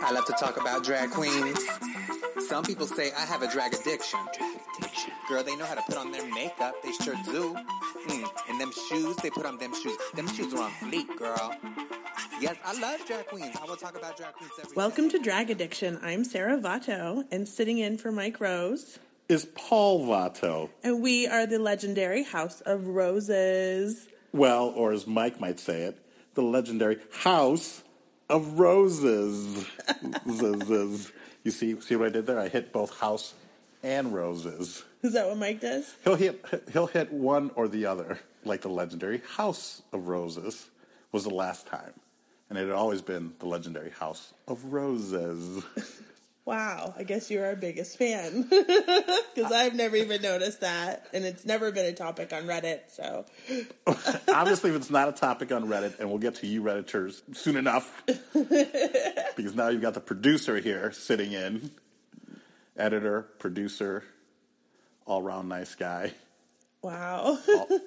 I 0.00 0.12
love 0.12 0.24
to 0.26 0.32
talk 0.34 0.60
about 0.60 0.84
drag 0.84 1.10
queens. 1.10 1.58
Some 2.48 2.64
people 2.64 2.86
say 2.86 3.10
I 3.12 3.20
have 3.26 3.42
a 3.42 3.50
drag 3.50 3.74
addiction. 3.74 4.20
Girl, 5.28 5.42
they 5.42 5.56
know 5.56 5.64
how 5.64 5.74
to 5.74 5.82
put 5.82 5.96
on 5.96 6.12
their 6.12 6.26
makeup. 6.32 6.74
They 6.82 6.92
sure 6.92 7.14
do. 7.24 7.54
Mm. 8.06 8.28
And 8.48 8.60
them 8.60 8.72
shoes, 8.88 9.16
they 9.16 9.30
put 9.30 9.44
on 9.44 9.58
them 9.58 9.74
shoes. 9.74 9.96
Them 10.14 10.28
shoes 10.28 10.54
are 10.54 10.62
on 10.62 10.70
fleek, 10.70 11.14
girl. 11.16 11.54
Yes, 12.40 12.56
I 12.64 12.78
love 12.80 13.04
drag 13.06 13.26
queens. 13.26 13.56
I 13.60 13.66
will 13.66 13.76
talk 13.76 13.96
about 13.98 14.16
drag 14.16 14.34
queens 14.34 14.52
every 14.60 14.74
Welcome 14.76 15.10
to 15.10 15.18
Drag 15.18 15.50
Addiction. 15.50 15.98
I'm 16.02 16.24
Sarah 16.24 16.58
Vato, 16.58 17.24
and 17.30 17.48
sitting 17.48 17.78
in 17.78 17.98
for 17.98 18.12
Mike 18.12 18.40
Rose. 18.40 18.98
is 19.28 19.44
Paul 19.56 20.06
Vato. 20.06 20.70
And 20.82 21.02
we 21.02 21.26
are 21.26 21.46
the 21.46 21.58
legendary 21.58 22.22
House 22.22 22.60
of 22.62 22.86
Roses. 22.86 24.06
Well, 24.32 24.68
or 24.68 24.92
as 24.92 25.06
Mike 25.06 25.40
might 25.40 25.58
say 25.58 25.82
it, 25.82 25.98
the 26.34 26.42
legendary 26.42 26.98
House 27.12 27.82
of 28.28 28.58
Roses. 28.58 29.66
You 31.44 31.50
see, 31.50 31.80
see 31.80 31.96
what 31.96 32.06
I 32.08 32.10
did 32.10 32.26
there? 32.26 32.38
I 32.38 32.48
hit 32.48 32.72
both 32.72 32.98
house 32.98 33.34
and 33.82 34.12
roses. 34.12 34.84
Is 35.02 35.12
that 35.12 35.28
what 35.28 35.38
Mike 35.38 35.60
does? 35.60 35.94
He'll 36.04 36.16
hit 36.16 36.44
he'll 36.72 36.88
hit 36.88 37.12
one 37.12 37.50
or 37.54 37.68
the 37.68 37.86
other, 37.86 38.18
like 38.44 38.62
the 38.62 38.68
legendary 38.68 39.22
House 39.36 39.82
of 39.92 40.08
Roses 40.08 40.68
was 41.12 41.24
the 41.24 41.30
last 41.30 41.66
time, 41.66 41.92
and 42.50 42.58
it 42.58 42.66
had 42.66 42.74
always 42.74 43.02
been 43.02 43.32
the 43.38 43.46
legendary 43.46 43.90
House 43.90 44.34
of 44.46 44.72
Roses. 44.72 45.64
Wow, 46.48 46.94
I 46.96 47.02
guess 47.02 47.30
you're 47.30 47.44
our 47.44 47.56
biggest 47.56 47.98
fan. 47.98 48.48
Because 49.34 49.52
I've 49.52 49.74
never 49.74 49.94
even 49.94 50.22
noticed 50.22 50.62
that. 50.62 51.06
And 51.12 51.24
it's 51.24 51.44
never 51.44 51.70
been 51.70 51.84
a 51.84 51.92
topic 51.92 52.32
on 52.32 52.44
Reddit, 52.44 52.80
so. 52.88 53.26
Obviously, 54.34 54.70
if 54.70 54.76
it's 54.76 54.90
not 54.90 55.08
a 55.08 55.12
topic 55.12 55.52
on 55.52 55.68
Reddit, 55.68 56.00
and 56.00 56.08
we'll 56.08 56.18
get 56.18 56.36
to 56.36 56.46
you 56.46 56.62
Redditors 56.62 57.20
soon 57.36 57.56
enough, 57.56 58.02
because 58.32 59.54
now 59.54 59.68
you've 59.68 59.82
got 59.82 59.92
the 59.92 60.00
producer 60.00 60.58
here 60.58 60.90
sitting 60.90 61.32
in, 61.32 61.70
editor, 62.78 63.22
producer, 63.38 64.02
all 65.06 65.22
round 65.22 65.50
nice 65.50 65.74
guy, 65.74 66.12
Wow. 66.82 67.38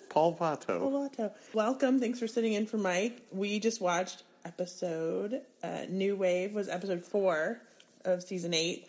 Paul, 0.09 0.38
Vato. 0.38 0.80
Paul 0.80 1.09
Vato. 1.09 1.31
Welcome. 1.53 2.00
Thanks 2.00 2.20
for 2.20 2.28
sitting 2.28 2.53
in 2.53 2.68
for 2.68 2.78
Mike. 2.78 3.23
We 3.31 3.59
just 3.59 3.81
watched 3.81 4.23
episode 4.46 5.42
uh, 5.64 5.81
New 5.90 6.16
Wave 6.16 6.53
was 6.53 6.70
episode 6.70 7.02
four 7.02 7.59
of 8.05 8.23
season 8.23 8.53
eight, 8.53 8.88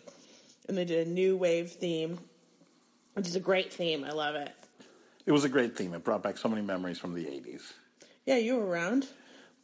and 0.67 0.77
they 0.77 0.85
did 0.85 1.07
a 1.07 1.09
New 1.09 1.37
Wave 1.37 1.71
theme, 1.71 2.19
which 3.13 3.27
is 3.27 3.35
a 3.35 3.39
great 3.39 3.73
theme. 3.73 4.03
I 4.03 4.11
love 4.11 4.35
it. 4.35 4.51
It 5.25 5.31
was 5.31 5.43
a 5.43 5.49
great 5.49 5.77
theme. 5.77 5.93
It 5.93 6.03
brought 6.03 6.23
back 6.23 6.37
so 6.37 6.49
many 6.49 6.61
memories 6.61 6.99
from 6.99 7.13
the 7.13 7.25
'80s. 7.25 7.61
Yeah, 8.25 8.37
you 8.37 8.55
were 8.55 8.65
around. 8.65 9.07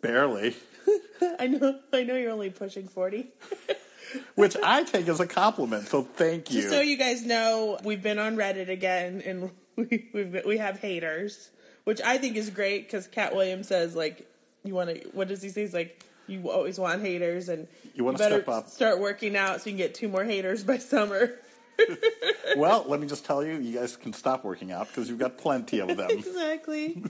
Barely, 0.02 0.56
I 1.40 1.48
know. 1.48 1.80
I 1.94 2.04
know 2.04 2.16
you're 2.16 2.32
only 2.32 2.50
pushing 2.50 2.88
forty. 2.88 3.28
which 4.36 4.56
I 4.64 4.84
take 4.84 5.08
as 5.08 5.20
a 5.20 5.28
compliment. 5.28 5.88
So 5.88 6.04
thank 6.04 6.52
you. 6.52 6.62
Just 6.62 6.74
so 6.74 6.82
you 6.82 6.98
guys 6.98 7.26
know, 7.26 7.78
we've 7.84 8.02
been 8.02 8.20
on 8.20 8.36
Reddit 8.36 8.70
again, 8.70 9.22
and 9.26 9.52
we 9.76 10.10
we've, 10.14 10.42
we 10.46 10.58
have 10.58 10.80
haters, 10.80 11.50
which 11.84 12.02
I 12.02 12.18
think 12.18 12.36
is 12.36 12.50
great 12.50 12.88
because 12.88 13.08
Katt 13.08 13.36
Williams 13.36 13.68
says 13.68 13.96
like, 13.96 14.28
you 14.64 14.74
want 14.74 14.90
to. 14.90 15.10
What 15.10 15.28
does 15.28 15.42
he 15.42 15.50
say? 15.50 15.62
He's 15.62 15.74
like, 15.74 16.04
you 16.30 16.50
always 16.50 16.80
want 16.80 17.02
haters, 17.02 17.50
and 17.50 17.68
You 17.96 18.04
wanna 18.04 18.18
better 18.18 18.42
step 18.42 18.50
up. 18.50 18.70
start 18.70 19.00
working 19.00 19.36
out 19.36 19.62
so 19.62 19.70
you 19.70 19.76
can 19.76 19.78
get 19.78 19.96
two 19.96 20.08
more 20.08 20.24
haters 20.24 20.64
by 20.64 20.78
summer. 20.78 21.34
well, 22.58 22.86
let 22.88 23.00
me 23.00 23.08
just 23.08 23.26
tell 23.26 23.44
you, 23.44 23.54
you 23.58 23.80
guys 23.80 23.96
can 23.96 24.14
stop 24.14 24.44
working 24.44 24.72
out 24.72 24.88
because 24.88 25.10
you've 25.10 25.20
got 25.20 25.38
plenty 25.38 25.80
of 25.80 25.96
them. 25.96 26.10
exactly. 26.10 27.02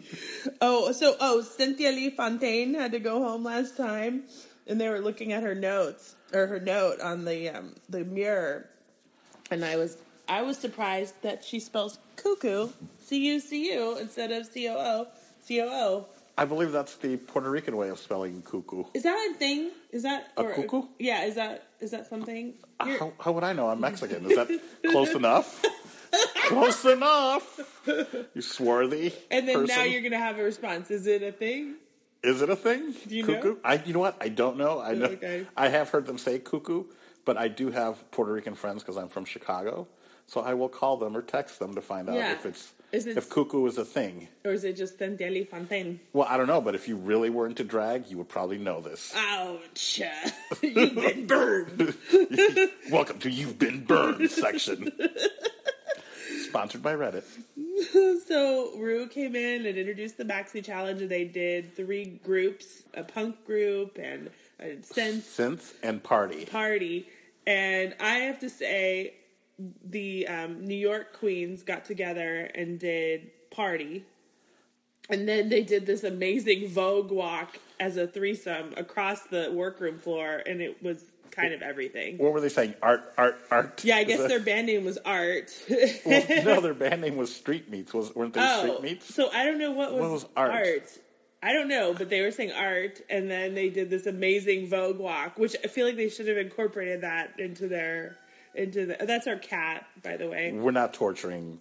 oh, 0.62 0.92
so 0.92 1.16
oh, 1.20 1.42
Cynthia 1.42 1.92
Lee 1.92 2.10
Fontaine 2.10 2.74
had 2.74 2.92
to 2.92 3.00
go 3.00 3.20
home 3.24 3.44
last 3.44 3.76
time, 3.78 4.24
and 4.68 4.80
they 4.80 4.90
were 4.90 5.00
looking 5.00 5.34
at 5.34 5.44
her 5.44 5.56
notes 5.56 6.16
or 6.34 6.48
her 6.48 6.60
note 6.60 7.00
on 7.02 7.26
the 7.26 7.50
um, 7.50 7.76
the 7.90 8.04
mirror, 8.04 8.70
and 9.50 9.66
I 9.66 9.76
was 9.78 9.98
I 10.28 10.44
was 10.44 10.58
surprised 10.58 11.16
that 11.24 11.44
she 11.44 11.60
spells 11.60 11.98
cuckoo 12.16 12.70
C 13.00 13.18
U 13.34 13.40
C 13.40 13.72
U 13.74 13.98
instead 13.98 14.32
of 14.32 14.46
C 14.46 14.68
O 14.70 14.78
O 14.78 15.08
C 15.42 15.60
O 15.62 15.68
O. 15.68 16.06
I 16.40 16.46
believe 16.46 16.72
that's 16.72 16.96
the 16.96 17.18
Puerto 17.18 17.50
Rican 17.52 17.76
way 17.76 17.90
of 17.90 18.00
spelling 18.00 18.42
cuckoo. 18.42 18.86
Is 18.94 19.04
that 19.04 19.32
a 19.32 19.38
thing? 19.38 19.72
Is 19.92 20.04
that 20.04 20.32
A 20.38 20.44
cuckoo? 20.46 20.84
Yeah, 20.98 21.26
is 21.26 21.36
that 21.36 21.68
is 21.82 21.92
that 21.92 22.08
something? 22.08 22.54
Uh, 22.80 22.86
how, 22.98 23.14
how 23.20 23.32
would 23.34 23.44
I 23.44 23.52
know? 23.54 23.68
I'm 23.70 23.82
Mexican. 23.82 24.26
Is 24.26 24.38
that 24.38 24.48
close 24.90 25.14
enough? 25.14 25.64
close 26.48 26.86
enough. 26.86 27.60
You 28.34 28.42
swarthy. 28.42 29.14
and 29.30 29.48
then 29.50 29.66
now 29.66 29.84
you're 29.84 30.02
gonna 30.02 30.18
have 30.18 30.40
a 30.40 30.44
response. 30.44 30.90
Is 30.92 31.08
it 31.08 31.24
a 31.24 31.34
thing? 31.34 31.76
Is 32.24 32.42
it 32.42 32.50
a 32.50 32.56
thing? 32.56 32.94
Do 33.08 33.16
you 33.18 33.26
cuckoo? 33.26 33.50
know? 33.56 33.58
I. 33.64 33.82
You 33.86 33.94
know 33.94 34.00
what? 34.00 34.16
I 34.22 34.30
don't 34.30 34.58
know. 34.58 34.80
I 34.80 34.94
know. 34.94 35.06
Okay. 35.08 35.46
I 35.58 35.68
have 35.68 35.90
heard 35.90 36.06
them 36.06 36.18
say 36.18 36.40
cuckoo, 36.40 36.86
but 37.26 37.36
I 37.38 37.50
do 37.50 37.70
have 37.72 38.10
Puerto 38.12 38.32
Rican 38.32 38.56
friends 38.56 38.82
because 38.82 38.96
I'm 38.98 39.10
from 39.10 39.26
Chicago. 39.26 39.88
So 40.28 40.40
I 40.42 40.54
will 40.54 40.70
call 40.70 40.96
them 40.98 41.18
or 41.18 41.22
text 41.22 41.60
them 41.60 41.76
to 41.76 41.82
find 41.82 42.08
out 42.10 42.16
Yeah. 42.16 42.32
if 42.34 42.46
it's 42.46 42.72
it- 42.92 43.18
if 43.18 43.30
cuckoo 43.30 43.66
is 43.68 43.78
a 43.78 43.86
thing. 43.86 44.28
Or 44.46 44.52
is 44.52 44.64
it 44.64 44.76
just 44.78 45.00
Lee 45.00 45.44
Fontaine? 45.44 46.00
Well, 46.14 46.28
I 46.30 46.38
don't 46.38 46.48
know, 46.48 46.62
but 46.62 46.76
if 46.76 46.88
you 46.88 46.96
really 46.96 47.30
were 47.30 47.46
into 47.48 47.64
drag, 47.64 48.08
you 48.08 48.18
would 48.18 48.30
probably 48.30 48.58
know 48.58 48.82
this. 48.82 49.14
Ouch! 49.16 50.02
You've 50.62 50.96
been 50.96 51.28
burned. 51.28 51.94
Welcome 52.92 53.20
to 53.20 53.30
You've 53.30 53.60
Been 53.60 53.86
Burned 53.86 54.30
section. 54.32 54.92
Sponsored 56.48 56.82
by 56.82 56.94
Reddit. 56.96 57.24
So 58.28 58.72
Rue 58.78 59.08
came 59.08 59.36
in 59.36 59.66
and 59.66 59.78
introduced 59.78 60.18
the 60.18 60.26
Maxi 60.26 60.64
Challenge, 60.64 61.02
and 61.02 61.10
they 61.12 61.26
did 61.26 61.76
three 61.76 62.20
groups: 62.24 62.84
a 62.94 63.04
punk 63.04 63.46
group 63.46 63.98
and 64.02 64.30
a 64.60 64.78
synth. 64.78 65.22
Synth 65.22 65.74
and 65.84 66.02
party. 66.04 66.46
party. 66.46 67.08
And 67.46 67.96
I 68.00 68.16
have 68.16 68.40
to 68.40 68.50
say, 68.50 69.14
the 69.84 70.28
um, 70.28 70.66
New 70.66 70.76
York 70.78 71.14
Queens 71.18 71.64
got 71.64 71.86
together 71.86 72.50
and 72.56 72.80
did 72.80 73.30
party, 73.52 74.06
and 75.10 75.28
then 75.28 75.50
they 75.50 75.64
did 75.64 75.86
this 75.86 76.04
amazing 76.04 76.68
Vogue 76.70 77.12
walk 77.12 77.58
as 77.80 77.98
a 77.98 78.08
threesome 78.08 78.74
across 78.78 79.22
the 79.24 79.52
workroom 79.54 79.98
floor, 79.98 80.42
and 80.46 80.62
it 80.62 80.82
was 80.84 81.04
kind 81.32 81.54
of 81.54 81.62
everything. 81.62 82.18
What 82.18 82.34
were 82.34 82.42
they 82.42 82.50
saying? 82.50 82.76
Art, 82.82 83.14
art, 83.18 83.40
art. 83.52 83.84
Yeah, 83.84 83.98
I 83.98 84.04
guess 84.04 84.20
that- 84.20 84.30
their 84.30 84.40
band 84.40 84.68
name 84.68 84.84
was 84.86 84.98
Art. 85.06 85.52
Well, 86.06 86.24
no, 86.46 86.62
their 86.62 86.74
band 86.74 87.02
name 87.02 87.18
was 87.18 87.34
Street 87.34 87.70
Meats. 87.70 87.94
Was 87.94 88.14
weren't 88.16 88.34
they 88.34 88.42
Oh, 88.44 88.60
Street 88.62 88.82
Meats? 88.82 89.14
so 89.14 89.30
I 89.32 89.46
don't 89.46 89.58
know 89.58 89.72
what 89.72 89.94
was, 89.94 90.02
What 90.02 90.12
was 90.12 90.26
art? 90.36 90.90
I 91.42 91.54
don't 91.54 91.70
know, 91.70 91.94
but 91.98 92.10
they 92.10 92.20
were 92.22 92.32
saying 92.32 92.52
art, 92.52 93.00
and 93.10 93.32
then 93.32 93.56
they 93.56 93.70
did 93.70 93.90
this 93.90 94.06
amazing 94.06 94.68
Vogue 94.68 94.98
walk, 95.00 95.38
which 95.40 95.56
I 95.64 95.68
feel 95.68 95.86
like 95.86 95.96
they 95.96 96.10
should 96.10 96.28
have 96.28 96.38
incorporated 96.38 97.02
that 97.02 97.40
into 97.40 97.68
their 97.70 98.18
into 98.56 98.86
the. 98.86 98.98
That's 99.06 99.28
our 99.28 99.38
cat, 99.38 99.86
by 100.04 100.18
the 100.18 100.28
way. 100.28 100.52
We're 100.52 100.72
not 100.72 100.94
torturing 100.94 101.60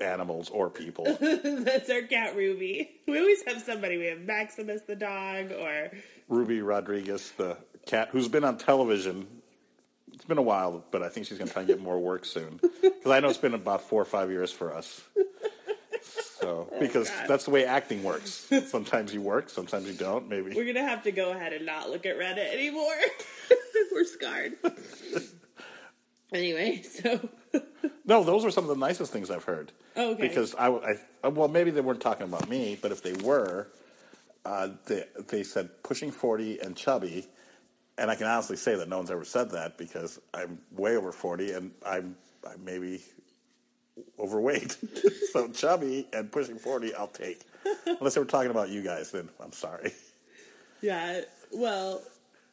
animals 0.00 0.50
or 0.50 0.70
people. 0.70 1.04
That's 1.20 1.90
our 1.90 2.02
cat, 2.02 2.36
Ruby. 2.36 2.90
We 3.06 3.18
always 3.18 3.42
have 3.46 3.62
somebody. 3.62 3.96
We 3.98 4.06
have 4.06 4.20
Maximus 4.20 4.82
the 4.82 4.96
dog, 4.96 5.52
or 5.52 5.90
Ruby 6.28 6.62
Rodriguez, 6.62 7.32
the 7.36 7.56
cat 7.86 8.08
who's 8.10 8.28
been 8.28 8.44
on 8.44 8.58
television. 8.58 9.26
It's 10.12 10.24
been 10.24 10.38
a 10.38 10.42
while, 10.42 10.84
but 10.90 11.02
I 11.02 11.08
think 11.08 11.26
she's 11.26 11.38
going 11.38 11.48
to 11.48 11.52
try 11.52 11.62
and 11.62 11.68
get 11.68 11.80
more 11.80 11.98
work 11.98 12.24
soon. 12.24 12.60
Because 13.04 13.16
I 13.18 13.20
know 13.20 13.28
it's 13.28 13.36
been 13.36 13.52
about 13.52 13.82
four 13.82 14.00
or 14.00 14.06
five 14.06 14.30
years 14.30 14.50
for 14.50 14.72
us. 14.72 15.02
So, 16.40 16.70
oh, 16.72 16.80
because 16.80 17.10
God. 17.10 17.28
that's 17.28 17.44
the 17.44 17.50
way 17.50 17.66
acting 17.66 18.02
works. 18.02 18.50
Sometimes 18.66 19.12
you 19.12 19.20
work, 19.20 19.50
sometimes 19.50 19.86
you 19.86 19.92
don't. 19.92 20.26
Maybe 20.26 20.54
we're 20.54 20.64
gonna 20.64 20.88
have 20.88 21.02
to 21.02 21.12
go 21.12 21.32
ahead 21.32 21.52
and 21.52 21.66
not 21.66 21.90
look 21.90 22.06
at 22.06 22.18
Reddit 22.18 22.50
anymore. 22.50 22.94
we're 23.92 24.04
scarred. 24.04 24.54
Anyway, 26.32 26.82
so 27.02 27.28
No, 28.04 28.22
those 28.24 28.44
are 28.44 28.50
some 28.50 28.64
of 28.64 28.70
the 28.70 28.76
nicest 28.76 29.12
things 29.12 29.30
I've 29.30 29.44
heard. 29.44 29.72
Oh, 29.96 30.12
okay. 30.12 30.28
Because 30.28 30.54
I, 30.56 30.68
I- 31.22 31.28
well, 31.28 31.48
maybe 31.48 31.70
they 31.70 31.80
weren't 31.80 32.00
talking 32.00 32.24
about 32.24 32.48
me, 32.48 32.78
but 32.80 32.92
if 32.92 33.02
they 33.02 33.12
were, 33.14 33.68
uh, 34.44 34.68
they, 34.86 35.04
they 35.28 35.42
said 35.42 35.82
pushing 35.82 36.10
40 36.10 36.60
and 36.60 36.76
chubby. 36.76 37.26
And 37.96 38.10
I 38.10 38.14
can 38.16 38.26
honestly 38.26 38.56
say 38.56 38.74
that 38.76 38.88
no 38.88 38.96
one's 38.98 39.10
ever 39.10 39.24
said 39.24 39.50
that 39.52 39.78
because 39.78 40.18
I'm 40.34 40.58
way 40.72 40.96
over 40.96 41.12
40 41.12 41.52
and 41.52 41.70
I'm, 41.86 42.16
I'm 42.46 42.64
maybe 42.64 43.00
overweight. 44.18 44.76
so 45.32 45.48
chubby 45.48 46.08
and 46.12 46.30
pushing 46.32 46.58
40, 46.58 46.94
I'll 46.94 47.06
take. 47.08 47.42
Unless 47.86 48.14
they 48.14 48.20
were 48.20 48.26
talking 48.26 48.50
about 48.50 48.68
you 48.68 48.82
guys, 48.82 49.12
then 49.12 49.28
I'm 49.40 49.52
sorry. 49.52 49.92
yeah. 50.82 51.20
Well, 51.52 52.02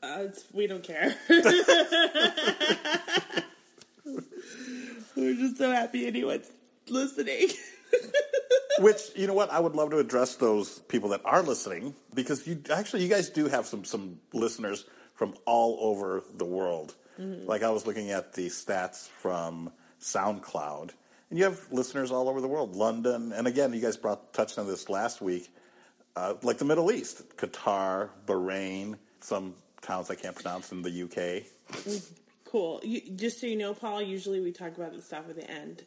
uh, 0.04 0.26
we 0.54 0.68
don't 0.68 0.84
care. 0.84 1.16
we're 5.16 5.36
just 5.36 5.58
so 5.58 5.72
happy 5.72 6.08
anyone's 6.08 6.50
listening. 6.88 7.50
Which 8.80 9.12
you 9.16 9.28
know 9.28 9.34
what 9.34 9.52
I 9.52 9.60
would 9.60 9.76
love 9.76 9.92
to 9.92 9.98
address 9.98 10.36
those 10.36 10.80
people 10.80 11.10
that 11.10 11.22
are 11.26 11.44
listening 11.44 11.94
because 12.14 12.48
you 12.48 12.62
actually 12.72 13.04
you 13.04 13.10
guys 13.10 13.30
do 13.30 13.48
have 13.48 13.66
some 13.66 13.84
some 13.84 14.20
listeners 14.34 14.86
from 15.14 15.36
all 15.46 15.78
over 15.82 16.24
the 16.36 16.46
world. 16.46 16.96
Like 17.18 17.62
I 17.62 17.70
was 17.70 17.86
looking 17.86 18.10
at 18.10 18.34
the 18.34 18.48
stats 18.48 19.08
from 19.08 19.72
SoundCloud, 20.00 20.90
and 21.30 21.38
you 21.38 21.44
have 21.44 21.60
listeners 21.72 22.10
all 22.10 22.28
over 22.28 22.42
the 22.42 22.48
world, 22.48 22.76
London, 22.76 23.32
and 23.32 23.46
again, 23.46 23.74
you 23.74 23.82
guys 23.82 23.96
brought 23.96 24.34
touched 24.34 24.58
on 24.58 24.66
this 24.66 24.90
last 24.90 25.22
week, 25.22 25.54
uh, 26.16 26.34
like 26.42 26.58
the 26.58 26.66
Middle 26.66 26.92
East, 26.92 27.38
Qatar, 27.38 28.10
Bahrain, 28.26 28.98
some 29.20 29.54
towns 29.82 30.10
I 30.10 30.16
can't 30.16 30.36
pronounce 30.36 30.72
in 30.72 30.82
the 30.82 31.04
UK. 31.04 31.44
Cool. 32.52 32.82
You, 32.84 33.02
just 33.16 33.40
so 33.40 33.48
you 33.48 33.56
know, 33.56 33.74
Paul, 33.74 34.02
usually 34.02 34.42
we 34.42 34.52
talk 34.52 34.76
about 34.76 34.94
the 34.94 35.02
stuff 35.02 35.30
at 35.30 35.36
the 35.36 35.50
end. 35.50 35.86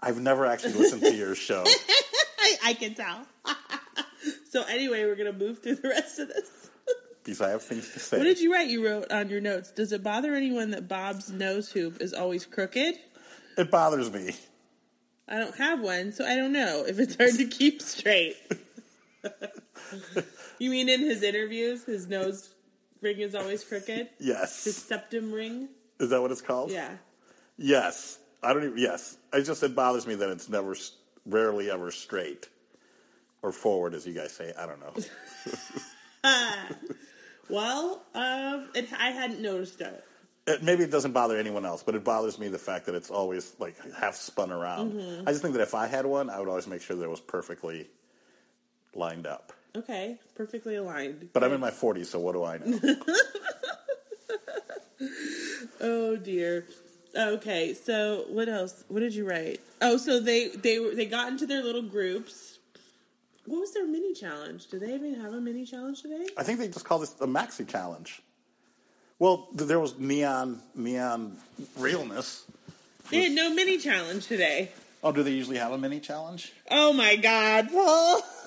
I've 0.00 0.20
never 0.20 0.44
actually 0.44 0.72
listened 0.72 1.02
to 1.02 1.14
your 1.14 1.36
show. 1.36 1.62
I, 2.38 2.56
I 2.64 2.74
can 2.74 2.94
tell. 2.94 3.24
so 4.50 4.64
anyway, 4.64 5.04
we're 5.04 5.14
gonna 5.14 5.32
move 5.32 5.62
through 5.62 5.76
the 5.76 5.88
rest 5.88 6.18
of 6.18 6.28
this. 6.28 6.70
because 7.22 7.40
I 7.40 7.50
have 7.50 7.62
things 7.62 7.92
to 7.92 8.00
say. 8.00 8.18
What 8.18 8.24
did 8.24 8.40
you 8.40 8.52
write? 8.52 8.68
You 8.68 8.84
wrote 8.84 9.12
on 9.12 9.30
your 9.30 9.40
notes. 9.40 9.70
Does 9.70 9.92
it 9.92 10.02
bother 10.02 10.34
anyone 10.34 10.72
that 10.72 10.88
Bob's 10.88 11.30
nose 11.30 11.70
hoop 11.70 12.00
is 12.00 12.12
always 12.12 12.44
crooked? 12.44 12.96
It 13.56 13.70
bothers 13.70 14.12
me. 14.12 14.34
I 15.28 15.38
don't 15.38 15.56
have 15.56 15.80
one, 15.80 16.10
so 16.10 16.26
I 16.26 16.34
don't 16.34 16.52
know 16.52 16.84
if 16.86 16.98
it's 16.98 17.14
hard 17.14 17.34
to 17.36 17.46
keep 17.46 17.80
straight. 17.80 18.36
you 20.58 20.70
mean 20.70 20.88
in 20.88 21.00
his 21.00 21.22
interviews, 21.22 21.84
his 21.84 22.08
nose 22.08 22.52
ring 23.00 23.20
is 23.20 23.34
always 23.34 23.62
crooked? 23.62 24.08
Yes. 24.18 24.64
His 24.64 24.76
septum 24.76 25.32
ring? 25.32 25.68
Is 26.00 26.10
that 26.10 26.20
what 26.20 26.30
it's 26.30 26.42
called? 26.42 26.70
Yeah. 26.70 26.90
Yes. 27.56 28.18
I 28.42 28.52
don't 28.52 28.64
even, 28.64 28.78
yes. 28.78 29.16
It 29.32 29.44
just, 29.44 29.62
it 29.62 29.74
bothers 29.74 30.06
me 30.06 30.16
that 30.16 30.28
it's 30.28 30.48
never, 30.48 30.76
rarely 31.26 31.70
ever 31.70 31.90
straight. 31.90 32.48
Or 33.42 33.52
forward, 33.52 33.94
as 33.94 34.06
you 34.06 34.14
guys 34.14 34.32
say. 34.32 34.52
I 34.58 34.66
don't 34.66 34.80
know. 34.80 34.94
Well, 37.50 38.02
um, 38.14 38.68
it, 38.74 38.88
I 38.98 39.10
hadn't 39.10 39.40
noticed 39.40 39.80
it. 39.80 40.04
It, 40.46 40.62
maybe 40.62 40.84
it 40.84 40.90
doesn't 40.90 41.12
bother 41.12 41.38
anyone 41.38 41.64
else, 41.64 41.82
but 41.82 41.94
it 41.94 42.04
bothers 42.04 42.38
me 42.38 42.48
the 42.48 42.58
fact 42.58 42.86
that 42.86 42.94
it's 42.94 43.10
always 43.10 43.54
like 43.58 43.76
half 43.94 44.14
spun 44.14 44.50
around. 44.50 44.92
Mm-hmm. 44.92 45.28
I 45.28 45.32
just 45.32 45.42
think 45.42 45.54
that 45.54 45.62
if 45.62 45.74
I 45.74 45.86
had 45.86 46.06
one, 46.06 46.28
I 46.30 46.38
would 46.38 46.48
always 46.48 46.66
make 46.66 46.82
sure 46.82 46.96
that 46.96 47.04
it 47.04 47.10
was 47.10 47.20
perfectly 47.20 47.88
lined 48.94 49.26
up. 49.26 49.52
Okay, 49.76 50.18
perfectly 50.34 50.76
aligned. 50.76 51.30
But 51.32 51.42
I'm 51.42 51.52
in 51.52 51.60
my 51.60 51.70
40s, 51.70 52.06
so 52.06 52.20
what 52.20 52.32
do 52.32 52.44
I 52.44 52.58
know? 52.58 52.78
Oh 55.84 56.16
dear. 56.16 56.64
Okay, 57.14 57.74
so 57.74 58.24
what 58.30 58.48
else? 58.48 58.84
What 58.88 59.00
did 59.00 59.14
you 59.14 59.28
write? 59.28 59.60
Oh, 59.82 59.98
so 59.98 60.18
they 60.18 60.48
they 60.48 60.78
were 60.78 60.94
they 60.94 61.04
got 61.04 61.28
into 61.28 61.46
their 61.46 61.62
little 61.62 61.82
groups. 61.82 62.58
What 63.44 63.60
was 63.60 63.74
their 63.74 63.86
mini 63.86 64.14
challenge? 64.14 64.68
Do 64.68 64.78
they 64.78 64.94
even 64.94 65.20
have 65.20 65.34
a 65.34 65.40
mini 65.42 65.66
challenge 65.66 66.00
today? 66.00 66.26
I 66.38 66.42
think 66.42 66.58
they 66.58 66.68
just 66.68 66.86
call 66.86 66.98
this 66.98 67.10
the 67.10 67.26
Maxi 67.26 67.68
Challenge. 67.68 68.22
Well, 69.18 69.48
th- 69.56 69.68
there 69.68 69.78
was 69.78 69.98
neon 69.98 70.60
neon 70.74 71.36
realness. 71.76 72.44
They 73.10 73.24
had 73.24 73.32
no 73.32 73.52
mini 73.52 73.76
challenge 73.76 74.26
today. 74.26 74.70
Oh, 75.02 75.12
do 75.12 75.22
they 75.22 75.32
usually 75.32 75.58
have 75.58 75.72
a 75.72 75.78
mini 75.78 76.00
challenge? 76.00 76.54
Oh 76.70 76.94
my 76.94 77.16
god, 77.16 77.68
Paul. 77.68 78.22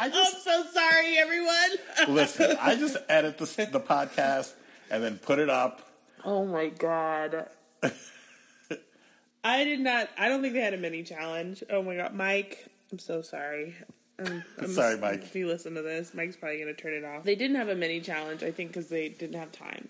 I 0.00 0.06
I'm 0.06 0.12
so 0.12 0.64
sorry, 0.72 1.18
everyone. 1.18 1.70
listen. 2.16 2.56
I 2.58 2.76
just 2.76 2.96
edit 3.10 3.36
the 3.36 3.44
the 3.70 3.80
podcast 3.80 4.54
and 4.90 5.04
then 5.04 5.18
put 5.18 5.38
it 5.38 5.50
up. 5.50 5.89
Oh 6.24 6.44
my 6.44 6.68
god. 6.68 7.48
I 9.44 9.64
did 9.64 9.80
not. 9.80 10.10
I 10.18 10.28
don't 10.28 10.42
think 10.42 10.54
they 10.54 10.60
had 10.60 10.74
a 10.74 10.78
mini 10.78 11.02
challenge. 11.02 11.64
Oh 11.70 11.82
my 11.82 11.96
god, 11.96 12.14
Mike. 12.14 12.66
I'm 12.92 12.98
so 12.98 13.22
sorry. 13.22 13.74
Um, 14.18 14.44
I'm 14.58 14.68
Sorry, 14.72 14.98
Mike. 14.98 15.22
If 15.22 15.34
you 15.34 15.46
listen 15.46 15.74
to 15.74 15.82
this, 15.82 16.12
Mike's 16.12 16.36
probably 16.36 16.58
going 16.58 16.74
to 16.74 16.80
turn 16.80 16.92
it 16.92 17.04
off. 17.04 17.24
They 17.24 17.36
didn't 17.36 17.56
have 17.56 17.68
a 17.68 17.74
mini 17.74 18.00
challenge, 18.00 18.42
I 18.42 18.50
think, 18.50 18.70
because 18.70 18.88
they 18.88 19.08
didn't 19.08 19.38
have 19.38 19.52
time. 19.52 19.88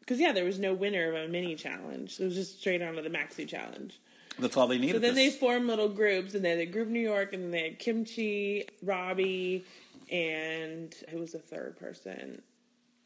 Because 0.00 0.20
yeah, 0.20 0.32
there 0.32 0.44
was 0.44 0.58
no 0.58 0.74
winner 0.74 1.08
of 1.08 1.14
a 1.14 1.28
mini 1.28 1.54
challenge. 1.56 2.20
It 2.20 2.24
was 2.24 2.34
just 2.34 2.60
straight 2.60 2.82
on 2.82 2.94
to 2.94 3.02
the 3.02 3.10
maxi 3.10 3.48
challenge. 3.48 3.98
That's 4.38 4.56
all 4.56 4.66
they 4.66 4.78
needed. 4.78 4.96
So 4.96 4.98
then 5.00 5.14
they 5.14 5.30
formed 5.30 5.66
little 5.66 5.88
groups, 5.88 6.34
and 6.34 6.44
they 6.44 6.58
had 6.58 6.72
Group 6.72 6.88
New 6.88 7.00
York, 7.00 7.32
and 7.32 7.44
then 7.44 7.50
they 7.50 7.62
had 7.64 7.78
Kimchi, 7.78 8.66
Robbie, 8.82 9.64
and 10.10 10.94
who 11.10 11.18
was 11.18 11.32
the 11.32 11.38
third 11.38 11.78
person? 11.78 12.42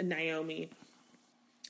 Naomi. 0.03 0.71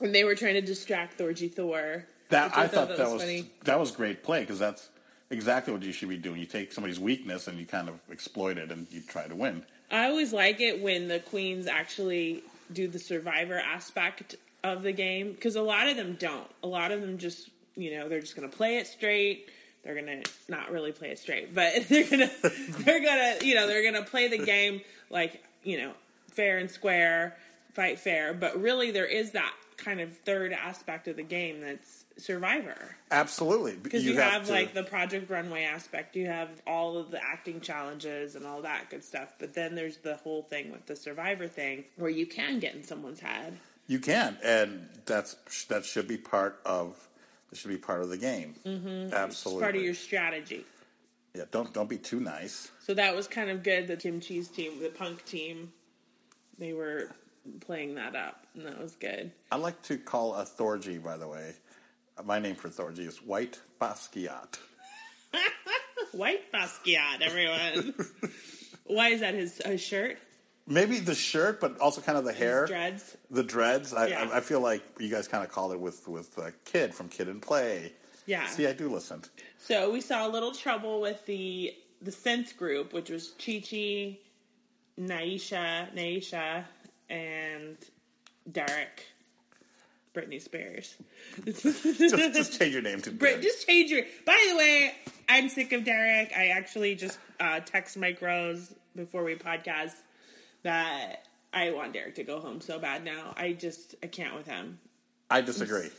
And 0.01 0.13
they 0.13 0.23
were 0.23 0.35
trying 0.35 0.55
to 0.55 0.61
distract 0.61 1.17
Thorgy 1.17 1.51
Thor. 1.51 2.05
that 2.29 2.51
which 2.51 2.57
I 2.57 2.67
thought 2.67 2.89
that 2.89 3.11
was 3.11 3.21
funny. 3.21 3.49
that 3.63 3.79
was 3.79 3.91
great 3.91 4.23
play 4.23 4.41
because 4.41 4.59
that's 4.59 4.89
exactly 5.29 5.73
what 5.73 5.83
you 5.83 5.91
should 5.91 6.09
be 6.09 6.17
doing. 6.17 6.39
You 6.39 6.45
take 6.45 6.73
somebody's 6.73 6.99
weakness 6.99 7.47
and 7.47 7.57
you 7.57 7.65
kind 7.65 7.89
of 7.89 7.99
exploit 8.11 8.57
it 8.57 8.71
and 8.71 8.87
you 8.91 9.01
try 9.01 9.27
to 9.27 9.35
win. 9.35 9.63
I 9.91 10.05
always 10.09 10.33
like 10.33 10.59
it 10.61 10.81
when 10.81 11.07
the 11.07 11.19
queens 11.19 11.67
actually 11.67 12.43
do 12.73 12.87
the 12.87 12.99
survivor 12.99 13.57
aspect 13.59 14.35
of 14.63 14.81
the 14.81 14.91
game 14.91 15.31
because 15.31 15.55
a 15.55 15.61
lot 15.61 15.87
of 15.87 15.95
them 15.95 16.17
don't. 16.19 16.49
A 16.63 16.67
lot 16.67 16.91
of 16.91 17.01
them 17.01 17.17
just, 17.17 17.49
you 17.75 17.95
know, 17.95 18.09
they're 18.09 18.21
just 18.21 18.35
going 18.35 18.49
to 18.49 18.55
play 18.55 18.77
it 18.77 18.87
straight. 18.87 19.49
They're 19.83 19.93
going 19.93 20.23
to 20.23 20.31
not 20.49 20.71
really 20.71 20.91
play 20.91 21.09
it 21.09 21.19
straight, 21.19 21.53
but 21.53 21.73
they're 21.89 22.09
going 22.09 22.27
to 22.27 22.31
they're 22.79 23.01
going 23.01 23.39
to, 23.39 23.45
you 23.45 23.55
know, 23.55 23.67
they're 23.67 23.83
going 23.83 24.03
to 24.03 24.09
play 24.09 24.27
the 24.27 24.39
game 24.39 24.81
like, 25.09 25.43
you 25.63 25.77
know, 25.77 25.93
fair 26.31 26.57
and 26.57 26.69
square, 26.69 27.37
fight 27.73 27.99
fair, 27.99 28.33
but 28.33 28.59
really 28.59 28.91
there 28.91 29.05
is 29.05 29.31
that 29.31 29.53
kind 29.77 29.99
of 30.01 30.15
third 30.19 30.53
aspect 30.53 31.07
of 31.07 31.15
the 31.15 31.23
game 31.23 31.61
that's 31.61 32.05
survivor. 32.17 32.95
Absolutely, 33.11 33.75
Because 33.75 34.05
you, 34.05 34.17
have, 34.17 34.45
to- 34.45 34.51
like 34.51 34.73
the 34.73 34.83
Project 34.83 35.29
Runway 35.29 35.63
aspect, 35.63 36.15
you 36.15 36.27
have 36.27 36.49
all 36.65 36.97
of 36.97 37.11
the 37.11 37.21
acting 37.23 37.61
challenges 37.61 38.35
and 38.35 38.45
all 38.45 38.61
that 38.61 38.89
good 38.89 39.03
stuff. 39.03 39.35
But 39.39 39.53
then 39.53 39.75
there's 39.75 39.97
the 39.97 40.15
whole 40.17 40.43
thing 40.43 40.71
with 40.71 40.85
the 40.85 40.95
Survivor 40.95 41.47
thing, 41.47 41.85
where 41.97 42.09
you 42.09 42.25
can 42.25 42.59
get 42.59 42.75
in 42.75 42.83
someone's 42.83 43.19
head. 43.19 43.57
You 43.87 43.99
can, 43.99 44.37
and 44.43 44.87
that's 45.05 45.35
that 45.65 45.85
should 45.85 46.07
be 46.07 46.17
part 46.17 46.59
of 46.65 46.95
that 47.49 47.57
should 47.57 47.69
be 47.69 47.77
part 47.77 48.01
of 48.01 48.09
the 48.09 48.17
game. 48.17 48.55
Mm-hmm. 48.65 48.87
It's 48.87 49.13
Absolutely, 49.13 49.61
part 49.61 49.75
of 49.75 49.81
your 49.83 49.93
strategy. 49.93 50.65
yeah. 51.35 51.43
Don't 51.51 51.71
don't 51.71 51.87
be 51.87 51.97
too 51.99 52.19
nice. 52.19 52.71
So 52.85 52.95
that 52.95 53.15
was 53.15 53.27
kind 53.27 53.49
of 53.51 53.61
good. 53.61 53.87
The 53.87 53.95
Kim 53.97 54.21
Chi's 54.21 54.47
team, 54.47 54.79
the 54.81 54.89
Punk 54.89 55.23
team, 55.25 55.71
they 56.57 56.73
were 56.73 57.11
playing 57.61 57.95
that 57.95 58.15
up, 58.15 58.45
and 58.55 58.65
that 58.65 58.79
was 58.81 58.95
good. 58.95 59.31
I 59.51 59.57
like 59.57 59.81
to 59.83 59.97
call 59.97 60.35
a 60.35 60.43
Thorgy, 60.45 61.01
by 61.03 61.17
the 61.17 61.27
way. 61.27 61.53
My 62.23 62.39
name 62.39 62.55
for 62.55 62.69
Thorgy 62.69 62.99
is 63.07 63.17
White 63.21 63.59
Basquiat. 63.81 64.57
White 66.11 66.51
Basquiat, 66.51 67.21
everyone. 67.21 67.93
Why 68.85 69.09
is 69.09 69.19
that 69.21 69.33
his, 69.33 69.57
his 69.65 69.81
shirt? 69.81 70.17
Maybe 70.67 70.99
the 70.99 71.13
shirt, 71.15 71.59
but 71.59 71.79
also 71.79 72.01
kind 72.01 72.17
of 72.17 72.25
the 72.25 72.33
hair, 72.33 72.65
Dreads. 72.65 73.17
the 73.29 73.43
dreads. 73.43 73.93
I, 73.93 74.07
Yeah. 74.07 74.29
I, 74.31 74.37
I 74.37 74.39
feel 74.39 74.61
like 74.61 74.81
you 74.99 75.09
guys 75.09 75.27
kind 75.27 75.43
of 75.43 75.51
called 75.51 75.73
it 75.73 75.79
with 75.79 76.07
with 76.07 76.37
uh, 76.39 76.51
Kid 76.63 76.95
from 76.95 77.07
Kid 77.09 77.27
and 77.27 77.41
Play. 77.41 77.93
Yeah. 78.25 78.47
See, 78.47 78.65
I 78.65 78.73
do 78.73 78.89
listen. 78.89 79.21
So 79.59 79.91
we 79.91 80.01
saw 80.01 80.27
a 80.27 80.29
little 80.29 80.51
trouble 80.53 81.01
with 81.01 81.23
the 81.27 81.73
the 82.01 82.09
synth 82.11 82.57
group, 82.57 82.93
which 82.93 83.11
was 83.11 83.33
Chi 83.37 83.59
Chi, 83.63 84.17
Naysha, 84.99 85.93
Naysha, 85.95 86.63
and 87.09 87.77
Derrick, 88.51 89.03
Britney 90.13 90.41
Spears. 90.41 90.95
just, 91.45 91.73
just 92.03 92.59
change 92.59 92.73
your 92.73 92.81
name 92.81 93.01
to 93.01 93.11
Brit, 93.11 93.41
just 93.41 93.65
change 93.67 93.91
your. 93.91 94.03
By 94.25 94.37
the 94.51 94.57
way, 94.57 94.91
I'm 95.29 95.49
sick 95.49 95.71
of 95.73 95.83
Derrick. 95.83 96.31
I 96.35 96.47
actually 96.47 96.95
just 96.95 97.19
uh, 97.39 97.59
text 97.61 97.97
Mike 97.97 98.21
Rose 98.21 98.73
before 98.95 99.23
we 99.23 99.35
podcast 99.35 99.93
that 100.63 101.25
I 101.53 101.71
want 101.71 101.93
Derrick 101.93 102.15
to 102.15 102.23
go 102.23 102.39
home 102.39 102.61
so 102.61 102.79
bad 102.79 103.03
now. 103.03 103.33
I 103.37 103.53
just 103.53 103.95
I 104.03 104.07
can't 104.07 104.35
with 104.35 104.47
him. 104.47 104.79
I 105.29 105.41
disagree. 105.41 105.89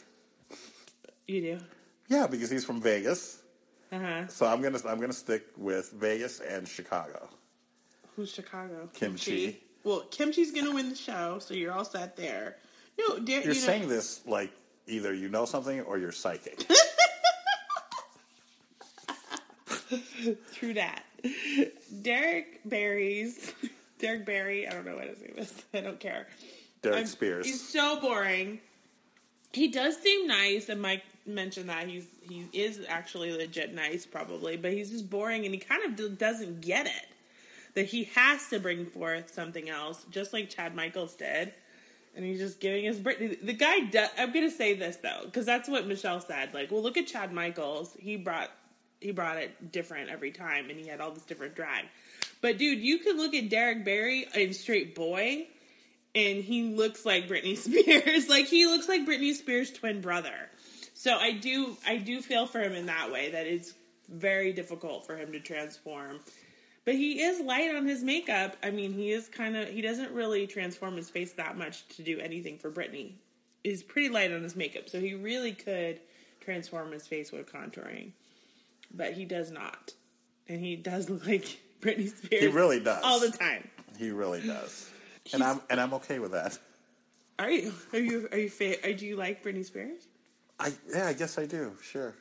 You 1.26 1.40
do. 1.40 1.58
Yeah, 2.08 2.26
because 2.28 2.50
he's 2.50 2.64
from 2.64 2.80
Vegas, 2.80 3.42
Uh 3.90 3.98
huh. 3.98 4.26
so 4.28 4.46
I'm 4.46 4.62
gonna 4.62 4.78
I'm 4.86 5.00
gonna 5.00 5.12
stick 5.12 5.44
with 5.56 5.90
Vegas 5.92 6.38
and 6.40 6.66
Chicago. 6.68 7.28
Who's 8.14 8.32
Chicago? 8.32 8.88
Kimchi. 8.94 9.60
Well, 9.86 10.02
Kimchi's 10.10 10.50
gonna 10.50 10.74
win 10.74 10.88
the 10.90 10.96
show, 10.96 11.38
so 11.38 11.54
you're 11.54 11.70
all 11.70 11.84
set 11.84 12.16
there. 12.16 12.56
No, 12.98 13.20
Derrick. 13.20 13.44
You're 13.44 13.54
you 13.54 13.60
know, 13.60 13.66
saying 13.66 13.88
this 13.88 14.20
like 14.26 14.50
either 14.88 15.14
you 15.14 15.28
know 15.28 15.44
something 15.44 15.80
or 15.82 15.96
you're 15.96 16.10
psychic. 16.10 16.58
True 20.54 20.74
that. 20.74 21.04
Derrick 22.02 22.62
Barry's 22.64 23.54
Derrick 24.00 24.26
Barry. 24.26 24.66
I 24.66 24.72
don't 24.72 24.84
know 24.84 24.96
what 24.96 25.06
his 25.06 25.20
name 25.20 25.34
is. 25.36 25.54
I 25.72 25.82
don't 25.82 26.00
care. 26.00 26.26
Derrick 26.82 26.96
I'm- 26.96 27.06
Spears. 27.06 27.46
He's 27.46 27.68
so 27.68 28.00
boring. 28.00 28.58
He 29.52 29.68
does 29.68 29.96
seem 29.98 30.26
nice, 30.26 30.68
and 30.68 30.82
Mike 30.82 31.04
mentioned 31.26 31.68
that 31.68 31.86
he's 31.86 32.08
he 32.28 32.48
is 32.52 32.80
actually 32.88 33.30
legit 33.30 33.72
nice, 33.72 34.04
probably, 34.04 34.56
but 34.56 34.72
he's 34.72 34.90
just 34.90 35.08
boring, 35.08 35.44
and 35.44 35.54
he 35.54 35.60
kind 35.60 35.84
of 35.84 36.18
doesn't 36.18 36.60
get 36.60 36.86
it 36.86 37.06
that 37.76 37.84
he 37.86 38.04
has 38.14 38.48
to 38.48 38.58
bring 38.58 38.86
forth 38.86 39.32
something 39.32 39.68
else, 39.68 40.04
just 40.10 40.32
like 40.32 40.48
Chad 40.48 40.74
Michaels 40.74 41.14
did, 41.14 41.52
and 42.16 42.24
he's 42.24 42.38
just 42.38 42.58
giving 42.58 42.84
his 42.84 42.98
Britney. 42.98 43.38
The 43.40 43.52
guy, 43.52 44.08
I'm 44.18 44.32
gonna 44.32 44.50
say 44.50 44.74
this 44.74 44.96
though, 44.96 45.20
because 45.26 45.44
that's 45.44 45.68
what 45.68 45.86
Michelle 45.86 46.20
said. 46.20 46.54
Like, 46.54 46.72
well, 46.72 46.82
look 46.82 46.96
at 46.96 47.06
Chad 47.06 47.32
Michaels. 47.32 47.94
He 48.00 48.16
brought 48.16 48.50
he 49.00 49.12
brought 49.12 49.36
it 49.36 49.70
different 49.70 50.08
every 50.08 50.32
time, 50.32 50.70
and 50.70 50.80
he 50.80 50.88
had 50.88 51.02
all 51.02 51.10
this 51.12 51.24
different 51.24 51.54
drag. 51.54 51.84
But 52.40 52.56
dude, 52.56 52.80
you 52.80 52.98
could 52.98 53.16
look 53.16 53.34
at 53.34 53.50
Derrick 53.50 53.84
Barry 53.84 54.26
in 54.34 54.54
Straight 54.54 54.94
Boy, 54.94 55.46
and 56.14 56.42
he 56.42 56.74
looks 56.74 57.04
like 57.04 57.28
Britney 57.28 57.56
Spears. 57.58 58.28
like 58.30 58.46
he 58.46 58.66
looks 58.66 58.88
like 58.88 59.06
Britney 59.06 59.34
Spears' 59.34 59.70
twin 59.70 60.00
brother. 60.00 60.34
So 60.94 61.14
I 61.14 61.32
do 61.32 61.76
I 61.86 61.98
do 61.98 62.22
feel 62.22 62.46
for 62.46 62.60
him 62.60 62.72
in 62.72 62.86
that 62.86 63.12
way 63.12 63.32
that 63.32 63.46
it's 63.46 63.74
very 64.08 64.54
difficult 64.54 65.06
for 65.06 65.14
him 65.14 65.32
to 65.32 65.40
transform. 65.40 66.20
But 66.86 66.94
he 66.94 67.20
is 67.20 67.40
light 67.40 67.74
on 67.74 67.84
his 67.84 68.04
makeup. 68.04 68.56
I 68.62 68.70
mean, 68.70 68.92
he 68.92 69.10
is 69.10 69.28
kind 69.28 69.56
of 69.56 69.68
he 69.68 69.82
doesn't 69.82 70.12
really 70.12 70.46
transform 70.46 70.96
his 70.96 71.10
face 71.10 71.32
that 71.32 71.58
much 71.58 71.86
to 71.96 72.02
do 72.02 72.20
anything 72.20 72.58
for 72.58 72.70
Britney. 72.70 73.14
He's 73.64 73.82
pretty 73.82 74.08
light 74.08 74.32
on 74.32 74.42
his 74.42 74.54
makeup, 74.54 74.88
so 74.88 75.00
he 75.00 75.14
really 75.14 75.52
could 75.52 76.00
transform 76.40 76.92
his 76.92 77.04
face 77.04 77.32
with 77.32 77.52
contouring. 77.52 78.12
But 78.94 79.14
he 79.14 79.24
does 79.24 79.50
not. 79.50 79.92
And 80.48 80.60
he 80.60 80.76
does 80.76 81.10
look 81.10 81.26
like 81.26 81.60
Britney 81.80 82.16
Spears. 82.16 82.40
He 82.40 82.46
really 82.46 82.78
does. 82.78 83.02
All 83.02 83.18
the 83.18 83.32
time. 83.32 83.68
He 83.98 84.10
really 84.10 84.46
does, 84.46 84.88
and 85.34 85.42
I'm 85.42 85.60
and 85.68 85.80
I'm 85.80 85.92
okay 85.94 86.20
with 86.20 86.32
that. 86.32 86.56
Are 87.40 87.50
you? 87.50 87.74
Are 87.92 87.98
you? 87.98 88.28
Are 88.30 88.38
you? 88.38 88.48
Fa- 88.48 88.88
are, 88.88 88.92
do 88.92 89.04
you 89.04 89.16
like 89.16 89.42
Britney 89.42 89.64
Spears? 89.64 90.06
I 90.60 90.72
yeah, 90.88 91.08
I 91.08 91.14
guess 91.14 91.36
I 91.36 91.46
do. 91.46 91.72
Sure. 91.82 92.14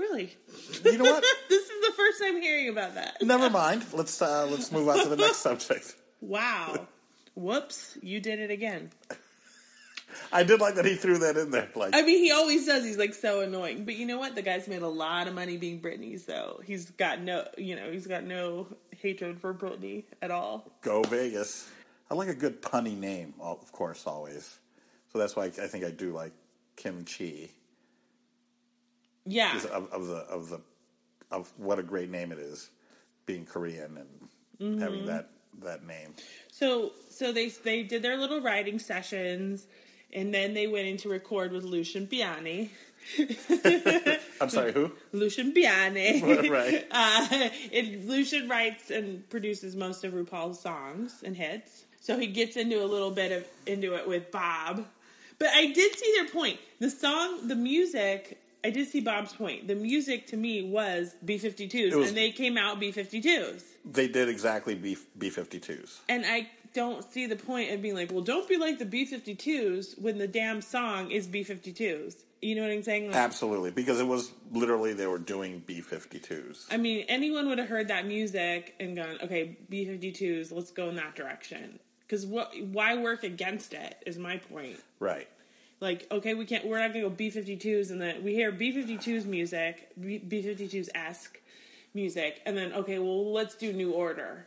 Really? 0.00 0.34
You 0.82 0.96
know 0.96 1.04
what? 1.04 1.22
this 1.50 1.62
is 1.62 1.86
the 1.86 1.92
first 1.92 2.22
time 2.22 2.40
hearing 2.40 2.70
about 2.70 2.94
that. 2.94 3.18
Never 3.20 3.50
mind. 3.50 3.84
Let's 3.92 4.22
uh, 4.22 4.46
let's 4.50 4.72
move 4.72 4.88
on 4.88 5.02
to 5.02 5.08
the 5.10 5.16
next 5.16 5.38
subject. 5.38 5.94
Wow. 6.22 6.86
Whoops! 7.34 7.96
You 8.02 8.20
did 8.20 8.40
it 8.40 8.50
again. 8.50 8.90
I 10.30 10.42
did 10.42 10.60
like 10.60 10.74
that 10.74 10.84
he 10.84 10.96
threw 10.96 11.16
that 11.20 11.38
in 11.38 11.50
there. 11.50 11.70
Like, 11.74 11.94
I 11.96 12.02
mean, 12.02 12.22
he 12.22 12.30
always 12.30 12.66
does. 12.66 12.84
He's 12.84 12.98
like 12.98 13.14
so 13.14 13.40
annoying. 13.40 13.86
But 13.86 13.96
you 13.96 14.04
know 14.04 14.18
what? 14.18 14.34
The 14.34 14.42
guy's 14.42 14.68
made 14.68 14.82
a 14.82 14.88
lot 14.88 15.28
of 15.28 15.34
money 15.34 15.56
being 15.56 15.80
Britney, 15.80 16.20
so 16.20 16.60
he's 16.62 16.90
got 16.90 17.22
no, 17.22 17.48
you 17.56 17.74
know, 17.74 17.90
he's 17.90 18.06
got 18.06 18.24
no 18.24 18.66
hatred 18.98 19.40
for 19.40 19.54
Britney 19.54 20.04
at 20.20 20.30
all. 20.30 20.70
go 20.82 21.02
Vegas. 21.04 21.70
I 22.10 22.14
like 22.14 22.28
a 22.28 22.34
good 22.34 22.60
punny 22.60 22.98
name, 22.98 23.32
of 23.40 23.72
course, 23.72 24.06
always. 24.06 24.58
So 25.10 25.18
that's 25.18 25.34
why 25.34 25.44
I 25.44 25.48
think 25.48 25.86
I 25.86 25.90
do 25.90 26.12
like 26.12 26.32
Kim 26.76 27.06
Chi 27.06 27.48
Yeah. 29.26 29.56
of, 29.56 29.90
of 29.92 30.06
the 30.06 30.16
of 30.16 30.48
the 30.50 30.60
of 31.30 31.52
what 31.56 31.78
a 31.78 31.82
great 31.82 32.10
name 32.10 32.32
it 32.32 32.38
is, 32.38 32.70
being 33.26 33.44
Korean 33.46 33.96
and 33.96 34.08
Mm-hmm. 34.60 34.80
having 34.82 35.06
that 35.06 35.30
that 35.62 35.86
name. 35.86 36.12
So 36.52 36.92
so 37.08 37.32
they 37.32 37.48
they 37.48 37.82
did 37.82 38.02
their 38.02 38.18
little 38.18 38.42
writing 38.42 38.78
sessions, 38.78 39.66
and 40.12 40.34
then 40.34 40.52
they 40.52 40.66
went 40.66 40.86
in 40.86 40.98
to 40.98 41.08
record 41.08 41.52
with 41.52 41.64
Lucian 41.64 42.06
Piane. 42.06 42.68
I'm 44.40 44.50
sorry, 44.50 44.72
who? 44.72 44.92
Lucian 45.12 45.52
Piane. 45.52 46.22
right. 46.50 46.86
Uh, 46.92 47.26
it, 47.72 48.06
Lucian 48.06 48.48
writes 48.48 48.90
and 48.90 49.26
produces 49.30 49.74
most 49.76 50.04
of 50.04 50.12
RuPaul's 50.12 50.60
songs 50.60 51.22
and 51.24 51.34
hits. 51.36 51.84
So 52.00 52.18
he 52.18 52.26
gets 52.26 52.56
into 52.56 52.82
a 52.82 52.86
little 52.86 53.10
bit 53.10 53.32
of 53.32 53.46
into 53.66 53.94
it 53.94 54.06
with 54.06 54.30
Bob. 54.30 54.84
But 55.38 55.48
I 55.54 55.66
did 55.72 55.98
see 55.98 56.12
their 56.16 56.28
point. 56.28 56.58
The 56.80 56.90
song, 56.90 57.48
the 57.48 57.56
music, 57.56 58.38
I 58.62 58.70
did 58.70 58.88
see 58.88 59.00
Bob's 59.00 59.32
point. 59.32 59.68
The 59.68 59.74
music 59.74 60.26
to 60.28 60.36
me 60.36 60.62
was 60.62 61.14
B 61.24 61.38
52s, 61.38 61.94
was- 61.94 62.08
and 62.08 62.16
they 62.16 62.30
came 62.30 62.58
out 62.58 62.78
B 62.80 62.92
52s. 62.92 63.62
They 63.90 64.08
did 64.08 64.28
exactly 64.28 64.74
B 64.74 64.96
B 65.16 65.30
52s. 65.30 66.00
And 66.08 66.24
I 66.26 66.50
don't 66.74 67.02
see 67.10 67.26
the 67.26 67.36
point 67.36 67.72
of 67.72 67.80
being 67.82 67.94
like, 67.94 68.12
well, 68.12 68.20
don't 68.22 68.48
be 68.48 68.56
like 68.56 68.78
the 68.78 68.84
B 68.84 69.06
52s 69.06 69.98
when 70.00 70.18
the 70.18 70.28
damn 70.28 70.60
song 70.60 71.10
is 71.10 71.26
B 71.26 71.42
52s. 71.42 72.16
You 72.42 72.54
know 72.54 72.62
what 72.62 72.70
I'm 72.70 72.82
saying? 72.82 73.08
Like, 73.08 73.16
Absolutely, 73.16 73.70
because 73.70 74.00
it 74.00 74.06
was 74.06 74.32
literally 74.52 74.92
they 74.94 75.06
were 75.06 75.18
doing 75.18 75.62
B 75.66 75.82
52s. 75.82 76.66
I 76.70 76.76
mean, 76.78 77.04
anyone 77.08 77.48
would 77.48 77.58
have 77.58 77.68
heard 77.68 77.88
that 77.88 78.06
music 78.06 78.74
and 78.80 78.96
gone, 78.96 79.18
okay, 79.22 79.58
B 79.68 79.84
52s, 79.86 80.50
let's 80.52 80.70
go 80.70 80.88
in 80.88 80.96
that 80.96 81.14
direction. 81.14 81.78
Because 82.00 82.26
what? 82.26 82.52
Why 82.60 82.96
work 82.96 83.22
against 83.24 83.72
it? 83.72 84.02
Is 84.06 84.18
my 84.18 84.38
point. 84.38 84.80
Right. 84.98 85.28
Like, 85.80 86.06
okay, 86.10 86.34
we 86.34 86.44
can't. 86.44 86.66
We're 86.66 86.78
not 86.78 86.88
gonna 86.88 87.02
go 87.02 87.10
B 87.10 87.30
52s, 87.30 87.90
and 87.90 88.00
then 88.00 88.22
we 88.22 88.34
hear 88.34 88.52
B 88.52 88.72
52s 88.72 89.24
music, 89.24 89.88
B 89.98 90.20
52s 90.20 90.88
esque 90.94 91.38
music, 91.94 92.42
and 92.44 92.56
then 92.56 92.72
okay, 92.74 92.98
well, 92.98 93.32
let's 93.32 93.54
do 93.54 93.72
New 93.72 93.92
Order. 93.92 94.46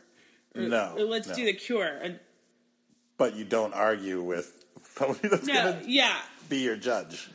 Or, 0.54 0.62
No, 0.62 0.94
or 0.96 1.04
let's 1.04 1.28
no. 1.28 1.34
do 1.34 1.44
the 1.44 1.52
Cure. 1.52 1.98
And, 2.00 2.20
But 3.16 3.34
you 3.34 3.44
don't 3.44 3.74
argue 3.74 4.22
with 4.22 4.64
somebody 4.82 5.28
that's 5.28 5.46
no, 5.46 5.72
to 5.72 5.82
yeah, 5.86 6.16
be 6.48 6.58
your 6.58 6.76
judge. 6.76 7.28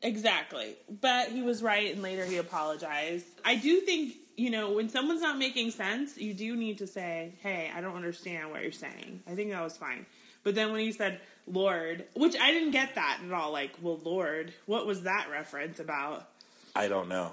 Exactly. 0.00 0.76
But 1.00 1.28
he 1.28 1.42
was 1.42 1.62
right, 1.62 1.92
and 1.92 2.02
later 2.02 2.24
he 2.24 2.36
apologized. 2.36 3.26
I 3.44 3.56
do 3.56 3.80
think, 3.80 4.14
you 4.36 4.50
know, 4.50 4.72
when 4.72 4.88
someone's 4.88 5.22
not 5.22 5.38
making 5.38 5.70
sense, 5.70 6.18
you 6.18 6.34
do 6.34 6.56
need 6.56 6.78
to 6.78 6.86
say, 6.86 7.32
hey, 7.42 7.70
I 7.74 7.80
don't 7.80 7.96
understand 7.96 8.50
what 8.50 8.62
you're 8.62 8.72
saying. 8.72 9.22
I 9.26 9.34
think 9.34 9.50
that 9.50 9.62
was 9.62 9.76
fine. 9.76 10.04
But 10.42 10.54
then 10.54 10.72
when 10.72 10.80
he 10.80 10.92
said 10.92 11.20
Lorde, 11.46 12.04
which 12.14 12.36
I 12.40 12.52
didn't 12.52 12.70
get 12.70 12.94
that 12.94 13.20
at 13.24 13.32
all, 13.32 13.52
like, 13.52 13.72
well, 13.82 14.00
Lorde, 14.02 14.52
what 14.66 14.86
was 14.86 15.02
that 15.02 15.28
reference 15.30 15.78
about? 15.78 16.28
I 16.74 16.88
don't 16.88 17.08
know. 17.08 17.32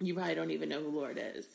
You 0.00 0.14
probably 0.14 0.34
don't 0.34 0.50
even 0.50 0.68
know 0.68 0.80
who 0.82 0.90
Lorde 0.90 1.18
is. 1.34 1.46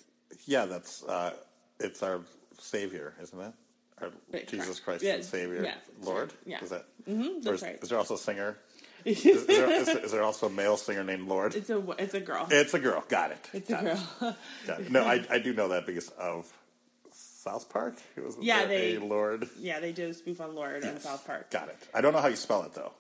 Yeah, 0.46 0.66
that's 0.66 1.04
uh, 1.04 1.34
it's 1.80 2.02
our 2.02 2.22
Savior, 2.60 3.14
isn't 3.22 3.40
it? 3.40 3.54
Our 4.02 4.10
Right, 4.34 4.48
Jesus. 4.48 4.80
Christ 4.80 5.04
Yeah, 5.04 5.14
and 5.16 5.26
Savior, 5.26 5.64
yeah, 5.64 5.76
Lord. 6.02 6.34
yeah. 6.46 6.64
is 6.64 6.70
that? 6.72 6.86
Mm-hmm, 7.08 7.42
that's 7.42 7.58
is, 7.58 7.62
right. 7.62 7.80
is 7.84 7.90
there 7.90 7.98
also 8.00 8.16
a 8.16 8.18
singer? 8.20 8.58
Is, 9.04 9.26
is 9.26 9.48
there, 9.48 9.68
is, 9.72 9.88
there- 9.88 9.98
is 10.06 10.12
there 10.12 10.22
also 10.22 10.46
a 10.46 10.50
male 10.52 10.78
singer 10.78 11.04
named 11.04 11.28
Lorde? 11.28 11.56
It's 11.56 11.72
a 11.72 11.84
it's 11.98 12.14
a 12.14 12.20
girl. 12.20 12.46
It's 12.52 12.76
a 12.76 12.80
girl. 12.80 13.04
Got 13.10 13.32
it. 13.32 13.50
It's 13.52 13.68
a 13.68 13.74
Got 13.74 13.86
it. 13.88 13.98
girl. 14.20 14.38
Got 14.68 14.80
it. 14.82 14.92
No, 14.92 15.04
I, 15.04 15.26
I 15.28 15.40
do 15.40 15.54
know 15.54 15.70
that 15.70 15.88
because 15.88 16.10
of 16.20 16.48
South 17.44 17.70
Park. 17.70 17.96
It 18.16 18.24
was 18.24 18.36
Yeah, 18.40 18.66
they- 18.66 18.96
a 18.96 19.00
Lorde. 19.04 19.50
yeah, 19.60 19.80
they 19.80 19.92
did 19.92 20.10
a 20.10 20.14
spoof 20.14 20.40
on 20.42 20.54
Lorde 20.56 20.84
in 20.84 21.00
South 21.00 21.26
Park. 21.26 21.50
Got 21.52 21.70
it. 21.70 21.78
I 21.94 22.02
don't 22.02 22.14
know 22.14 22.20
how 22.22 22.28
you 22.28 22.36
spell 22.36 22.64
it 22.64 22.74
though. 22.74 22.92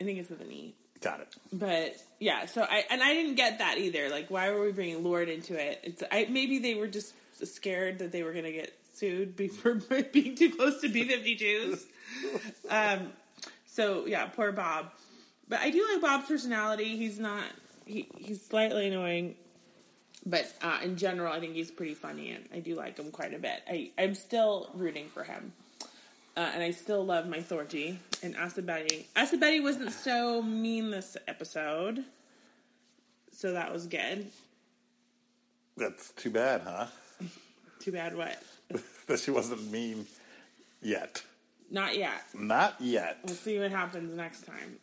I 0.00 0.04
think 0.04 0.18
it's 0.18 0.30
with 0.30 0.40
an 0.40 0.52
E. 0.52 0.74
Got 1.00 1.20
it. 1.20 1.28
But 1.52 1.96
yeah, 2.20 2.46
so 2.46 2.62
I 2.62 2.84
and 2.90 3.02
I 3.02 3.12
didn't 3.12 3.34
get 3.34 3.58
that 3.58 3.78
either. 3.78 4.08
Like, 4.08 4.30
why 4.30 4.50
were 4.50 4.62
we 4.62 4.72
bringing 4.72 5.02
Lorde 5.02 5.28
into 5.28 5.54
it? 5.58 5.80
It's 5.82 6.02
I 6.12 6.26
maybe 6.30 6.58
they 6.58 6.74
were 6.74 6.86
just 6.86 7.12
scared 7.44 7.98
that 7.98 8.12
they 8.12 8.22
were 8.22 8.32
going 8.32 8.44
to 8.44 8.52
get 8.52 8.72
sued 8.94 9.36
for 9.62 9.74
being 10.12 10.34
too 10.36 10.50
close 10.54 10.80
to 10.82 10.88
B 10.88 11.04
52s. 11.08 11.82
Um, 12.70 13.12
so 13.66 14.06
yeah, 14.06 14.26
poor 14.26 14.52
Bob. 14.52 14.90
But 15.48 15.60
I 15.60 15.70
do 15.70 15.84
like 15.92 16.00
Bob's 16.00 16.28
personality. 16.28 16.96
He's 16.96 17.18
not 17.18 17.44
he 17.84 18.08
he's 18.16 18.44
slightly 18.44 18.86
annoying, 18.88 19.34
but 20.26 20.52
uh, 20.60 20.80
in 20.82 20.96
general, 20.96 21.32
I 21.32 21.38
think 21.38 21.54
he's 21.54 21.70
pretty 21.70 21.94
funny, 21.94 22.32
and 22.32 22.44
I 22.52 22.58
do 22.58 22.74
like 22.74 22.98
him 22.98 23.12
quite 23.12 23.32
a 23.32 23.38
bit. 23.38 23.62
I 23.68 23.90
I'm 23.96 24.14
still 24.14 24.68
rooting 24.74 25.08
for 25.08 25.22
him. 25.22 25.52
Uh, 26.36 26.50
and 26.52 26.62
I 26.62 26.70
still 26.72 27.02
love 27.02 27.26
my 27.26 27.38
Thorgy 27.38 27.96
and. 28.22 28.36
Acid 28.36 28.66
Betty 28.66 29.60
wasn't 29.60 29.92
so 29.92 30.42
mean 30.42 30.90
this 30.90 31.16
episode, 31.26 32.04
so 33.32 33.52
that 33.52 33.72
was 33.72 33.86
good. 33.86 34.26
That's 35.78 36.10
too 36.10 36.30
bad, 36.30 36.62
huh? 36.62 36.86
Too 37.80 37.92
bad 37.92 38.16
what? 38.16 38.42
that 39.06 39.20
she 39.20 39.30
wasn't 39.30 39.70
mean 39.70 40.06
yet. 40.82 41.22
Not 41.70 41.96
yet. 41.96 42.22
Not 42.34 42.74
yet. 42.80 43.18
We'll 43.24 43.34
see 43.34 43.58
what 43.58 43.70
happens 43.70 44.12
next 44.12 44.46
time. 44.46 44.78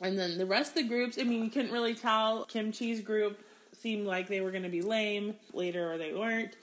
And 0.00 0.18
then 0.18 0.38
the 0.38 0.46
rest 0.46 0.70
of 0.70 0.82
the 0.82 0.88
groups, 0.88 1.18
I 1.18 1.24
mean, 1.24 1.42
you 1.42 1.50
couldn't 1.50 1.72
really 1.72 1.94
tell. 1.94 2.46
Kimchi's 2.46 3.00
group 3.00 3.40
seemed 3.80 4.06
like 4.06 4.28
they 4.28 4.40
were 4.40 4.50
going 4.50 4.62
to 4.64 4.68
be 4.68 4.82
lame 4.82 5.34
later, 5.52 5.92
or 5.92 5.98
they 5.98 6.12
weren't. 6.12 6.56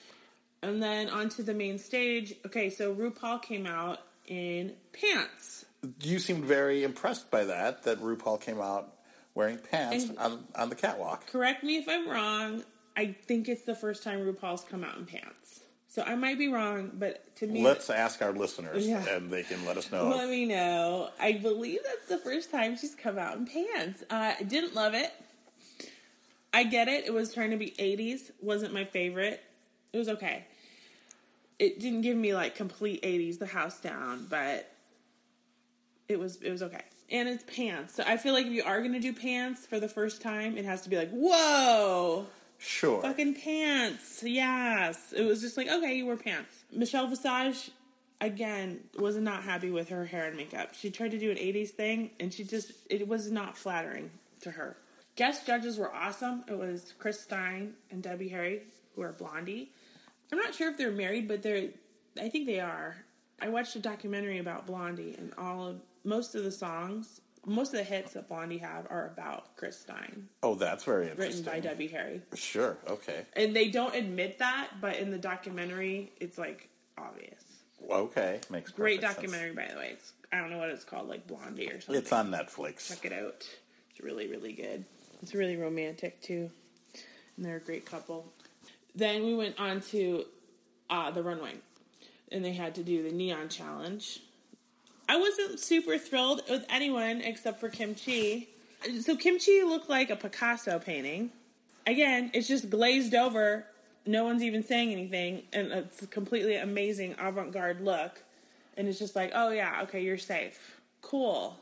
And 0.61 0.81
then 0.81 1.09
onto 1.09 1.43
the 1.43 1.53
main 1.53 1.77
stage. 1.77 2.33
Okay, 2.45 2.69
so 2.69 2.93
RuPaul 2.93 3.41
came 3.41 3.65
out 3.65 3.99
in 4.27 4.73
pants. 4.93 5.65
You 6.01 6.19
seemed 6.19 6.45
very 6.45 6.83
impressed 6.83 7.29
by 7.29 7.45
that. 7.45 7.83
That 7.83 8.01
RuPaul 8.01 8.41
came 8.41 8.59
out 8.59 8.93
wearing 9.35 9.59
pants 9.59 10.05
And- 10.05 10.17
on 10.17 10.43
on 10.55 10.69
the 10.69 10.75
catwalk. 10.75 11.27
Correct 11.27 11.63
me 11.63 11.77
if 11.77 11.87
I'm 11.87 12.09
wrong. 12.09 12.63
I 12.95 13.15
think 13.27 13.47
it's 13.47 13.63
the 13.63 13.75
first 13.75 14.01
time 14.03 14.19
RuPaul's 14.21 14.63
come 14.63 14.83
out 14.83 14.97
in 14.97 15.05
pants. 15.05 15.61
So 15.89 16.01
I 16.03 16.15
might 16.15 16.37
be 16.39 16.47
wrong, 16.47 16.91
but 16.95 17.35
to 17.37 17.47
me, 17.47 17.63
Let's 17.63 17.89
ask 17.89 18.21
our 18.21 18.31
listeners, 18.33 18.87
Yeah. 18.87 19.03
and 19.07 19.31
they 19.31 19.43
can 19.43 19.63
let 19.65 19.77
us 19.77 19.91
know. 19.91 20.09
let 20.09 20.27
me 20.29 20.45
know. 20.45 21.09
I 21.19 21.33
believe 21.33 21.79
that's 21.85 22.07
the 22.07 22.17
first 22.17 22.51
time 22.51 22.75
she's 22.77 22.93
come 22.95 23.17
out 23.17 23.37
in 23.37 23.45
pants. 23.45 24.03
Uh, 24.09 24.33
I 24.39 24.43
didn't 24.43 24.73
love 24.75 24.93
it. 24.95 25.11
I 26.57 26.63
get 26.63 26.87
it. 26.87 27.05
It 27.05 27.13
was 27.13 27.35
trying 27.35 27.51
to 27.51 27.57
be 27.57 27.69
80s. 27.77 28.31
Wasn't 28.41 28.73
my 28.73 28.83
favorite. 28.83 29.43
It 29.93 29.99
was 29.99 30.09
okay. 30.09 30.43
It 31.59 31.79
didn't 31.79 32.01
give 32.01 32.17
me 32.17 32.33
like 32.33 32.55
complete 32.55 33.03
80s, 33.03 33.37
the 33.37 33.45
house 33.45 33.79
down, 33.79 34.25
but 34.27 34.67
it 36.09 36.17
was 36.17 36.37
it 36.37 36.49
was 36.49 36.63
okay. 36.63 36.81
And 37.11 37.29
it's 37.29 37.43
pants. 37.43 37.93
So 37.93 38.03
I 38.07 38.17
feel 38.17 38.33
like 38.33 38.47
if 38.47 38.53
you 38.53 38.63
are 38.63 38.81
gonna 38.81 38.99
do 38.99 39.13
pants 39.13 39.67
for 39.67 39.79
the 39.79 39.87
first 39.87 40.19
time, 40.19 40.57
it 40.57 40.65
has 40.65 40.81
to 40.81 40.89
be 40.89 40.97
like, 40.97 41.11
whoa, 41.11 42.25
sure. 42.57 43.03
fucking 43.03 43.35
pants. 43.35 44.23
Yes. 44.25 45.13
It 45.15 45.25
was 45.25 45.41
just 45.41 45.57
like, 45.57 45.67
okay, 45.67 45.93
you 45.93 46.07
wear 46.07 46.17
pants. 46.17 46.63
Michelle 46.71 47.05
Visage, 47.05 47.69
again, 48.19 48.79
was 48.97 49.15
not 49.17 49.43
happy 49.43 49.69
with 49.69 49.89
her 49.89 50.05
hair 50.05 50.25
and 50.25 50.35
makeup. 50.35 50.73
She 50.73 50.89
tried 50.89 51.11
to 51.11 51.19
do 51.19 51.29
an 51.29 51.37
80s 51.37 51.69
thing 51.69 52.09
and 52.19 52.33
she 52.33 52.43
just, 52.43 52.71
it 52.89 53.07
was 53.07 53.29
not 53.29 53.55
flattering 53.55 54.09
to 54.41 54.49
her. 54.49 54.75
Guest 55.17 55.45
judges 55.45 55.77
were 55.77 55.93
awesome. 55.93 56.43
It 56.47 56.57
was 56.57 56.93
Chris 56.99 57.19
Stein 57.19 57.73
and 57.91 58.01
Debbie 58.01 58.29
Harry, 58.29 58.61
who 58.95 59.01
are 59.01 59.11
Blondie. 59.11 59.71
I'm 60.31 60.37
not 60.37 60.53
sure 60.55 60.69
if 60.69 60.77
they're 60.77 60.91
married, 60.91 61.27
but 61.27 61.41
they're, 61.43 61.69
I 62.21 62.29
think 62.29 62.45
they 62.47 62.59
are. 62.59 62.95
I 63.41 63.49
watched 63.49 63.75
a 63.75 63.79
documentary 63.79 64.37
about 64.39 64.65
Blondie 64.65 65.15
and 65.17 65.33
all 65.37 65.67
of, 65.67 65.81
most 66.03 66.35
of 66.35 66.43
the 66.43 66.51
songs 66.51 67.19
most 67.45 67.73
of 67.73 67.77
the 67.79 67.83
hits 67.83 68.11
that 68.13 68.27
Blondie 68.27 68.57
have 68.57 68.85
are 68.89 69.05
about 69.07 69.55
Chris 69.55 69.79
Stein, 69.79 70.27
Oh, 70.43 70.55
that's 70.55 70.83
very 70.83 71.09
interesting. 71.09 71.45
written 71.45 71.53
by 71.53 71.59
Debbie 71.61 71.87
Harry. 71.87 72.21
Sure. 72.35 72.77
Okay. 72.89 73.25
And 73.37 73.55
they 73.55 73.69
don't 73.69 73.95
admit 73.95 74.39
that, 74.39 74.67
but 74.81 74.97
in 74.97 75.11
the 75.11 75.17
documentary, 75.17 76.11
it's 76.19 76.37
like 76.37 76.67
obvious. 76.97 77.41
Okay. 77.89 78.41
Makes 78.49 78.71
Great 78.71 78.99
perfect 78.99 79.21
sense. 79.21 79.31
documentary, 79.31 79.55
by 79.55 79.73
the 79.73 79.79
way. 79.79 79.89
It's 79.93 80.11
I 80.31 80.39
don't 80.39 80.49
know 80.49 80.57
what 80.57 80.69
it's 80.71 80.83
called, 80.83 81.07
like 81.07 81.25
Blondie 81.25 81.67
or 81.71 81.79
something. 81.79 81.95
It's 81.95 82.11
on 82.11 82.31
Netflix. 82.31 82.89
Check 82.89 83.05
it 83.05 83.13
out. 83.13 83.47
It's 83.91 84.01
really, 84.01 84.27
really 84.27 84.51
good. 84.51 84.83
It's 85.27 85.35
really 85.35 85.57
romantic 85.57 86.21
too, 86.21 86.49
and 87.35 87.45
they're 87.45 87.57
a 87.57 87.59
great 87.59 87.85
couple. 87.85 88.31
Then 88.95 89.25
we 89.25 89.35
went 89.35 89.59
on 89.59 89.81
to 89.91 90.23
uh, 90.89 91.11
the 91.11 91.21
runway, 91.21 91.55
and 92.31 92.45
they 92.45 92.53
had 92.53 92.75
to 92.75 92.81
do 92.81 93.03
the 93.03 93.11
neon 93.11 93.49
challenge. 93.49 94.21
I 95.09 95.17
wasn't 95.17 95.59
super 95.59 95.97
thrilled 95.97 96.43
with 96.49 96.65
anyone 96.69 97.19
except 97.19 97.59
for 97.59 97.67
Kimchi. 97.67 98.47
So 99.01 99.17
Kimchi 99.17 99.63
looked 99.63 99.89
like 99.89 100.09
a 100.09 100.15
Picasso 100.15 100.79
painting. 100.79 101.31
Again, 101.85 102.31
it's 102.33 102.47
just 102.47 102.69
glazed 102.69 103.13
over. 103.13 103.65
No 104.05 104.23
one's 104.23 104.43
even 104.43 104.63
saying 104.63 104.93
anything, 104.93 105.43
and 105.51 105.73
it's 105.73 106.01
a 106.03 106.07
completely 106.07 106.55
amazing 106.55 107.15
avant-garde 107.19 107.81
look. 107.81 108.23
And 108.77 108.87
it's 108.87 108.97
just 108.97 109.13
like, 109.13 109.33
oh 109.35 109.49
yeah, 109.49 109.81
okay, 109.83 110.01
you're 110.01 110.17
safe. 110.17 110.79
Cool. 111.01 111.57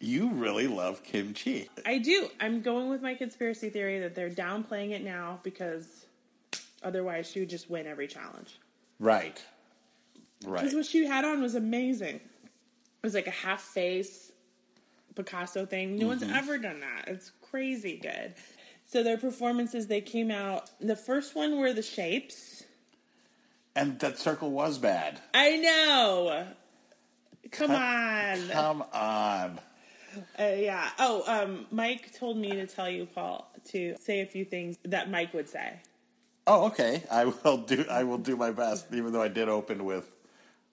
You 0.00 0.30
really 0.30 0.68
love 0.68 1.02
kimchi. 1.02 1.68
I 1.84 1.98
do. 1.98 2.28
I'm 2.40 2.60
going 2.60 2.88
with 2.88 3.02
my 3.02 3.14
conspiracy 3.14 3.68
theory 3.68 3.98
that 4.00 4.14
they're 4.14 4.30
downplaying 4.30 4.92
it 4.92 5.02
now 5.02 5.40
because 5.42 6.06
otherwise 6.82 7.28
she 7.28 7.40
would 7.40 7.48
just 7.48 7.68
win 7.68 7.86
every 7.86 8.06
challenge. 8.06 8.58
Right. 9.00 9.42
Right. 10.44 10.60
Because 10.62 10.74
what 10.74 10.86
she 10.86 11.04
had 11.04 11.24
on 11.24 11.42
was 11.42 11.56
amazing. 11.56 12.16
It 12.16 13.02
was 13.02 13.14
like 13.14 13.26
a 13.26 13.32
half 13.32 13.60
face 13.60 14.30
Picasso 15.16 15.66
thing. 15.66 15.98
No 15.98 16.06
one's 16.06 16.22
mm-hmm. 16.22 16.34
ever 16.34 16.58
done 16.58 16.80
that. 16.80 17.08
It's 17.08 17.32
crazy 17.50 17.98
good. 18.00 18.34
So 18.86 19.02
their 19.02 19.18
performances, 19.18 19.88
they 19.88 20.00
came 20.00 20.30
out. 20.30 20.70
The 20.80 20.96
first 20.96 21.34
one 21.34 21.58
were 21.58 21.72
the 21.72 21.82
shapes. 21.82 22.64
And 23.74 23.98
that 23.98 24.18
circle 24.18 24.50
was 24.50 24.78
bad. 24.78 25.20
I 25.34 25.56
know. 25.56 26.46
Come 27.50 27.70
on. 27.70 28.48
Come 28.48 28.84
on. 28.92 29.60
Uh, 30.38 30.44
yeah. 30.56 30.88
Oh, 30.98 31.22
um, 31.26 31.66
Mike 31.70 32.16
told 32.18 32.36
me 32.36 32.50
to 32.52 32.66
tell 32.66 32.88
you, 32.88 33.06
Paul, 33.06 33.50
to 33.70 33.96
say 34.00 34.20
a 34.20 34.26
few 34.26 34.44
things 34.44 34.76
that 34.84 35.10
Mike 35.10 35.34
would 35.34 35.48
say. 35.48 35.74
Oh, 36.46 36.66
okay. 36.66 37.02
I 37.10 37.26
will 37.26 37.58
do. 37.58 37.84
I 37.90 38.04
will 38.04 38.18
do 38.18 38.36
my 38.36 38.50
best, 38.50 38.86
even 38.92 39.12
though 39.12 39.22
I 39.22 39.28
did 39.28 39.48
open 39.48 39.84
with 39.84 40.08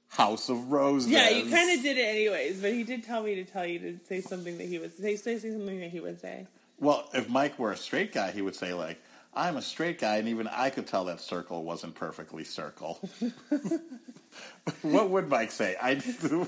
House 0.07 0.49
of 0.49 0.71
Roses. 0.71 1.11
Yeah, 1.11 1.29
you 1.29 1.49
kind 1.49 1.77
of 1.77 1.83
did 1.83 1.97
it 1.97 2.07
anyways, 2.07 2.61
but 2.61 2.71
he 2.71 2.83
did 2.83 3.03
tell 3.03 3.23
me 3.23 3.35
to 3.35 3.43
tell 3.43 3.65
you 3.65 3.79
to 3.79 3.99
say 4.05 4.21
something 4.21 4.57
that 4.57 4.67
he 4.67 4.79
would 4.79 4.95
say. 4.95 5.15
Say, 5.17 5.37
say 5.37 5.51
something 5.51 5.79
that 5.81 5.89
he 5.89 5.99
would 5.99 6.19
say. 6.19 6.47
Well, 6.79 7.09
if 7.13 7.29
Mike 7.29 7.59
were 7.59 7.71
a 7.71 7.77
straight 7.77 8.13
guy, 8.13 8.31
he 8.31 8.41
would 8.41 8.55
say 8.55 8.73
like, 8.73 9.01
"I'm 9.33 9.57
a 9.57 9.61
straight 9.61 9.99
guy," 9.99 10.17
and 10.17 10.29
even 10.29 10.47
I 10.47 10.69
could 10.69 10.87
tell 10.87 11.05
that 11.05 11.19
circle 11.19 11.63
wasn't 11.63 11.95
perfectly 11.95 12.43
circle. 12.45 12.99
what 14.81 15.09
would 15.09 15.29
Mike 15.29 15.51
say? 15.51 15.75
I. 15.81 15.95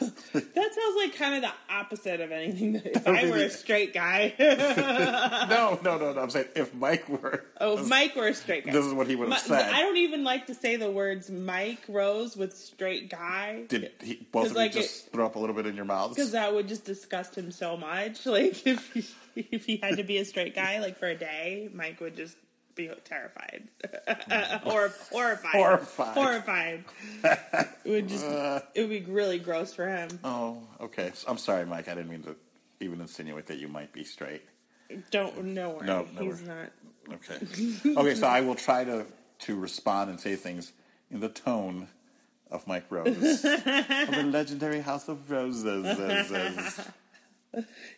That 0.00 0.74
sounds 0.74 0.96
like 0.96 1.16
kind 1.16 1.36
of 1.36 1.42
the 1.42 1.72
opposite 1.72 2.20
of 2.20 2.32
anything 2.32 2.72
that 2.72 2.86
if 2.86 3.06
I 3.06 3.30
were 3.30 3.36
a 3.36 3.48
straight 3.48 3.94
guy. 3.94 4.34
no, 4.38 5.78
no, 5.82 5.98
no, 5.98 6.12
no. 6.12 6.20
I'm 6.20 6.30
saying 6.30 6.48
if 6.56 6.74
Mike 6.74 7.08
were. 7.08 7.46
oh, 7.60 7.78
if 7.78 7.88
Mike 7.88 8.16
were 8.16 8.26
a 8.26 8.34
straight 8.34 8.66
guy. 8.66 8.72
This 8.72 8.84
is 8.84 8.92
what 8.92 9.06
he 9.06 9.16
would 9.16 9.30
have 9.30 9.40
said. 9.40 9.72
I 9.72 9.80
don't 9.80 9.96
even 9.96 10.24
like 10.24 10.48
to 10.48 10.54
say 10.54 10.76
the 10.76 10.90
words 10.90 11.30
Mike 11.30 11.84
Rose 11.88 12.36
with 12.36 12.54
straight 12.56 13.08
guy. 13.08 13.64
Did 13.68 13.92
he, 14.02 14.26
both 14.30 14.46
of 14.46 14.52
you 14.52 14.58
like 14.58 14.72
just 14.72 15.12
throw 15.12 15.26
up 15.26 15.36
a 15.36 15.38
little 15.38 15.54
bit 15.54 15.66
in 15.66 15.76
your 15.76 15.84
mouths? 15.84 16.16
Because 16.16 16.32
that 16.32 16.52
would 16.52 16.68
just 16.68 16.84
disgust 16.84 17.36
him 17.36 17.50
so 17.50 17.76
much. 17.76 18.26
Like 18.34 18.66
if 18.66 18.92
he, 18.92 19.04
if 19.36 19.64
he 19.64 19.76
had 19.76 19.98
to 19.98 20.02
be 20.02 20.18
a 20.18 20.24
straight 20.24 20.56
guy, 20.56 20.80
like 20.80 20.98
for 20.98 21.06
a 21.06 21.14
day, 21.14 21.70
Mike 21.72 22.00
would 22.00 22.16
just 22.16 22.36
be 22.74 22.90
terrified, 23.04 23.68
or 24.66 24.92
horrified, 25.10 25.52
Horrified. 25.52 26.14
horrified. 26.14 26.84
it 27.22 27.68
would 27.90 28.08
just 28.08 28.24
it 28.74 28.80
would 28.80 28.90
be 28.90 29.00
really 29.10 29.38
gross 29.38 29.72
for 29.74 29.88
him. 29.88 30.08
Oh, 30.24 30.58
okay. 30.80 31.12
I'm 31.28 31.38
sorry, 31.38 31.64
Mike. 31.66 31.88
I 31.88 31.94
didn't 31.94 32.10
mean 32.10 32.22
to 32.24 32.36
even 32.80 33.00
insinuate 33.00 33.46
that 33.46 33.58
you 33.58 33.68
might 33.68 33.92
be 33.92 34.04
straight. 34.04 34.42
Don't 35.10 35.42
no 35.44 35.70
worry, 35.70 35.86
No, 35.86 36.06
no 36.14 36.22
he's 36.22 36.42
worry. 36.42 36.68
not. 37.08 37.14
Okay. 37.14 37.96
Okay, 38.00 38.14
so 38.14 38.26
I 38.26 38.40
will 38.40 38.54
try 38.54 38.84
to 38.84 39.06
to 39.40 39.56
respond 39.58 40.10
and 40.10 40.18
say 40.20 40.36
things 40.36 40.72
in 41.10 41.20
the 41.20 41.28
tone 41.28 41.88
of 42.50 42.66
Mike 42.66 42.84
Rose 42.90 43.06
of 43.44 43.64
the 43.64 44.28
legendary 44.30 44.80
House 44.80 45.08
of 45.08 45.30
Roses. 45.30 46.80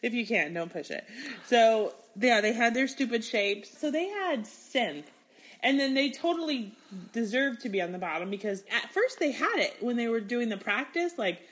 If 0.03 0.15
you 0.15 0.27
can't, 0.27 0.53
don't 0.55 0.73
push 0.73 0.91
it. 0.91 1.05
So 1.47 1.95
yeah, 2.19 2.41
they 2.41 2.53
had 2.53 2.75
their 2.75 2.89
stupid 2.89 3.25
shapes. 3.25 3.79
So 3.79 3.91
they 3.91 4.07
had 4.09 4.45
synth. 4.45 5.05
And 5.63 5.81
then 5.81 5.95
they 5.95 6.11
totally 6.11 6.73
deserved 7.13 7.63
to 7.63 7.69
be 7.69 7.81
on 7.81 7.91
the 7.93 7.99
bottom 7.99 8.31
because 8.31 8.63
at 8.71 8.91
first 8.91 9.19
they 9.19 9.33
had 9.33 9.57
it 9.59 9.77
when 9.81 9.97
they 9.97 10.07
were 10.07 10.21
doing 10.21 10.49
the 10.49 10.57
practice, 10.57 11.15
like 11.19 11.43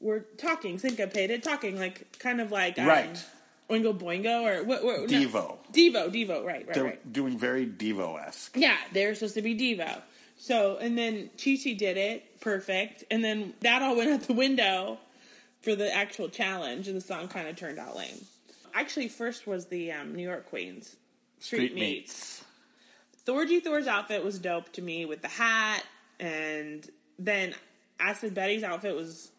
we're 0.00 0.20
talking, 0.38 0.78
syncopated, 0.78 1.42
talking, 1.42 1.78
like 1.78 2.18
kind 2.18 2.40
of 2.40 2.50
like 2.50 2.78
um, 2.78 2.86
Right. 2.86 3.24
Oingo 3.68 3.96
Boingo 3.96 4.42
or 4.42 4.64
what? 4.64 4.82
what 4.82 5.00
no. 5.00 5.06
Devo. 5.06 5.58
Devo, 5.72 6.10
Devo, 6.12 6.44
right, 6.44 6.66
right, 6.66 6.72
They're 6.74 6.84
right. 6.84 7.12
doing 7.12 7.38
very 7.38 7.66
Devo 7.66 8.20
esque. 8.20 8.56
Yeah, 8.56 8.76
they're 8.92 9.14
supposed 9.14 9.34
to 9.34 9.42
be 9.42 9.54
Devo. 9.56 10.00
So, 10.36 10.78
and 10.80 10.96
then 10.98 11.30
Chi 11.42 11.56
Chi 11.62 11.74
did 11.74 11.96
it 11.98 12.40
perfect, 12.40 13.04
and 13.10 13.22
then 13.22 13.52
that 13.60 13.82
all 13.82 13.94
went 13.94 14.10
out 14.10 14.22
the 14.22 14.32
window 14.32 14.98
for 15.60 15.74
the 15.74 15.94
actual 15.94 16.28
challenge, 16.28 16.88
and 16.88 16.96
the 16.96 17.00
song 17.00 17.28
kind 17.28 17.48
of 17.48 17.56
turned 17.56 17.78
out 17.78 17.96
lame. 17.96 18.24
Actually, 18.74 19.08
first 19.08 19.46
was 19.46 19.66
the 19.66 19.92
um, 19.92 20.14
New 20.14 20.22
York 20.22 20.48
Queens 20.48 20.96
Street, 21.38 21.74
Meets. 21.74 22.44
Thorgy 23.26 23.62
Thor's 23.62 23.86
outfit 23.86 24.24
was 24.24 24.38
dope 24.38 24.72
to 24.72 24.82
me 24.82 25.04
with 25.04 25.22
the 25.22 25.28
hat, 25.28 25.84
and 26.18 26.88
then 27.18 27.54
Acid 27.98 28.34
Betty's 28.34 28.62
outfit 28.62 28.94
was 28.94 29.30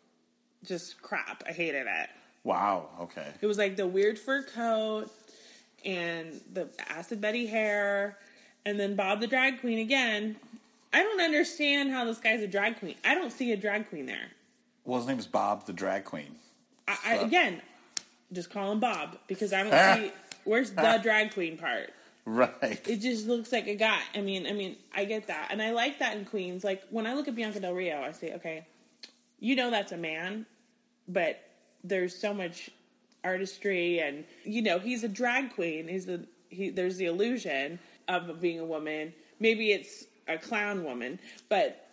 just 0.63 1.01
crap. 1.01 1.43
I 1.47 1.51
hated 1.51 1.87
it. 1.87 2.09
Wow. 2.43 2.89
Okay. 3.01 3.27
It 3.41 3.45
was 3.45 3.57
like 3.57 3.75
the 3.75 3.87
weird 3.87 4.17
fur 4.17 4.43
coat 4.43 5.11
and 5.83 6.41
the 6.53 6.69
acid 6.89 7.21
Betty 7.21 7.47
hair, 7.47 8.17
and 8.65 8.79
then 8.79 8.95
Bob 8.95 9.19
the 9.19 9.27
drag 9.27 9.61
queen 9.61 9.79
again. 9.79 10.35
I 10.93 11.03
don't 11.03 11.21
understand 11.21 11.91
how 11.91 12.05
this 12.05 12.19
guy's 12.19 12.41
a 12.41 12.47
drag 12.47 12.79
queen. 12.79 12.95
I 13.03 13.15
don't 13.15 13.31
see 13.31 13.51
a 13.51 13.57
drag 13.57 13.89
queen 13.89 14.05
there. 14.05 14.29
Well, 14.85 14.99
his 14.99 15.07
name 15.07 15.19
is 15.19 15.27
Bob 15.27 15.65
the 15.65 15.73
Drag 15.73 16.03
Queen. 16.05 16.35
I, 16.87 16.97
I, 17.05 17.17
So- 17.17 17.25
again, 17.25 17.61
just 18.33 18.49
call 18.49 18.71
him 18.71 18.79
Bob 18.79 19.17
because 19.27 19.53
I 19.53 19.63
don't 19.63 19.97
see 20.03 20.11
where's 20.43 20.71
the 20.71 20.99
drag 21.03 21.33
queen 21.33 21.57
part. 21.57 21.91
Right. 22.25 22.79
It 22.87 22.97
just 22.97 23.27
looks 23.27 23.51
like 23.51 23.67
a 23.67 23.75
guy. 23.75 23.99
I 24.13 24.21
mean, 24.21 24.45
I 24.45 24.53
mean, 24.53 24.75
I 24.95 25.05
get 25.05 25.27
that, 25.27 25.47
and 25.49 25.61
I 25.61 25.71
like 25.71 25.99
that 25.99 26.15
in 26.17 26.25
Queens. 26.25 26.63
Like 26.63 26.83
when 26.91 27.07
I 27.07 27.13
look 27.15 27.27
at 27.27 27.35
Bianca 27.35 27.59
Del 27.59 27.73
Rio, 27.73 28.01
I 28.01 28.11
say, 28.11 28.33
okay, 28.35 28.65
you 29.39 29.55
know 29.55 29.71
that's 29.71 29.91
a 29.91 29.97
man, 29.97 30.45
but 31.07 31.41
there's 31.83 32.15
so 32.15 32.31
much 32.33 32.69
artistry, 33.23 33.99
and 33.99 34.23
you 34.43 34.61
know 34.61 34.77
he's 34.77 35.03
a 35.03 35.07
drag 35.07 35.53
queen. 35.55 35.87
He's 35.87 36.05
the 36.05 36.25
he. 36.49 36.69
There's 36.69 36.97
the 36.97 37.05
illusion 37.05 37.79
of 38.07 38.39
being 38.39 38.59
a 38.59 38.65
woman. 38.65 39.13
Maybe 39.39 39.71
it's 39.71 40.05
a 40.27 40.37
clown 40.37 40.83
woman, 40.83 41.19
but 41.49 41.87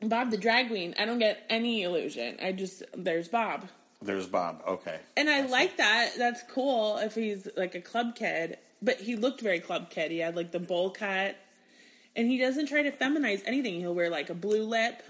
Bob 0.00 0.30
the 0.30 0.36
drag 0.36 0.68
queen, 0.68 0.94
I 0.98 1.04
don't 1.04 1.18
get 1.18 1.44
any 1.48 1.82
illusion. 1.82 2.36
I 2.42 2.52
just 2.52 2.82
there's 2.96 3.28
Bob. 3.28 3.68
There's 4.02 4.26
Bob. 4.26 4.62
Okay. 4.66 4.98
And 5.16 5.30
I 5.30 5.46
like 5.46 5.78
that. 5.78 6.12
That's 6.18 6.42
cool 6.50 6.98
if 6.98 7.14
he's 7.14 7.48
like 7.56 7.74
a 7.74 7.80
club 7.80 8.14
kid. 8.14 8.58
But 8.82 9.00
he 9.00 9.16
looked 9.16 9.40
very 9.40 9.60
club 9.60 9.88
kid. 9.88 10.10
He 10.10 10.18
had 10.18 10.36
like 10.36 10.52
the 10.52 10.60
bowl 10.60 10.90
cut. 10.90 11.36
And 12.14 12.28
he 12.28 12.38
doesn't 12.38 12.66
try 12.66 12.82
to 12.82 12.90
feminize 12.90 13.42
anything. 13.46 13.80
He'll 13.80 13.94
wear 13.94 14.10
like 14.10 14.28
a 14.28 14.34
blue 14.34 14.64
lip. 14.64 15.02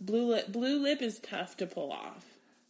Blue 0.00 0.30
lip 0.30 0.50
blue 0.50 0.78
lip 0.78 1.02
is 1.02 1.18
tough 1.18 1.56
to 1.58 1.66
pull 1.66 1.92
off. 1.92 2.24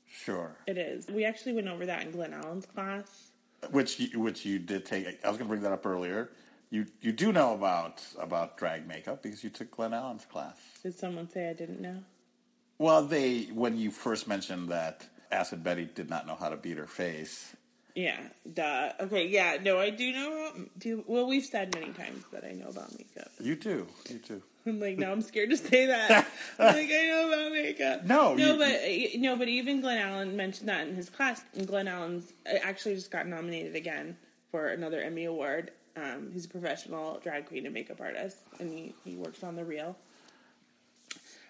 Sure. 0.08 0.56
It 0.66 0.78
is. 0.78 1.08
We 1.08 1.24
actually 1.24 1.52
went 1.52 1.68
over 1.68 1.86
that 1.86 2.02
in 2.02 2.10
Glenn 2.10 2.32
Allen's 2.32 2.66
class. 2.66 3.30
Which 3.70 4.00
you, 4.00 4.20
which 4.20 4.44
you 4.44 4.58
did 4.58 4.84
take. 4.84 5.06
I 5.24 5.28
was 5.28 5.36
going 5.36 5.38
to 5.38 5.44
bring 5.48 5.62
that 5.62 5.72
up 5.72 5.86
earlier. 5.86 6.30
You 6.70 6.86
you 7.00 7.12
do 7.12 7.32
know 7.32 7.54
about 7.54 8.02
about 8.18 8.56
drag 8.58 8.86
makeup 8.88 9.22
because 9.22 9.44
you 9.44 9.50
took 9.50 9.70
Glenn 9.70 9.94
Allen's 9.94 10.24
class. 10.24 10.56
Did 10.82 10.98
someone 10.98 11.30
say 11.30 11.48
I 11.48 11.52
didn't 11.52 11.80
know? 11.80 11.98
Well, 12.78 13.04
they 13.04 13.44
when 13.44 13.76
you 13.78 13.90
first 13.90 14.26
mentioned 14.28 14.68
that 14.70 15.06
Acid 15.30 15.62
Betty 15.62 15.88
did 15.94 16.10
not 16.10 16.26
know 16.26 16.34
how 16.34 16.48
to 16.48 16.56
beat 16.56 16.76
her 16.78 16.86
face. 16.86 17.54
Yeah, 17.94 18.18
duh. 18.52 18.92
Okay, 19.00 19.26
yeah, 19.28 19.56
no, 19.62 19.78
I 19.78 19.88
do 19.90 20.12
know. 20.12 20.52
Do 20.76 21.02
well, 21.06 21.26
we've 21.26 21.44
said 21.46 21.72
many 21.74 21.92
times 21.92 22.24
that 22.32 22.44
I 22.44 22.50
know 22.52 22.66
about 22.68 22.92
makeup. 22.92 23.30
You 23.40 23.56
do. 23.56 23.86
You 24.10 24.18
do. 24.18 24.42
I'm 24.66 24.80
like, 24.80 24.98
now 24.98 25.12
I'm 25.12 25.22
scared 25.22 25.50
to 25.50 25.56
say 25.56 25.86
that. 25.86 26.26
I'm 26.58 26.74
like, 26.74 26.90
I 26.90 27.06
know 27.06 27.28
about 27.32 27.52
makeup. 27.52 28.04
No, 28.04 28.34
no, 28.34 28.52
you- 28.52 28.58
but 28.58 28.74
uh, 28.74 29.18
no, 29.22 29.36
but 29.36 29.48
even 29.48 29.80
Glenn 29.80 29.98
Allen 29.98 30.36
mentioned 30.36 30.68
that 30.68 30.86
in 30.88 30.94
his 30.96 31.08
class. 31.08 31.42
And 31.54 31.66
Glenn 31.66 31.86
Allen's 31.88 32.32
uh, 32.44 32.58
actually 32.62 32.96
just 32.96 33.10
got 33.12 33.26
nominated 33.28 33.76
again 33.76 34.16
for 34.50 34.66
another 34.66 35.00
Emmy 35.00 35.24
award. 35.24 35.70
Um, 35.96 36.30
he's 36.32 36.44
a 36.44 36.48
professional 36.48 37.18
drag 37.22 37.46
queen 37.46 37.64
and 37.64 37.74
makeup 37.74 38.00
artist, 38.00 38.38
and 38.60 38.70
he, 38.70 38.94
he 39.04 39.16
works 39.16 39.42
on 39.42 39.56
the 39.56 39.64
reel 39.64 39.96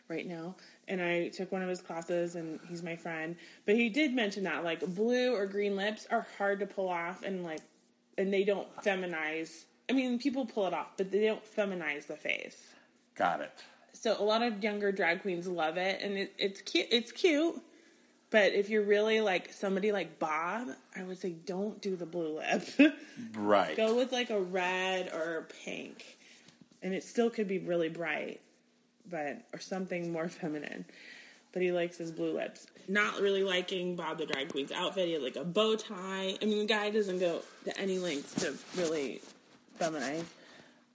right 0.09 0.27
now. 0.27 0.55
and 0.89 1.03
I 1.03 1.29
took 1.29 1.51
one 1.51 1.63
of 1.63 1.69
his 1.69 1.81
classes, 1.81 2.37
and 2.37 2.61
he's 2.69 2.83
my 2.83 2.97
friend. 2.97 3.37
But 3.65 3.75
he 3.75 3.89
did 3.89 4.15
mention 4.15 4.45
that 4.45 4.65
like 4.65 4.81
blue 4.95 5.35
or 5.35 5.47
green 5.47 5.77
lips 5.77 6.07
are 6.11 6.27
hard 6.39 6.61
to 6.61 6.67
pull 6.67 6.89
off, 6.89 7.23
and 7.23 7.43
like, 7.43 7.61
and 8.17 8.33
they 8.33 8.45
don't 8.45 8.69
feminize. 8.77 9.65
I 9.89 9.93
mean, 9.93 10.19
people 10.19 10.47
pull 10.47 10.67
it 10.67 10.75
off, 10.75 10.97
but 10.97 11.11
they 11.11 11.27
don't 11.27 11.45
feminize 11.57 12.07
the 12.07 12.17
face. 12.17 12.75
Got 13.17 13.41
it. 13.41 13.53
So 13.93 14.17
a 14.19 14.23
lot 14.23 14.43
of 14.43 14.63
younger 14.63 14.93
drag 14.93 15.23
queens 15.23 15.49
love 15.49 15.77
it, 15.77 16.01
and 16.03 16.17
it, 16.17 16.33
it's 16.39 16.61
cute. 16.63 16.87
It's 16.91 17.13
cute. 17.13 17.61
But 18.31 18.53
if 18.53 18.69
you're 18.69 18.83
really 18.83 19.21
like 19.21 19.53
somebody 19.53 19.93
like 19.93 20.19
Bob, 20.19 20.69
I 20.97 21.05
would 21.05 21.19
say 21.19 21.31
don't 21.31 21.81
do 21.81 21.97
the 21.97 22.07
blue 22.07 22.39
lip. 22.39 22.95
Right. 23.35 23.77
Go 23.77 23.97
with 23.97 24.13
like 24.13 24.29
a 24.29 24.41
red 24.41 25.11
or 25.15 25.39
a 25.39 25.43
pink, 25.65 26.19
and 26.83 26.93
it 26.93 27.03
still 27.03 27.31
could 27.31 27.49
be 27.49 27.59
really 27.59 27.89
bright, 27.89 28.41
but 29.09 29.43
or 29.55 29.59
something 29.59 30.13
more 30.13 30.29
feminine. 30.29 30.85
But 31.53 31.63
he 31.63 31.73
likes 31.73 31.97
his 31.97 32.13
blue 32.13 32.35
lips. 32.35 32.67
Not 32.89 33.21
really 33.21 33.43
liking 33.43 33.97
Bob 33.97 34.19
the 34.19 34.27
drag 34.27 34.51
queen's 34.51 34.71
outfit. 34.73 35.07
He 35.07 35.15
had 35.15 35.23
like 35.23 35.37
a 35.37 35.45
bow 35.45 35.77
tie. 35.77 36.37
I 36.41 36.45
mean, 36.45 36.59
the 36.59 36.67
guy 36.67 36.91
doesn't 36.91 37.19
go 37.19 37.41
to 37.65 37.81
any 37.81 37.99
lengths 37.99 38.35
to 38.43 38.55
really 38.77 39.23
feminize. 39.81 40.25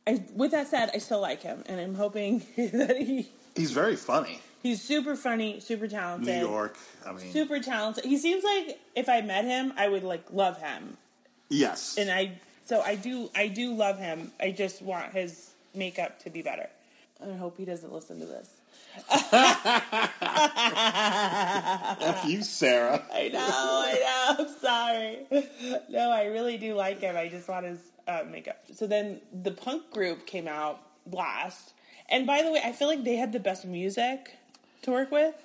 I, 0.06 0.24
with 0.36 0.52
that 0.52 0.68
said, 0.68 0.92
I 0.94 1.00
still 1.00 1.22
like 1.22 1.42
him, 1.42 1.64
and 1.66 1.80
I'm 1.80 1.96
hoping 1.96 2.44
that 2.58 2.98
he 2.98 3.30
He's 3.56 3.72
very 3.72 3.96
funny. 3.96 4.42
He's 4.62 4.82
super 4.82 5.16
funny, 5.16 5.60
super 5.60 5.88
talented. 5.88 6.28
New 6.28 6.48
York. 6.50 6.78
I 7.06 7.14
mean, 7.14 7.32
super 7.32 7.60
talented. 7.60 8.06
He 8.06 8.18
seems 8.18 8.44
like 8.44 8.80
if 8.96 9.10
I 9.10 9.22
met 9.22 9.46
him, 9.46 9.74
I 9.78 9.88
would 9.88 10.04
like 10.04 10.32
love 10.32 10.58
him 10.58 10.98
yes. 11.52 11.98
and 11.98 12.10
I 12.10 12.40
so 12.66 12.82
I 12.82 12.96
do 12.96 13.30
I 13.36 13.48
do 13.48 13.74
love 13.74 14.00
him. 14.00 14.32
I 14.40 14.52
just 14.52 14.82
want 14.82 15.14
his 15.14 15.52
makeup 15.76 16.20
to 16.24 16.30
be 16.30 16.42
better. 16.42 16.70
I 17.24 17.34
hope 17.34 17.58
he 17.58 17.66
doesn't 17.66 17.94
listen 17.94 18.20
to 18.20 18.26
this. 18.26 18.50
F 22.02 22.26
you, 22.26 22.42
Sarah. 22.44 23.04
I 23.14 23.28
know, 23.28 23.40
I 23.40 23.94
know. 24.00 24.36
I'm 24.40 24.50
sorry. 24.60 25.20
No, 25.90 26.10
I 26.10 26.26
really 26.26 26.58
do 26.58 26.74
like 26.74 27.02
him. 27.02 27.16
I 27.16 27.28
just 27.28 27.48
want 27.48 27.68
his 27.68 27.80
uh, 28.08 28.24
makeup. 28.30 28.64
So 28.74 28.88
then 28.88 29.22
the 29.32 29.52
punk 29.52 29.92
group 29.92 30.26
came 30.26 30.48
out 30.48 30.82
last, 31.12 31.74
and 32.10 32.26
by 32.26 32.42
the 32.42 32.52
way, 32.52 32.62
I 32.64 32.72
feel 32.72 32.88
like 32.88 33.04
they 33.04 33.18
had 33.18 33.34
the 33.34 33.40
best 33.40 33.66
music 33.66 34.38
to 34.84 34.92
work 34.92 35.12
with. 35.12 35.36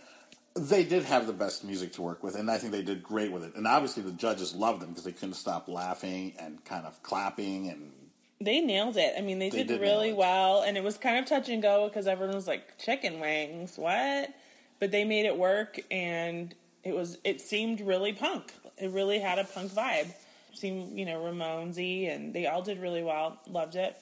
They 0.55 0.85
did 0.85 1.05
have 1.05 1.27
the 1.27 1.35
best 1.35 1.65
music 1.65 1.93
to 1.95 2.03
work 2.03 2.23
with, 2.23 2.35
and 2.35 2.51
I 2.51 2.57
think 2.57 2.73
they 2.73 2.83
did 2.83 3.03
great 3.03 3.31
with 3.31 3.45
it. 3.45 3.55
And 3.57 3.67
obviously, 3.67 4.03
the 4.03 4.13
judges 4.13 4.55
loved 4.55 4.81
them 4.81 4.89
because 4.91 5.05
they 5.05 5.13
couldn't 5.13 5.35
stop 5.35 5.69
laughing 5.69 6.33
and 6.39 6.65
kind 6.65 6.87
of 6.87 7.03
clapping 7.03 7.69
and 7.69 7.93
They 8.41 8.61
nailed 8.61 8.97
it. 8.97 9.15
I 9.19 9.21
mean, 9.21 9.39
they, 9.39 9.51
They 9.51 9.59
did, 9.59 9.69
did 9.69 9.81
really 9.83 10.15
well, 10.15 10.63
and 10.63 10.77
it 10.79 10.85
was 10.85 10.97
kind 10.97 11.19
of 11.19 11.27
touch 11.27 11.51
and 11.51 11.61
go 11.63 11.89
because 11.89 12.07
everyone 12.07 12.35
was 12.35 12.47
like, 12.47 12.79
"Chicken 12.79 13.21
wings, 13.21 13.77
what?" 13.77 14.33
But 14.81 14.91
they 14.93 15.05
made 15.05 15.27
it 15.27 15.37
work, 15.37 15.79
and 15.91 16.55
it 16.85 16.95
was. 16.95 17.19
It 17.23 17.43
seemed 17.43 17.81
really 17.81 18.15
punk. 18.15 18.55
It 18.79 18.91
really 18.91 19.19
had 19.19 19.39
a 19.39 19.45
punk 19.45 19.73
vibe. 19.73 20.09
Seemed, 20.55 20.99
you 20.99 21.05
know, 21.05 21.21
Ramonesy, 21.23 22.11
and 22.15 22.33
they 22.33 22.47
all 22.47 22.63
did 22.63 22.81
really 22.81 23.03
well. 23.03 23.39
Loved 23.47 23.77
it. 23.77 23.95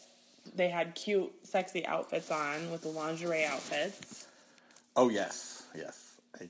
They 0.55 0.68
had 0.68 0.94
cute, 0.94 1.33
sexy 1.44 1.85
outfits 1.85 2.31
on 2.31 2.70
with 2.70 2.83
the 2.83 2.88
lingerie 2.90 3.44
outfits. 3.44 4.27
Oh 4.96 5.09
yes, 5.09 5.64
yes, 5.74 6.20
I 6.40 6.48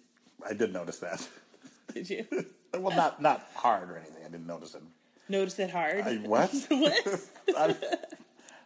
I 0.48 0.54
did 0.54 0.72
notice 0.72 0.98
that. 0.98 1.26
Did 1.94 2.10
you 2.10 2.26
well, 2.74 2.96
not 2.96 3.20
not 3.20 3.46
hard 3.54 3.90
or 3.90 3.96
anything. 3.96 4.24
I 4.24 4.28
didn't 4.28 4.46
notice 4.46 4.74
it. 4.74 4.82
notice 5.28 5.58
it 5.58 5.70
hard? 5.70 6.00
I, 6.00 6.16
what? 6.16 6.50
what? 6.68 7.18
I, 7.56 7.64
I 7.66 7.74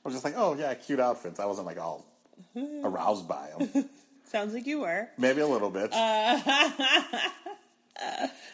was 0.04 0.14
just 0.14 0.24
like, 0.24 0.34
oh 0.36 0.54
yeah, 0.54 0.72
cute 0.74 1.00
outfits. 1.00 1.40
I 1.40 1.46
wasn't 1.46 1.66
like 1.66 1.78
all 1.78 2.06
aroused 2.84 3.28
by 3.28 3.50
them. 3.58 3.90
Sounds 4.24 4.54
like 4.54 4.66
you 4.66 4.80
were. 4.80 5.08
Maybe 5.18 5.40
a 5.40 5.46
little 5.46 5.70
bit. 5.70 5.90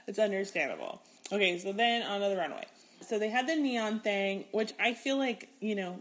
It's 0.06 0.18
understandable. 0.18 1.02
Okay, 1.32 1.58
so 1.58 1.72
then 1.72 2.02
on 2.02 2.20
to 2.20 2.28
the 2.28 2.37
runway. 2.37 2.66
So 3.00 3.18
they 3.18 3.28
had 3.28 3.46
the 3.46 3.56
neon 3.56 4.00
thing, 4.00 4.44
which 4.52 4.72
I 4.78 4.94
feel 4.94 5.16
like, 5.16 5.48
you 5.60 5.74
know, 5.74 6.00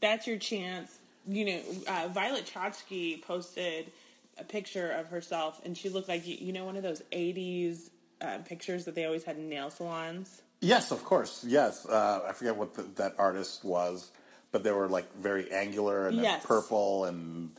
that's 0.00 0.26
your 0.26 0.38
chance. 0.38 0.98
You 1.26 1.44
know, 1.44 1.60
uh, 1.86 2.08
Violet 2.08 2.50
Chachki 2.52 3.22
posted 3.22 3.90
a 4.38 4.44
picture 4.44 4.90
of 4.90 5.08
herself, 5.08 5.60
and 5.64 5.76
she 5.76 5.88
looked 5.88 6.08
like, 6.08 6.26
you 6.26 6.52
know, 6.52 6.64
one 6.64 6.76
of 6.76 6.82
those 6.82 7.02
80s 7.12 7.90
uh, 8.20 8.38
pictures 8.44 8.84
that 8.84 8.94
they 8.94 9.04
always 9.04 9.24
had 9.24 9.36
in 9.36 9.48
nail 9.48 9.70
salons. 9.70 10.42
yes, 10.60 10.90
of 10.90 11.04
course. 11.04 11.44
Yes, 11.46 11.86
uh, 11.86 12.22
I 12.28 12.32
forget 12.32 12.56
what 12.56 12.74
the, 12.74 12.82
that 12.96 13.14
artist 13.18 13.64
was, 13.64 14.10
but 14.52 14.62
they 14.64 14.72
were 14.72 14.88
like 14.88 15.14
very 15.16 15.50
angular 15.52 16.08
and 16.08 16.16
Yes. 16.16 16.44
purple 16.44 17.04
and 17.04 17.50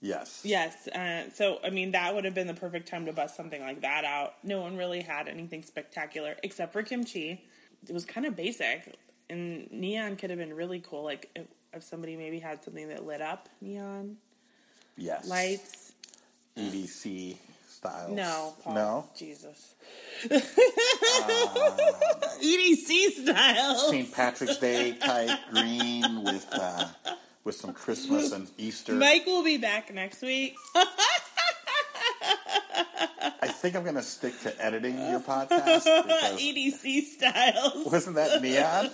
yes, 0.00 0.42
Yes, 0.44 0.88
uh, 0.88 1.30
so 1.30 1.58
I 1.64 1.70
mean, 1.70 1.92
that 1.92 2.14
would 2.14 2.24
have 2.24 2.34
been 2.34 2.46
the 2.48 2.54
perfect 2.54 2.88
time 2.88 3.06
to 3.06 3.12
bust 3.12 3.36
something 3.36 3.60
like 3.62 3.80
that 3.82 4.04
out. 4.04 4.34
No 4.42 4.60
one 4.60 4.76
really 4.76 5.00
had 5.00 5.28
anything 5.28 5.62
spectacular 5.62 6.36
except 6.42 6.72
for 6.72 6.82
kimchi. 6.82 7.44
It 7.88 7.92
was 7.92 8.04
kind 8.04 8.26
of 8.26 8.36
basic, 8.36 8.96
and 9.30 9.70
neon 9.70 10.16
could 10.16 10.30
have 10.30 10.38
been 10.38 10.54
really 10.54 10.80
cool. 10.80 11.04
Like 11.04 11.30
if, 11.36 11.46
if 11.72 11.82
somebody 11.84 12.16
maybe 12.16 12.38
had 12.38 12.62
something 12.64 12.88
that 12.88 13.06
lit 13.06 13.20
up 13.22 13.48
neon 13.60 14.16
yes, 14.96 15.28
lights. 15.28 15.81
EDC 16.56 17.36
style. 17.68 18.10
No, 18.12 18.54
Paul. 18.62 18.74
no. 18.74 19.04
Jesus. 19.16 19.74
EDC 22.42 23.10
style. 23.24 23.78
St. 23.90 24.12
Patrick's 24.12 24.58
Day 24.58 24.92
type 24.92 25.38
green 25.50 26.22
with 26.24 26.46
uh, 26.52 26.86
with 27.44 27.56
some 27.56 27.72
Christmas 27.72 28.32
and 28.32 28.48
Easter. 28.58 28.94
Mike 28.94 29.26
will 29.26 29.42
be 29.44 29.56
back 29.58 29.92
next 29.92 30.22
week. 30.22 30.54
I 33.44 33.48
think 33.48 33.74
I'm 33.76 33.82
going 33.82 33.96
to 33.96 34.02
stick 34.02 34.38
to 34.42 34.64
editing 34.64 34.96
your 34.98 35.20
podcast 35.28 35.86
EDC 36.38 37.02
styles. 37.02 37.86
wasn't 37.90 38.16
that 38.16 38.40
neon? 38.42 38.90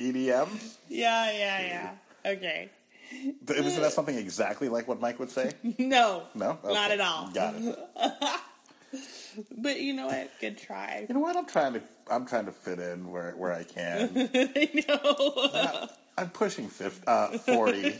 EDM? 0.00 0.48
Yeah, 0.88 1.30
yeah, 1.30 1.60
yeah. 2.24 2.30
Okay. 2.32 2.68
Isn't 3.48 3.82
that 3.82 3.92
something 3.92 4.16
exactly 4.26 4.68
like 4.68 4.88
what 4.88 5.00
Mike 5.00 5.18
would 5.18 5.30
say? 5.30 5.52
No. 5.78 6.24
No, 6.34 6.58
Not 6.64 6.90
at 6.90 7.00
all. 7.00 7.30
Got 7.32 7.54
it. 7.56 7.78
But 9.56 9.80
you 9.80 9.94
know 9.94 10.06
what? 10.06 10.30
Good 10.38 10.58
try. 10.58 11.06
You 11.08 11.14
know 11.14 11.20
what? 11.20 11.34
I'm 11.34 11.46
trying 11.46 11.72
to 11.72 11.82
I'm 12.10 12.26
trying 12.26 12.44
to 12.44 12.52
fit 12.52 12.78
in 12.78 13.10
where 13.10 13.32
where 13.32 13.50
I 13.50 13.62
can. 13.64 14.10
I 14.34 14.84
know. 14.86 15.88
I'm 16.18 16.28
pushing 16.28 16.68
50, 16.68 17.06
uh, 17.06 17.38
40, 17.38 17.92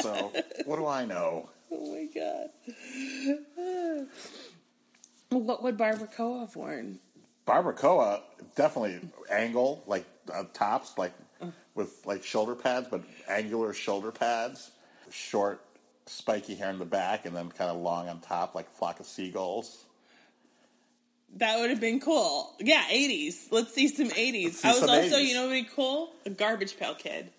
so 0.00 0.32
what 0.64 0.76
do 0.76 0.86
I 0.86 1.04
know? 1.04 1.48
Oh 1.72 1.92
my 1.92 2.06
god. 2.14 4.06
What 5.30 5.62
would 5.64 5.76
Barbara 5.76 6.06
Coa 6.06 6.40
have 6.40 6.54
worn? 6.54 7.00
Barbacoa 7.46 8.20
definitely 8.54 9.00
angle 9.30 9.82
like 9.86 10.04
uh, 10.32 10.44
tops 10.52 10.96
like 10.96 11.12
with 11.74 12.04
like 12.04 12.24
shoulder 12.24 12.54
pads, 12.54 12.88
but 12.90 13.02
angular 13.28 13.72
shoulder 13.72 14.10
pads, 14.10 14.70
short 15.10 15.64
spiky 16.06 16.54
hair 16.54 16.70
in 16.70 16.78
the 16.78 16.84
back, 16.84 17.26
and 17.26 17.34
then 17.36 17.50
kind 17.50 17.70
of 17.70 17.78
long 17.78 18.08
on 18.08 18.20
top 18.20 18.54
like 18.54 18.66
a 18.66 18.78
flock 18.78 19.00
of 19.00 19.06
seagulls. 19.06 19.84
That 21.36 21.60
would 21.60 21.70
have 21.70 21.80
been 21.80 21.98
cool. 21.98 22.54
Yeah, 22.60 22.82
80s. 22.90 23.46
Let's 23.50 23.72
see 23.72 23.88
some 23.88 24.10
80s. 24.10 24.52
see 24.52 24.68
I 24.68 24.72
was 24.72 24.80
some 24.80 24.90
also, 24.90 25.16
80s. 25.16 25.24
you 25.24 25.34
know 25.34 25.42
what 25.42 25.50
would 25.50 25.64
be 25.64 25.70
cool? 25.74 26.12
A 26.26 26.30
Garbage 26.30 26.76
Pail 26.78 26.94
Kid. 26.94 27.30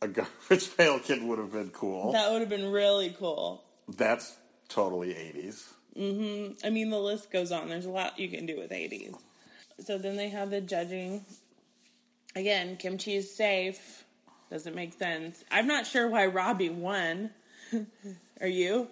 A 0.00 0.08
garbage 0.08 0.76
pail 0.76 0.98
kid 1.00 1.22
would 1.22 1.38
have 1.38 1.52
been 1.52 1.70
cool. 1.70 2.12
That 2.12 2.30
would 2.30 2.40
have 2.40 2.48
been 2.48 2.70
really 2.70 3.14
cool. 3.18 3.64
That's 3.88 4.36
totally 4.68 5.08
80s. 5.08 5.64
Hmm. 5.96 6.52
I 6.64 6.70
mean, 6.70 6.90
the 6.90 6.98
list 6.98 7.32
goes 7.32 7.50
on. 7.50 7.68
There's 7.68 7.86
a 7.86 7.90
lot 7.90 8.18
you 8.18 8.28
can 8.28 8.46
do 8.46 8.56
with 8.56 8.70
80s. 8.70 9.16
So 9.84 9.98
then 9.98 10.16
they 10.16 10.28
have 10.28 10.50
the 10.50 10.60
judging. 10.60 11.24
Again, 12.36 12.76
kimchi 12.76 13.16
is 13.16 13.34
safe. 13.34 14.04
Doesn't 14.50 14.74
make 14.74 14.94
sense. 14.98 15.44
I'm 15.50 15.66
not 15.66 15.86
sure 15.86 16.08
why 16.08 16.26
Robbie 16.26 16.70
won. 16.70 17.30
Are 18.40 18.46
you? 18.46 18.88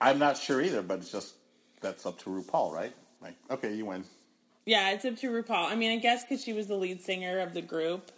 I'm 0.00 0.18
not 0.18 0.36
sure 0.36 0.60
either, 0.60 0.82
but 0.82 0.98
it's 0.98 1.10
just 1.12 1.34
that's 1.80 2.04
up 2.06 2.18
to 2.20 2.30
RuPaul, 2.30 2.72
right? 2.72 2.92
Like, 3.22 3.34
okay, 3.50 3.74
you 3.74 3.86
win. 3.86 4.04
Yeah, 4.66 4.90
it's 4.90 5.04
up 5.04 5.16
to 5.18 5.28
RuPaul. 5.30 5.70
I 5.70 5.74
mean, 5.76 5.92
I 5.92 5.96
guess 6.00 6.24
because 6.24 6.42
she 6.44 6.52
was 6.52 6.66
the 6.66 6.74
lead 6.76 7.00
singer 7.02 7.38
of 7.38 7.54
the 7.54 7.62
group 7.62 8.10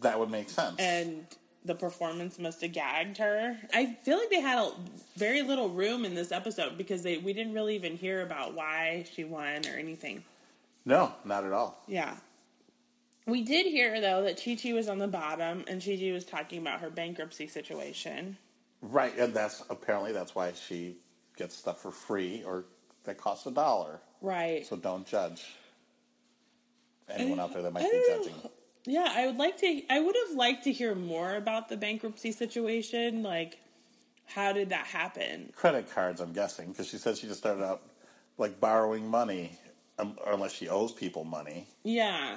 That 0.00 0.18
would 0.18 0.30
make 0.30 0.48
sense. 0.48 0.76
and 0.78 1.26
the 1.64 1.74
performance 1.74 2.38
must 2.38 2.60
have 2.62 2.72
gagged 2.72 3.18
her. 3.18 3.56
I 3.72 3.96
feel 4.04 4.18
like 4.18 4.30
they 4.30 4.40
had 4.40 4.58
a 4.58 4.72
very 5.16 5.42
little 5.42 5.68
room 5.68 6.04
in 6.04 6.14
this 6.14 6.32
episode 6.32 6.76
because 6.78 7.02
they 7.02 7.18
we 7.18 7.32
didn't 7.32 7.52
really 7.54 7.74
even 7.74 7.96
hear 7.96 8.22
about 8.22 8.54
why 8.54 9.04
she 9.12 9.24
won 9.24 9.62
or 9.66 9.76
anything. 9.78 10.24
no, 10.86 11.12
not 11.24 11.44
at 11.44 11.52
all. 11.52 11.82
Yeah. 11.86 12.14
We 13.26 13.42
did 13.42 13.66
hear 13.66 14.00
though 14.00 14.22
that 14.22 14.42
Chi 14.42 14.56
Chi 14.56 14.72
was 14.72 14.88
on 14.88 14.98
the 14.98 15.08
bottom 15.08 15.64
and 15.66 15.84
Chi 15.84 15.96
Chi 15.96 16.12
was 16.12 16.24
talking 16.24 16.60
about 16.60 16.80
her 16.80 16.90
bankruptcy 16.90 17.46
situation. 17.46 18.36
Right, 18.82 19.16
and 19.16 19.32
that's 19.32 19.62
apparently 19.70 20.12
that's 20.12 20.34
why 20.34 20.52
she 20.52 20.96
gets 21.36 21.56
stuff 21.56 21.80
for 21.80 21.90
free 21.90 22.42
or 22.44 22.64
that 23.04 23.18
costs 23.18 23.46
a 23.46 23.50
dollar. 23.50 24.00
Right. 24.20 24.66
So 24.66 24.76
don't 24.76 25.06
judge 25.06 25.44
anyone 27.08 27.40
out 27.40 27.52
there 27.52 27.62
that 27.62 27.72
might 27.72 27.90
be 27.90 28.02
judging. 28.08 28.34
Yeah, 28.86 29.10
I 29.10 29.26
would 29.26 29.36
like 29.36 29.56
to 29.58 29.82
I 29.88 30.00
would 30.00 30.16
have 30.28 30.36
liked 30.36 30.64
to 30.64 30.72
hear 30.72 30.94
more 30.94 31.36
about 31.36 31.68
the 31.70 31.76
bankruptcy 31.78 32.32
situation, 32.32 33.22
like 33.22 33.58
How 34.26 34.52
did 34.52 34.68
that 34.70 34.86
happen? 34.86 35.52
Credit 35.56 35.90
cards, 35.90 36.20
I'm 36.20 36.32
guessing, 36.32 36.68
because 36.68 36.88
she 36.88 36.98
said 36.98 37.16
she 37.16 37.26
just 37.26 37.40
started 37.40 37.64
out 37.64 37.82
like 38.36 38.60
borrowing 38.60 39.08
money, 39.08 39.58
um, 39.98 40.18
unless 40.26 40.52
she 40.52 40.68
owes 40.68 40.92
people 40.92 41.24
money. 41.24 41.66
Yeah. 41.84 42.36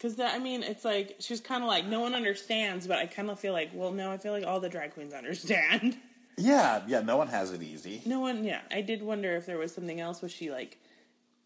Because 0.00 0.18
I 0.18 0.38
mean, 0.38 0.62
it's 0.62 0.84
like 0.84 1.16
she's 1.18 1.40
kind 1.40 1.62
of 1.62 1.68
like 1.68 1.84
no 1.84 2.00
one 2.00 2.14
understands, 2.14 2.86
but 2.86 2.98
I 2.98 3.06
kind 3.06 3.28
of 3.28 3.38
feel 3.38 3.52
like, 3.52 3.70
well, 3.74 3.92
no, 3.92 4.10
I 4.10 4.16
feel 4.16 4.32
like 4.32 4.46
all 4.46 4.58
the 4.58 4.68
drag 4.68 4.94
queens 4.94 5.12
understand. 5.12 5.96
Yeah, 6.36 6.80
yeah. 6.86 7.00
No 7.00 7.18
one 7.18 7.28
has 7.28 7.52
it 7.52 7.62
easy. 7.62 8.00
No 8.06 8.20
one, 8.20 8.44
yeah. 8.44 8.62
I 8.70 8.80
did 8.80 9.02
wonder 9.02 9.36
if 9.36 9.44
there 9.44 9.58
was 9.58 9.74
something 9.74 10.00
else. 10.00 10.22
Was 10.22 10.32
she 10.32 10.50
like 10.50 10.78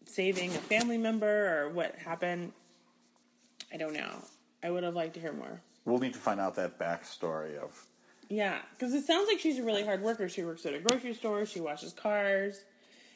saving 0.05 0.51
a 0.51 0.59
family 0.59 0.97
member 0.97 1.27
or 1.27 1.69
what 1.69 1.95
happened? 1.95 2.53
I 3.73 3.77
don't 3.77 3.91
know. 3.93 4.23
I 4.63 4.69
would 4.69 4.83
have 4.83 4.95
liked 4.95 5.15
to 5.15 5.19
hear 5.19 5.33
more. 5.33 5.59
We'll 5.83 5.99
need 5.99 6.13
to 6.13 6.19
find 6.19 6.39
out 6.39 6.55
that 6.55 6.79
backstory 6.79 7.57
of. 7.57 7.85
Yeah, 8.29 8.59
because 8.71 8.93
it 8.93 9.05
sounds 9.05 9.27
like 9.27 9.39
she's 9.39 9.59
a 9.59 9.63
really 9.63 9.83
hard 9.83 10.01
worker. 10.01 10.29
She 10.29 10.45
works 10.45 10.65
at 10.65 10.73
a 10.73 10.79
grocery 10.79 11.13
store, 11.13 11.45
she 11.45 11.59
washes 11.59 11.91
cars, 11.91 12.63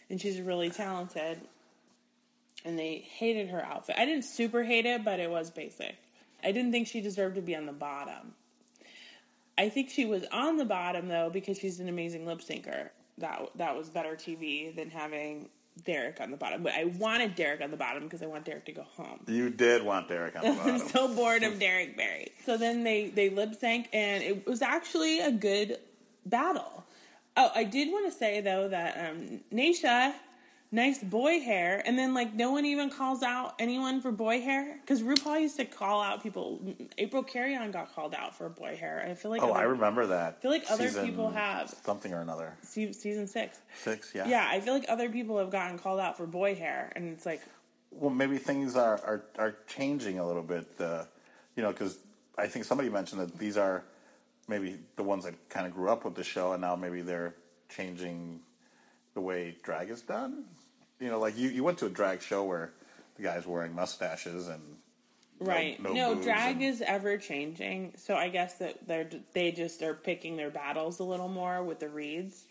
and 0.10 0.20
she's 0.20 0.42
really 0.42 0.70
talented. 0.70 1.40
And 2.66 2.78
they 2.78 2.98
hated 2.98 3.50
her 3.50 3.64
outfit. 3.64 3.96
I 3.98 4.06
didn't 4.06 4.26
super 4.26 4.64
hate 4.64 4.86
it, 4.86 5.06
but 5.06 5.20
it 5.20 5.30
was 5.30 5.50
basic. 5.50 5.96
I 6.44 6.52
didn't 6.52 6.72
think 6.72 6.88
she 6.88 7.02
deserved 7.02 7.36
to 7.36 7.42
be 7.42 7.56
on 7.56 7.66
the 7.66 7.74
bottom. 7.74 8.34
I 9.58 9.70
think 9.70 9.90
she 9.90 10.06
was 10.06 10.24
on 10.32 10.58
the 10.58 10.66
bottom 10.66 11.10
though 11.10 11.30
because 11.30 11.58
she's 11.58 11.80
an 11.80 11.90
amazing 11.90 12.26
lip 12.26 12.40
syncer. 12.40 12.90
That 13.18 13.50
that 13.56 13.76
was 13.76 13.90
better 13.90 14.16
TV 14.16 14.74
than 14.74 14.90
having 14.90 15.50
Derrick 15.86 16.20
on 16.22 16.32
the 16.32 16.38
bottom. 16.38 16.64
But 16.64 16.74
I 16.74 16.86
wanted 16.86 17.36
Derrick 17.36 17.62
on 17.62 17.72
the 17.72 17.78
bottom 17.78 18.04
because 18.04 18.22
I 18.22 18.26
want 18.26 18.46
Derrick 18.46 18.66
to 18.66 18.72
go 18.72 18.84
home. 18.84 19.20
You 19.28 19.50
did 19.50 19.84
want 19.84 20.08
Derrick 20.08 20.36
on 20.38 20.44
the 20.44 20.52
bottom. 20.58 20.76
I'm 20.76 20.80
so 20.80 21.14
bored 21.14 21.44
of 21.44 21.60
Derrick 21.60 21.98
Barry. 21.98 22.30
So 22.46 22.58
then 22.58 22.84
they 22.84 23.10
they 23.10 23.30
lip 23.30 23.56
sync, 23.56 23.90
and 23.92 24.24
it 24.24 24.48
was 24.48 24.62
actually 24.62 25.20
a 25.20 25.32
good 25.32 25.78
battle. 26.26 26.86
Oh, 27.36 27.52
I 27.54 27.64
did 27.64 27.92
want 27.92 28.12
to 28.12 28.18
say 28.18 28.42
though 28.42 28.70
that 28.70 29.12
um, 29.12 29.42
Naysha, 29.54 30.14
nice 30.72 31.00
boy 31.00 31.40
hair, 31.40 31.82
and 31.86 31.98
then 31.98 32.14
like 32.14 32.34
no 32.34 32.52
one 32.52 32.66
even 32.66 32.90
calls 32.90 33.24
out 33.24 33.56
anyone 33.60 34.02
for 34.02 34.12
boy 34.12 34.42
hair 34.42 34.78
because 34.82 35.02
RuPaul 35.02 35.42
used 35.42 35.58
to 35.58 35.66
call 35.66 36.02
out 36.02 36.22
people. 36.22 36.62
April 36.98 37.24
Carrion 37.24 37.72
got 37.72 37.94
called 37.94 38.14
out 38.14 38.36
for 38.36 38.50
boy 38.50 38.76
hair. 38.76 39.06
I 39.08 39.14
feel 39.16 39.32
like 39.32 39.42
oh, 39.42 39.52
other, 39.52 39.60
I 39.60 39.64
remember 39.64 40.08
that. 40.08 40.38
I 40.40 40.42
feel 40.42 40.52
like 40.52 40.66
other 40.70 40.92
people 40.92 41.30
have. 41.32 41.70
something 41.84 42.14
or 42.14 42.22
another. 42.22 42.56
se- 42.62 42.94
season 42.94 43.28
six. 43.28 43.60
Six, 43.82 44.12
yeah. 44.14 44.28
Yeah, 44.28 44.48
I 44.50 44.60
feel 44.60 44.74
like 44.74 44.86
other 44.88 45.10
people 45.10 45.38
have 45.40 45.50
gotten 45.50 45.80
called 45.80 46.00
out 46.00 46.18
for 46.18 46.26
boy 46.26 46.56
hair, 46.56 46.92
and 46.96 47.10
it's 47.10 47.26
like 47.26 47.42
Well, 47.92 48.12
maybe 48.12 48.38
things 48.38 48.76
are 48.76 49.00
are, 49.04 49.24
are 49.38 49.56
changing 49.68 50.20
a 50.20 50.28
little 50.28 50.44
bit. 50.44 50.68
Uh, 50.80 51.06
you 51.56 51.64
know, 51.64 51.72
because 51.72 51.98
I 52.38 52.48
think 52.48 52.66
somebody 52.66 52.90
mentioned 52.90 53.22
that 53.22 53.38
these 53.38 53.58
are 53.58 53.84
maybe 54.48 54.78
the 54.96 55.04
ones 55.04 55.26
that 55.26 55.50
kind 55.50 55.68
of 55.68 55.74
grew 55.74 55.90
up 55.90 56.06
with 56.06 56.16
the 56.16 56.24
show, 56.24 56.54
and 56.54 56.62
now 56.62 56.76
maybe 56.76 57.02
they're 57.02 57.36
changing 57.70 58.40
the 59.14 59.22
way 59.22 59.56
drag 59.64 59.90
is 59.90 60.02
done. 60.02 60.46
You 61.00 61.10
know, 61.10 61.20
like 61.20 61.38
you, 61.38 61.50
you 61.50 61.64
went 61.64 61.78
to 61.80 61.86
a 61.86 61.90
drag 61.90 62.22
show 62.22 62.44
where 62.44 62.72
the 63.16 63.24
guys 63.24 63.46
wearing 63.48 63.74
mustaches 63.74 64.48
and 64.48 64.62
Right. 65.42 65.82
no 65.82 65.94
No, 65.94 66.14
boobs 66.16 66.26
drag 66.26 66.56
and- 66.56 66.64
is 66.66 66.82
ever 66.82 67.18
changing. 67.18 67.94
So 67.96 68.16
I 68.16 68.28
guess 68.28 68.56
that 68.56 68.86
they're 68.88 69.10
they 69.34 69.52
just 69.54 69.82
are 69.82 69.94
picking 69.94 70.36
their 70.36 70.50
battles 70.50 71.00
a 71.00 71.04
little 71.06 71.30
more 71.30 71.64
with 71.64 71.80
the 71.80 71.88
reads, 71.88 72.44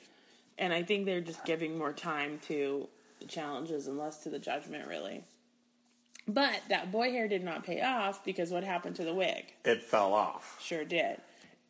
and 0.56 0.72
I 0.72 0.82
think 0.82 1.04
they're 1.04 1.20
just 1.20 1.44
giving 1.44 1.76
more 1.76 1.92
time 1.92 2.38
to 2.48 2.88
the 3.20 3.26
challenges 3.26 3.88
and 3.88 3.98
less 3.98 4.22
to 4.22 4.30
the 4.30 4.38
judgment, 4.38 4.88
really. 4.88 5.22
But 6.26 6.60
that 6.70 6.90
boy 6.90 7.10
hair 7.10 7.28
did 7.28 7.42
not 7.44 7.64
pay 7.64 7.82
off 7.82 8.24
because 8.24 8.50
what 8.50 8.64
happened 8.64 8.96
to 8.96 9.04
the 9.04 9.14
wig? 9.14 9.52
it 9.64 9.82
fell 9.82 10.14
off. 10.14 10.58
Sure 10.62 10.84
did, 10.84 11.20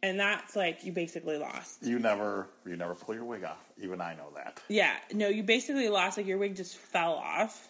and 0.03 0.19
that's 0.19 0.55
like 0.55 0.85
you 0.85 0.93
basically 0.93 1.39
lost. 1.39 1.85
You 1.85 1.99
never 1.99 2.49
you 2.67 2.77
never 2.77 2.95
pull 2.95 3.15
your 3.15 3.25
wig 3.25 3.45
off. 3.45 3.69
Even 3.81 4.01
I 4.01 4.15
know 4.15 4.29
that. 4.37 4.61
Yeah, 4.69 4.95
no, 5.13 5.29
you 5.29 5.43
basically 5.43 5.89
lost. 5.89 6.17
Like 6.17 6.27
your 6.27 6.39
wig 6.39 6.57
just 6.57 6.77
fell 6.77 7.15
off, 7.15 7.69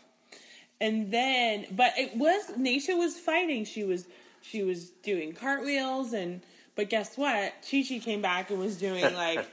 and 0.81 1.11
then, 1.11 1.67
but 1.71 1.93
it 1.97 2.17
was 2.17 2.51
Naysha 2.59 2.97
was 2.99 3.19
fighting. 3.19 3.65
She 3.65 3.85
was 3.85 4.07
she 4.43 4.63
was 4.63 4.91
doing 4.91 5.33
cartwheels, 5.33 6.13
and 6.13 6.43
but 6.75 6.91
guess 6.91 7.17
what? 7.17 7.55
Chi 7.71 7.85
Chi 7.89 7.99
came 7.99 8.23
back 8.23 8.51
and 8.51 8.59
was 8.59 8.77
doing 8.77 9.03
like 9.15 9.47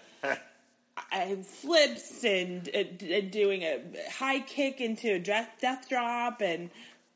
flips 1.43 2.23
and, 2.23 2.67
and, 2.69 3.01
and 3.01 3.31
doing 3.31 3.63
a 3.63 3.81
high 4.11 4.39
kick 4.39 4.81
into 4.81 5.13
a 5.13 5.19
death, 5.19 5.49
death 5.61 5.87
drop 5.89 6.41
and 6.41 6.69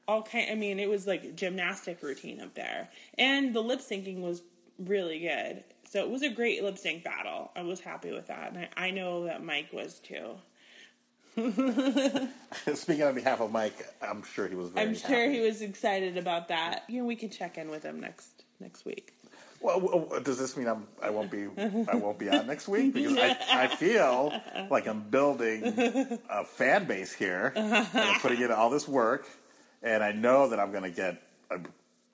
all 0.08 0.24
kind. 0.24 0.50
I 0.52 0.56
mean, 0.56 0.80
it 0.80 0.90
was 0.90 1.06
like 1.06 1.36
gymnastic 1.36 2.02
routine 2.02 2.42
up 2.42 2.54
there, 2.56 2.90
and 3.18 3.54
the 3.54 3.62
lip 3.62 3.80
syncing 3.80 4.22
was 4.22 4.42
really 4.86 5.20
good. 5.20 5.64
So 5.90 6.00
it 6.00 6.10
was 6.10 6.22
a 6.22 6.30
great 6.30 6.64
lip 6.64 6.78
sync 6.78 7.04
battle. 7.04 7.52
I 7.56 7.64
was 7.64 7.80
happy 7.80 8.12
with 8.12 8.28
that, 8.28 8.54
and 8.54 8.68
I, 8.78 8.88
I 8.88 8.92
know 8.92 9.26
that 9.26 9.44
Mike 9.44 9.74
was 9.74 10.00
too. 10.00 10.36
Speaking 12.76 13.04
on 13.04 13.16
behalf 13.16 13.40
of 13.40 13.52
Mike, 13.52 13.88
I'm 14.02 14.24
sure 14.24 14.48
he 14.48 14.56
was 14.56 14.70
very 14.70 14.88
I'm 14.88 14.96
sure 14.96 15.10
happy. 15.10 15.34
he 15.34 15.40
was 15.42 15.62
excited 15.62 16.18
about 16.18 16.50
that. 16.50 16.84
You 16.88 17.02
know, 17.02 17.08
we 17.08 17.16
can 17.16 17.30
check 17.30 17.58
in 17.58 17.70
with 17.70 17.84
him 17.84 18.00
next 18.00 18.44
next 18.60 18.86
week. 18.86 19.14
Well, 19.62 20.08
does 20.24 20.38
this 20.38 20.56
mean 20.56 20.68
I'm, 20.68 20.88
I 21.02 21.10
won't 21.10 21.30
be 21.30 21.48
I 21.58 21.96
won't 21.96 22.18
be 22.18 22.30
on 22.30 22.48
next 22.48 22.68
week 22.68 22.94
because 22.94 23.18
I, 23.18 23.38
I 23.52 23.68
feel 23.76 24.34
like 24.70 24.88
I'm 24.88 25.02
building 25.02 25.64
a 26.30 26.46
fan 26.46 26.86
base 26.86 27.14
here 27.14 27.52
and 27.56 27.88
I'm 27.94 28.20
putting 28.22 28.42
in 28.42 28.52
all 28.52 28.70
this 28.70 28.88
work, 28.88 29.28
and 29.84 30.04
I 30.04 30.12
know 30.14 30.50
that 30.50 30.60
I'm 30.60 30.72
going 30.72 30.84
to 30.84 30.90
get 30.92 31.22
a 31.52 31.60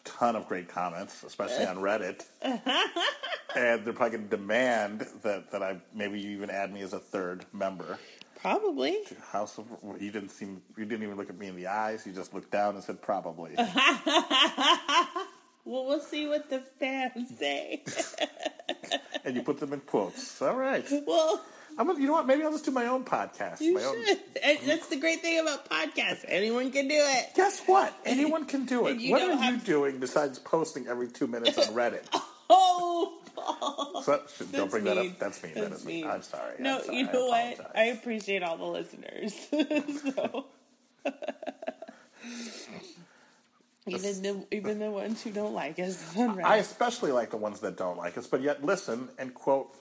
ton 0.06 0.36
of 0.36 0.48
great 0.48 0.70
comments, 0.70 1.24
especially 1.24 1.66
eh. 1.66 1.70
on 1.70 1.78
Reddit, 1.78 2.24
and 2.42 3.84
they're 3.84 3.94
probably 3.94 4.18
going 4.18 4.30
to 4.30 4.38
demand 4.38 5.06
that 5.24 5.52
that 5.52 5.62
I 5.62 5.78
maybe 5.94 6.20
you 6.20 6.32
even 6.32 6.50
add 6.50 6.74
me 6.74 6.82
as 6.82 6.94
a 6.94 7.00
third 7.00 7.46
member. 7.52 8.00
Probably. 8.40 9.00
House 9.32 9.58
of 9.58 9.66
you 10.00 10.12
didn't 10.12 10.30
seem 10.30 10.62
you 10.78 10.86
didn't 10.86 11.04
even 11.04 11.18
look 11.18 11.30
at 11.30 11.38
me 11.38 11.48
in 11.48 11.56
the 11.56 11.68
eyes. 11.68 12.06
You 12.06 12.14
just 12.14 12.34
looked 12.34 12.52
down 12.52 12.76
and 12.76 12.84
said 12.84 13.02
probably. 13.02 13.56
Well, 15.66 15.88
we'll 15.88 16.00
see 16.00 16.28
what 16.28 16.48
the 16.52 16.60
fans 16.60 17.40
say. 17.40 17.84
and 19.26 19.36
you 19.36 19.42
put 19.42 19.60
them 19.60 19.74
in 19.74 19.80
quotes. 19.80 20.40
All 20.40 20.56
right. 20.56 20.86
well, 21.08 21.44
I'm 21.78 21.88
gonna, 21.88 22.00
you 22.00 22.08
know 22.08 22.14
what? 22.14 22.26
Maybe 22.26 22.44
I'll 22.44 22.52
just 22.52 22.66
do 22.66 22.72
my 22.72 22.86
own 22.88 23.04
podcast. 23.04 23.60
you 23.60 23.74
my 23.74 23.82
should. 23.82 24.20
And 24.44 24.60
That's 24.66 24.88
the 24.88 24.96
great 24.98 25.22
thing 25.22 25.40
about 25.40 25.70
podcasts. 25.70 26.24
Anyone 26.28 26.72
can 26.72 26.88
do 26.88 26.96
it. 26.98 27.32
Guess 27.36 27.64
what? 27.66 27.94
Anyone 28.06 28.46
can 28.46 28.66
do 28.66 28.88
it. 28.88 28.98
What 29.10 29.22
are 29.22 29.32
you 29.34 29.38
have- 29.38 29.66
doing 29.66 30.00
besides 30.00 30.40
posting 30.40 30.88
every 30.88 31.10
two 31.10 31.28
minutes 31.28 31.58
on 31.58 31.74
Reddit? 31.76 32.04
Oh, 32.48 33.18
Paul. 33.36 34.04
So, 34.04 34.22
don't 34.40 34.52
That's 34.52 34.72
bring 34.72 34.84
that 34.84 35.00
up. 35.00 35.18
That's 35.18 35.42
me. 35.42 35.50
That 35.56 35.70
That's 35.72 35.82
is 35.82 35.86
me. 35.88 36.06
I'm 36.06 36.22
sorry. 36.22 36.54
No, 36.60 36.78
I'm 36.78 36.84
sorry. 36.84 36.98
you 37.00 37.04
know 37.12 37.32
I 37.32 37.56
what? 37.58 37.72
I 37.76 37.84
appreciate 37.86 38.44
all 38.44 38.56
the 38.58 38.66
listeners. 38.66 39.34
so 39.50 40.46
even 43.88 44.22
the 44.22 44.46
even 44.52 44.80
the 44.80 44.90
ones 44.92 45.22
who 45.24 45.32
don't 45.32 45.54
like 45.54 45.80
us 45.80 46.16
on 46.16 46.38
Reddit. 46.38 46.44
I 46.44 46.58
especially 46.58 47.12
like 47.12 47.32
the 47.32 47.38
ones 47.38 47.60
that 47.62 47.78
don't 47.78 47.98
like 47.98 48.18
us, 48.18 48.28
but 48.28 48.42
yet 48.42 48.64
listen 48.64 49.10
and 49.18 49.34
quote 49.34 49.76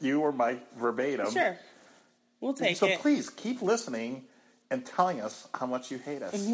you 0.00 0.20
or 0.20 0.32
Mike 0.32 0.74
verbatim. 0.76 1.30
sure, 1.30 1.58
we'll 2.40 2.54
take 2.54 2.76
so 2.76 2.86
it. 2.86 2.96
So 2.96 3.02
please 3.02 3.30
keep 3.30 3.62
listening 3.62 4.24
and 4.70 4.84
telling 4.86 5.20
us 5.20 5.48
how 5.54 5.66
much 5.66 5.90
you 5.90 5.98
hate 5.98 6.22
us. 6.22 6.48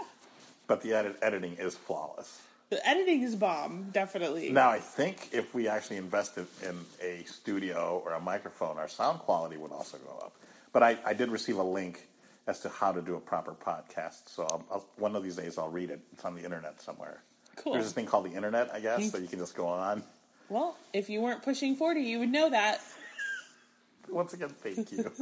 but 0.66 0.82
the 0.82 0.94
edit- 0.94 1.18
editing 1.22 1.54
is 1.54 1.74
flawless. 1.74 2.40
The 2.70 2.86
editing 2.86 3.22
is 3.22 3.34
bomb, 3.34 3.88
definitely. 3.92 4.50
Now, 4.50 4.68
I 4.68 4.78
think 4.78 5.30
if 5.32 5.54
we 5.54 5.68
actually 5.68 5.96
invested 5.96 6.46
in 6.62 6.78
a 7.00 7.24
studio 7.24 8.02
or 8.04 8.12
a 8.12 8.20
microphone, 8.20 8.76
our 8.76 8.88
sound 8.88 9.20
quality 9.20 9.56
would 9.56 9.72
also 9.72 9.96
go 9.96 10.18
up. 10.22 10.34
But 10.72 10.82
I, 10.82 10.98
I 11.06 11.14
did 11.14 11.30
receive 11.30 11.56
a 11.56 11.62
link 11.62 12.06
as 12.46 12.60
to 12.60 12.68
how 12.68 12.92
to 12.92 13.00
do 13.00 13.14
a 13.14 13.20
proper 13.20 13.52
podcast. 13.52 14.28
So 14.28 14.42
I'll, 14.42 14.64
I'll, 14.70 14.86
one 14.96 15.16
of 15.16 15.22
these 15.22 15.36
days 15.36 15.56
I'll 15.56 15.70
read 15.70 15.88
it. 15.90 16.00
It's 16.12 16.26
on 16.26 16.34
the 16.34 16.44
internet 16.44 16.80
somewhere. 16.82 17.22
Cool. 17.56 17.72
There's 17.72 17.86
this 17.86 17.94
thing 17.94 18.04
called 18.04 18.26
the 18.26 18.34
internet, 18.34 18.70
I 18.72 18.80
guess, 18.80 19.00
mm-hmm. 19.00 19.08
so 19.08 19.18
you 19.18 19.28
can 19.28 19.38
just 19.38 19.56
go 19.56 19.66
on. 19.66 20.02
Well, 20.48 20.76
if 20.92 21.10
you 21.10 21.20
weren't 21.20 21.42
pushing 21.42 21.76
forty, 21.76 22.02
you 22.02 22.18
would 22.20 22.30
know 22.30 22.50
that. 22.50 22.80
Once 24.08 24.32
again, 24.32 24.48
thank 24.48 24.90
you. 24.90 25.04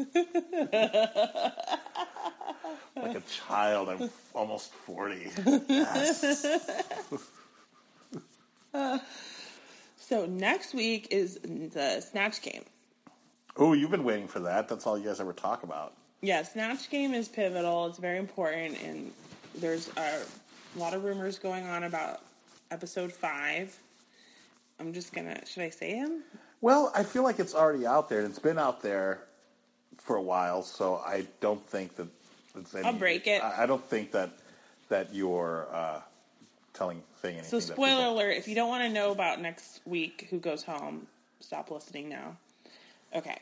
like 2.96 3.16
a 3.16 3.22
child, 3.22 3.88
I'm 3.88 4.08
almost 4.32 4.72
40. 4.72 5.28
Yes. 5.68 6.46
So 10.08 10.24
next 10.24 10.72
week 10.72 11.08
is 11.10 11.40
the 11.42 12.00
Snatch 12.00 12.40
Game. 12.40 12.62
Oh, 13.56 13.72
you've 13.72 13.90
been 13.90 14.04
waiting 14.04 14.28
for 14.28 14.38
that. 14.40 14.68
That's 14.68 14.86
all 14.86 14.96
you 14.96 15.06
guys 15.06 15.18
ever 15.18 15.32
talk 15.32 15.64
about. 15.64 15.94
Yeah, 16.20 16.44
Snatch 16.44 16.88
Game 16.90 17.12
is 17.12 17.26
pivotal. 17.26 17.86
It's 17.86 17.98
very 17.98 18.18
important, 18.18 18.80
and 18.84 19.10
there's 19.56 19.90
a 19.96 20.20
lot 20.76 20.94
of 20.94 21.02
rumors 21.02 21.40
going 21.40 21.66
on 21.66 21.82
about 21.82 22.20
episode 22.70 23.12
five. 23.12 23.76
I'm 24.78 24.92
just 24.92 25.12
gonna. 25.12 25.44
Should 25.46 25.62
I 25.62 25.70
say 25.70 25.96
him? 25.96 26.22
Well, 26.60 26.92
I 26.94 27.02
feel 27.02 27.22
like 27.22 27.38
it's 27.38 27.54
already 27.54 27.86
out 27.86 28.08
there. 28.08 28.20
And 28.20 28.28
it's 28.28 28.38
been 28.38 28.58
out 28.58 28.82
there 28.82 29.20
for 29.98 30.16
a 30.16 30.22
while, 30.22 30.62
so 30.62 30.96
I 30.96 31.26
don't 31.40 31.64
think 31.66 31.96
that 31.96 32.08
it's 32.56 32.74
any, 32.74 32.84
I'll 32.84 32.92
break 32.92 33.26
it. 33.26 33.42
I, 33.42 33.64
I 33.64 33.66
don't 33.66 33.84
think 33.84 34.12
that 34.12 34.30
that 34.88 35.14
you're 35.14 35.66
uh, 35.72 36.00
telling 36.74 37.02
saying 37.22 37.38
anything. 37.38 37.60
So, 37.60 37.74
spoiler 37.74 37.96
people- 37.96 38.14
alert: 38.18 38.30
if 38.32 38.48
you 38.48 38.54
don't 38.54 38.68
want 38.68 38.84
to 38.84 38.90
know 38.90 39.12
about 39.12 39.40
next 39.40 39.80
week, 39.84 40.28
who 40.30 40.38
goes 40.38 40.62
home, 40.62 41.06
stop 41.40 41.70
listening 41.70 42.08
now. 42.08 42.36
Okay. 43.14 43.38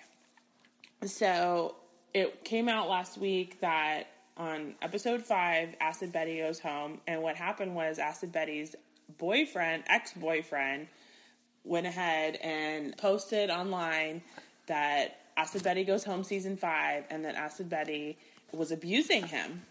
So 1.05 1.75
it 2.14 2.44
came 2.44 2.68
out 2.68 2.88
last 2.88 3.18
week 3.18 3.61
that 3.61 4.09
on 4.37 4.75
episode 4.81 5.23
five, 5.23 5.75
Acid 5.81 6.12
Betty 6.12 6.38
goes 6.38 6.59
home, 6.59 7.01
and 7.07 7.23
what 7.23 7.37
happened 7.37 7.75
was 7.75 7.99
Acid 7.99 8.33
Betty's 8.33 8.75
boyfriend, 9.18 9.85
ex 9.87 10.12
boyfriend, 10.12 10.88
went 11.64 11.87
ahead 11.87 12.37
and 12.37 12.96
posted 12.96 13.50
online 13.50 14.22
that 14.66 15.18
Acid 15.37 15.62
Betty 15.62 15.85
goes 15.85 16.05
home 16.05 16.22
season 16.24 16.57
five, 16.57 17.05
and 17.11 17.24
that 17.24 17.35
Acid 17.35 17.68
Betty 17.68 18.16
was 18.53 18.70
abusing 18.70 19.27
him, 19.27 19.62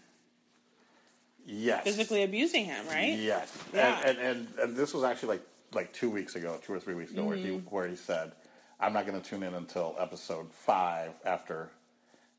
Yes. 1.46 1.84
physically 1.84 2.22
abusing 2.22 2.64
him, 2.64 2.86
right? 2.88 3.18
Yes. 3.18 3.52
Yeah. 3.72 4.00
And, 4.06 4.18
and, 4.18 4.28
and 4.48 4.58
and 4.58 4.76
this 4.76 4.94
was 4.94 5.04
actually 5.04 5.28
like 5.30 5.42
like 5.72 5.92
two 5.92 6.10
weeks 6.10 6.36
ago, 6.36 6.58
two 6.64 6.72
or 6.72 6.80
three 6.80 6.94
weeks 6.94 7.10
ago, 7.12 7.24
where 7.24 7.36
he 7.36 7.48
Mm-hmm. 7.48 7.74
where 7.74 7.86
he 7.88 7.96
said, 7.96 8.32
"I'm 8.80 8.92
not 8.92 9.06
going 9.06 9.20
to 9.20 9.28
tune 9.28 9.42
in 9.42 9.54
until 9.54 9.94
episode 9.98 10.52
five 10.52 11.12
after 11.24 11.70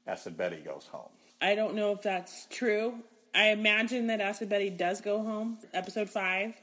Acid 0.08 0.38
Betty 0.38 0.58
goes 0.58 0.88
home." 0.92 1.10
I 1.42 1.54
don't 1.56 1.76
know 1.76 1.92
if 1.92 2.02
that's 2.02 2.48
true. 2.50 2.96
I 3.36 3.50
imagine 3.50 4.08
that 4.08 4.22
Acid 4.22 4.50
Betty 4.50 4.70
does 4.70 5.02
go 5.02 5.22
home, 5.22 5.58
episode 5.74 6.10
five. 6.10 6.56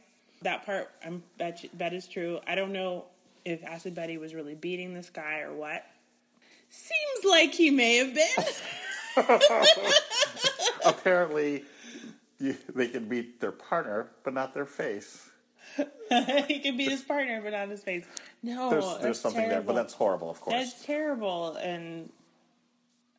That 0.42 0.66
part, 0.66 0.90
I'm 1.05 1.22
bet 1.38 1.62
you, 1.62 1.70
that 1.74 1.92
is 1.92 2.07
true. 2.09 2.40
I 2.46 2.55
don't 2.55 2.72
know 2.72 3.07
if 3.44 3.64
Acid 3.64 3.94
Betty 3.94 4.18
was 4.18 4.35
really 4.35 4.55
beating 4.55 4.94
this 4.94 5.11
guy 5.11 5.40
or 5.40 5.52
what. 5.52 5.85
Seems 6.70 7.24
like 7.24 7.52
he 7.52 7.70
may 7.70 7.96
have 7.96 8.14
been. 8.14 8.44
Apparently, 10.87 11.64
you, 12.38 12.57
they 12.74 12.88
can 12.88 13.09
beat 13.09 13.40
their 13.40 13.52
partner, 13.52 14.11
but 14.24 14.33
not 14.33 14.55
their 14.55 14.66
face. 14.66 15.28
he 16.48 16.59
can 16.61 16.76
beat 16.76 16.90
his 16.90 17.02
partner, 17.02 17.40
but 17.42 17.52
not 17.52 17.68
his 17.68 17.83
face. 17.83 18.05
No, 18.42 18.70
There's 18.70 18.98
there's 18.98 19.20
something 19.20 19.48
there, 19.48 19.62
but 19.62 19.74
that's 19.74 19.94
horrible, 19.94 20.31
of 20.31 20.40
course. 20.40 20.57
That's 20.57 20.85
terrible, 20.85 21.57
and 21.57 22.11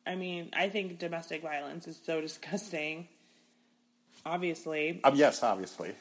I 0.06 0.14
mean, 0.14 0.50
I 0.52 0.68
think 0.68 0.98
domestic 0.98 1.42
violence 1.42 1.86
is 1.86 1.98
so 2.04 2.20
disgusting. 2.20 3.08
Obviously, 4.26 5.00
um, 5.04 5.16
yes, 5.16 5.42
obviously. 5.42 5.94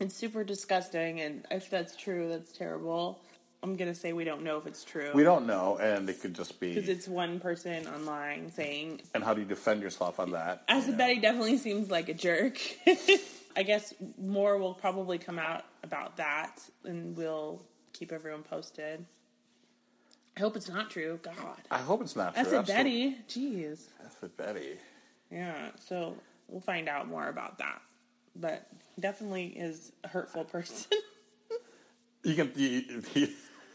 It's 0.00 0.14
super 0.14 0.44
disgusting, 0.44 1.20
and 1.20 1.46
if 1.50 1.70
that's 1.70 1.96
true, 1.96 2.28
that's 2.28 2.52
terrible. 2.52 3.20
I'm 3.62 3.76
gonna 3.76 3.94
say 3.94 4.12
we 4.12 4.24
don't 4.24 4.42
know 4.42 4.58
if 4.58 4.66
it's 4.66 4.84
true 4.84 5.10
We 5.14 5.22
don't 5.22 5.46
know, 5.46 5.78
and 5.78 6.08
it 6.10 6.20
could 6.20 6.34
just 6.34 6.60
be 6.60 6.74
because 6.74 6.88
it's 6.90 7.08
one 7.08 7.40
person 7.40 7.86
online 7.86 8.52
saying, 8.52 9.00
And 9.14 9.24
how 9.24 9.32
do 9.32 9.40
you 9.40 9.46
defend 9.46 9.80
yourself 9.82 10.20
on 10.20 10.32
that? 10.32 10.64
"Acid 10.68 10.86
You 10.86 10.92
know? 10.92 10.98
Betty 10.98 11.20
definitely 11.20 11.56
seems 11.58 11.90
like 11.90 12.08
a 12.10 12.14
jerk." 12.14 12.58
I 13.56 13.62
guess 13.62 13.94
more 14.18 14.58
will 14.58 14.74
probably 14.74 15.16
come 15.16 15.38
out 15.38 15.64
about 15.82 16.16
that, 16.18 16.58
and 16.84 17.16
we'll 17.16 17.62
keep 17.92 18.12
everyone 18.12 18.42
posted. 18.42 19.06
I 20.36 20.40
hope 20.40 20.56
it's 20.56 20.68
not 20.68 20.90
true. 20.90 21.20
God, 21.22 21.34
I 21.70 21.78
hope 21.78 22.02
it's 22.02 22.16
not 22.16 22.34
true. 22.34 22.40
Acid 22.42 22.54
Absolutely. 22.58 23.10
Betty, 23.10 23.16
jeez, 23.28 23.86
Acid 24.04 24.36
Betty. 24.36 24.76
yeah. 25.30 25.70
So 25.88 26.16
we'll 26.48 26.60
find 26.60 26.88
out 26.88 27.06
more 27.08 27.28
about 27.28 27.58
that, 27.58 27.80
but 28.36 28.66
definitely 28.98 29.46
is 29.46 29.92
a 30.02 30.08
hurtful 30.08 30.44
person. 30.44 30.98
You 32.26 32.34
can 32.34 32.52
you, 32.56 33.02
you, 33.14 33.28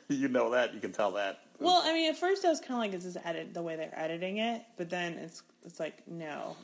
you 0.07 0.27
know 0.27 0.49
that 0.49 0.73
you 0.73 0.79
can 0.79 0.91
tell 0.91 1.11
that. 1.11 1.41
Well, 1.59 1.83
I 1.85 1.93
mean, 1.93 2.09
at 2.09 2.17
first 2.17 2.43
I 2.43 2.49
was 2.49 2.59
kind 2.59 2.71
of 2.71 2.79
like, 2.79 2.93
"Is 2.93 3.03
this 3.03 3.23
edit 3.23 3.53
the 3.53 3.61
way 3.61 3.75
they're 3.75 3.93
editing 3.93 4.37
it?" 4.37 4.63
But 4.75 4.89
then 4.89 5.13
it's 5.13 5.43
it's 5.63 5.79
like, 5.79 6.07
no, 6.07 6.55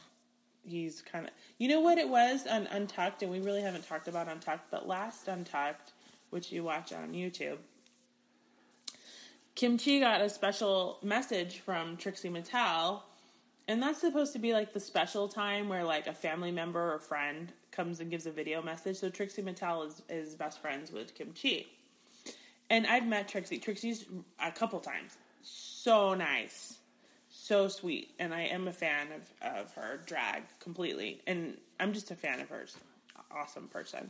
he's 0.63 1.03
kind 1.03 1.25
of. 1.25 1.31
You 1.59 1.69
know 1.69 1.81
what 1.81 1.99
it 1.99 2.09
was 2.09 2.47
on 2.47 2.65
Untucked, 2.67 3.21
and 3.21 3.31
we 3.31 3.39
really 3.39 3.61
haven't 3.61 3.87
talked 3.87 4.07
about 4.07 4.27
Untucked, 4.27 4.71
but 4.71 4.87
last 4.87 5.27
Untucked, 5.27 5.93
which 6.31 6.51
you 6.51 6.63
watch 6.63 6.91
on 6.91 7.13
YouTube, 7.13 7.57
Kim 9.53 9.77
Chi 9.77 9.99
got 9.99 10.21
a 10.21 10.29
special 10.29 10.97
message 11.03 11.59
from 11.59 11.97
Trixie 11.97 12.29
Mattel, 12.29 13.01
and 13.67 13.81
that's 13.81 13.99
supposed 13.99 14.33
to 14.33 14.39
be 14.39 14.53
like 14.53 14.73
the 14.73 14.79
special 14.79 15.27
time 15.27 15.69
where 15.69 15.83
like 15.83 16.07
a 16.07 16.13
family 16.13 16.51
member 16.51 16.93
or 16.93 16.99
friend 16.99 17.51
comes 17.71 17.99
and 17.99 18.11
gives 18.11 18.25
a 18.25 18.31
video 18.31 18.61
message. 18.61 18.97
So 18.97 19.09
Trixie 19.09 19.41
Mattel 19.41 19.87
is 19.87 20.01
is 20.09 20.35
best 20.35 20.61
friends 20.61 20.91
with 20.91 21.15
Kim 21.15 21.33
Chi. 21.39 21.65
And 22.69 22.87
I've 22.87 23.07
met 23.07 23.27
Trixie. 23.27 23.59
Trixie's 23.59 24.05
a 24.43 24.51
couple 24.51 24.79
times. 24.79 25.17
So 25.41 26.13
nice. 26.13 26.77
So 27.29 27.67
sweet. 27.67 28.11
And 28.19 28.33
I 28.33 28.41
am 28.41 28.67
a 28.67 28.73
fan 28.73 29.07
of, 29.11 29.57
of 29.59 29.71
her 29.73 29.99
drag 30.05 30.43
completely. 30.59 31.21
And 31.27 31.57
I'm 31.79 31.93
just 31.93 32.09
a 32.11 32.15
fan 32.15 32.39
of 32.39 32.49
hers. 32.49 32.75
Awesome 33.31 33.67
person. 33.67 34.09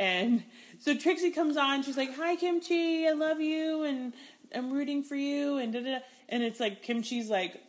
And 0.00 0.44
so 0.78 0.96
Trixie 0.96 1.30
comes 1.30 1.56
on. 1.56 1.82
She's 1.82 1.96
like, 1.96 2.14
Hi, 2.16 2.36
Kim 2.36 2.60
Chi. 2.60 3.06
I 3.08 3.12
love 3.12 3.40
you. 3.40 3.84
And 3.84 4.12
I'm 4.54 4.72
rooting 4.72 5.02
for 5.02 5.16
you. 5.16 5.58
And 5.58 5.72
da 5.72 5.82
da. 5.82 5.98
And 6.28 6.42
it's 6.42 6.60
like 6.60 6.82
Kim 6.82 7.02
Chi's 7.02 7.30
like 7.30 7.62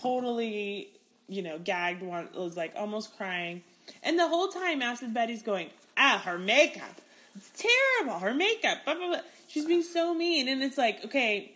totally, 0.00 0.88
you 1.28 1.42
know, 1.42 1.58
gagged, 1.58 2.02
one, 2.02 2.28
was 2.34 2.56
like 2.56 2.72
almost 2.76 3.16
crying. 3.16 3.62
And 4.02 4.18
the 4.18 4.28
whole 4.28 4.48
time, 4.48 4.82
Acid 4.82 5.12
Betty's 5.14 5.42
going, 5.42 5.68
Ah, 5.96 6.20
her 6.24 6.38
makeup. 6.38 7.00
It's 7.36 7.50
terrible. 7.56 8.18
Her 8.18 8.34
makeup. 8.34 8.78
Blah, 8.84 8.94
blah, 8.94 9.06
blah. 9.08 9.20
She's 9.48 9.64
being 9.66 9.82
so 9.82 10.14
mean. 10.14 10.48
And 10.48 10.62
it's 10.62 10.78
like, 10.78 11.04
okay, 11.06 11.52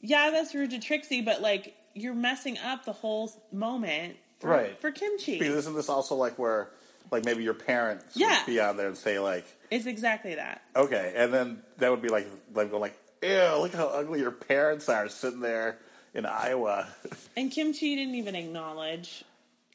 yeah, 0.00 0.30
that's 0.30 0.54
rude 0.54 0.70
to 0.70 0.78
Trixie, 0.78 1.20
but 1.22 1.40
like, 1.42 1.74
you're 1.94 2.14
messing 2.14 2.56
up 2.58 2.84
the 2.84 2.92
whole 2.92 3.30
moment 3.52 4.16
for, 4.38 4.50
Right. 4.50 4.80
for 4.80 4.90
Kim 4.90 5.12
Chi. 5.18 5.32
Because 5.38 5.56
isn't 5.56 5.74
this 5.74 5.88
also 5.88 6.14
like 6.14 6.38
where, 6.38 6.70
like 7.10 7.24
maybe 7.24 7.42
your 7.42 7.54
parents 7.54 8.04
Yeah. 8.14 8.42
be 8.46 8.60
on 8.60 8.76
there 8.76 8.86
and 8.88 8.96
say 8.96 9.18
like, 9.18 9.44
It's 9.70 9.86
exactly 9.86 10.36
that. 10.36 10.62
okay, 10.76 11.12
and 11.16 11.32
then 11.34 11.62
that 11.78 11.90
would 11.90 12.02
be 12.02 12.08
like, 12.08 12.26
like 12.54 12.70
going 12.70 12.80
like, 12.80 12.98
ew, 13.22 13.56
look 13.60 13.74
how 13.74 13.86
ugly 13.88 14.20
your 14.20 14.30
parents 14.30 14.88
are 14.88 15.08
sitting 15.08 15.40
there 15.40 15.78
in 16.14 16.26
Iowa. 16.26 16.88
And 17.36 17.50
Kim 17.50 17.72
Chi 17.72 17.80
didn't 17.80 18.14
even 18.14 18.34
acknowledge 18.34 19.24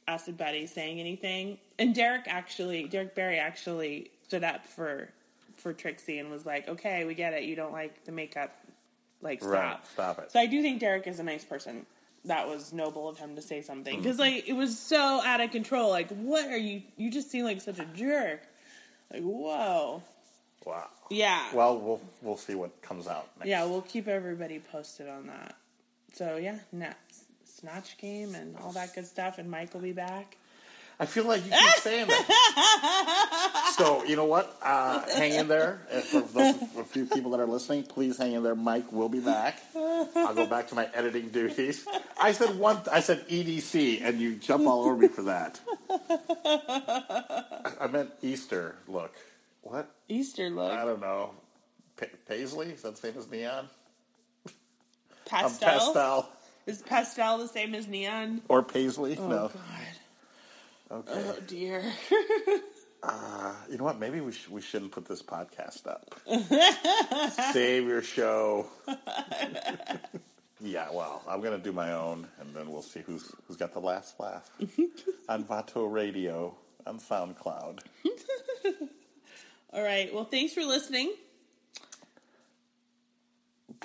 Acid 0.08 0.38
Betty 0.38 0.68
saying 0.68 1.00
anything. 1.00 1.58
And 1.80 1.96
Derrick 1.96 2.26
actually, 2.28 2.88
Derrick 2.88 3.16
Barry 3.16 3.40
actually 3.40 4.12
stood 4.28 4.44
up 4.44 4.66
for 4.66 5.10
for 5.58 5.74
Trixie 5.74 6.20
and 6.20 6.30
was 6.30 6.46
like, 6.46 6.68
"Okay, 6.68 7.06
we 7.06 7.16
get 7.16 7.34
it. 7.34 7.44
You 7.44 7.56
don't 7.56 7.72
like 7.72 8.06
the 8.06 8.12
makeup. 8.12 8.56
Like, 9.22 9.42
stop, 9.42 9.52
Right, 9.52 9.88
stop 9.88 10.20
it. 10.20 10.32
So 10.32 10.40
I 10.40 10.46
do 10.46 10.62
think 10.62 10.80
Derrick 10.80 11.08
is 11.08 11.20
a 11.20 11.24
nice 11.24 11.44
person. 11.44 11.86
That 12.26 12.48
was 12.48 12.74
noble 12.74 13.08
of 13.08 13.18
him 13.18 13.36
to 13.36 13.42
say 13.42 13.62
something 13.62 13.94
mm-hmm. 13.94 14.04
because 14.04 14.20
like 14.20 14.48
it 14.48 14.54
was 14.54 14.78
so 14.78 14.98
out 14.98 15.42
of 15.42 15.52
control. 15.52 15.90
Like, 15.90 16.10
what 16.10 16.46
are 16.46 16.58
you? 16.58 16.82
You 16.98 17.12
just 17.12 17.32
seem 17.32 17.46
like 17.46 17.62
such 17.62 17.80
a 17.80 17.86
jerk. 17.86 18.42
Like, 19.12 19.22
whoa, 19.22 20.04
wow. 20.66 20.88
yeah, 21.10 21.54
Well, 21.54 21.80
we'll 21.80 22.02
we'll 22.22 22.38
see 22.38 22.56
what 22.56 22.82
comes 22.82 23.08
out. 23.08 23.30
Next. 23.38 23.50
yeah. 23.50 23.66
We'll 23.66 23.82
keep 23.84 24.08
everybody 24.08 24.60
posted 24.60 25.08
on 25.08 25.28
that. 25.28 25.56
So 26.16 26.38
yeah, 26.38 26.60
Snatch 27.44 27.98
Game 27.98 28.36
and 28.36 28.56
all 28.58 28.72
that 28.72 28.96
good 28.96 29.06
stuff, 29.06 29.38
and 29.38 29.52
Mike 29.52 29.74
will 29.74 29.82
be 29.82 29.92
back. 29.92 30.38
I 30.98 31.06
feel 31.06 31.26
like 31.26 31.44
you 31.44 31.52
keep 31.52 31.76
saying 31.82 32.08
that. 32.08 33.74
so 33.78 34.06
you 34.06 34.16
know 34.16 34.24
what? 34.24 34.58
Uh, 34.62 35.02
hang 35.14 35.34
in 35.34 35.50
there. 35.50 35.82
For 36.10 36.22
those 36.22 36.56
a 36.78 36.86
few 36.86 37.06
people 37.06 37.32
that 37.32 37.42
are 37.42 37.46
listening, 37.46 37.84
please 37.84 38.18
hang 38.18 38.32
in 38.32 38.44
there. 38.44 38.56
Mike 38.56 38.94
will 38.94 39.10
be 39.10 39.20
back. 39.20 39.62
I'll 39.76 40.34
go 40.34 40.46
back 40.46 40.70
to 40.70 40.76
my 40.76 40.88
editing 40.94 41.30
duties. 41.30 41.86
I 42.18 42.32
said 42.32 42.58
one. 42.58 42.80
I 42.90 43.02
said 43.02 43.28
EDC, 43.28 44.02
and 44.02 44.22
you 44.22 44.36
jump 44.36 44.66
all 44.68 44.86
over 44.86 44.96
me 44.96 45.10
for 45.10 45.24
that. 45.24 45.60
I, 45.90 47.72
I 47.82 47.88
meant 47.88 48.12
Easter 48.22 48.76
look. 48.88 49.14
What? 49.64 49.90
Easter 50.08 50.50
look 50.50 50.72
I 50.72 50.86
don't 50.86 51.02
know. 51.02 51.32
Pa- 51.98 52.06
Paisley? 52.26 52.68
Is 52.68 52.84
that 52.84 52.96
the 52.96 53.02
same 53.02 53.18
as 53.18 53.30
neon? 53.30 53.68
Um, 55.36 55.44
pastel. 55.44 55.70
pastel 55.70 56.30
Is 56.66 56.82
pastel 56.82 57.38
the 57.40 57.48
same 57.48 57.76
as 57.76 57.88
neon? 57.88 58.42
or 58.50 58.64
paisley? 58.64 59.18
Oh 59.20 59.28
no. 59.28 59.52
God. 60.90 61.10
Okay. 61.10 61.12
Oh 61.14 61.40
dear. 61.48 61.84
You 63.76 63.78
know 63.80 63.84
what? 63.84 64.00
Maybe 64.00 64.22
we 64.22 64.32
sh- 64.32 64.48
we 64.48 64.62
shouldn't 64.62 64.92
put 64.92 65.06
this 65.06 65.22
podcast 65.22 65.86
up. 65.88 66.16
Save 67.54 67.88
your 67.88 68.02
show. 68.02 68.68
yeah, 70.62 70.88
well, 70.94 71.22
I'm 71.28 71.42
gonna 71.42 71.58
do 71.58 71.72
my 71.72 71.92
own, 71.92 72.28
and 72.40 72.56
then 72.56 72.72
we'll 72.72 72.82
see 72.82 73.02
who's 73.02 73.32
who's 73.48 73.58
got 73.58 73.74
the 73.74 73.82
last 73.82 74.20
laugh 74.20 74.50
on 75.28 75.44
Vato 75.44 75.92
Radio 75.92 76.56
on 76.88 77.00
SoundCloud. 77.00 77.80
All 79.74 79.84
right. 79.84 80.14
Well, 80.14 80.26
thanks 80.26 80.54
for 80.54 80.64
listening. 80.64 81.14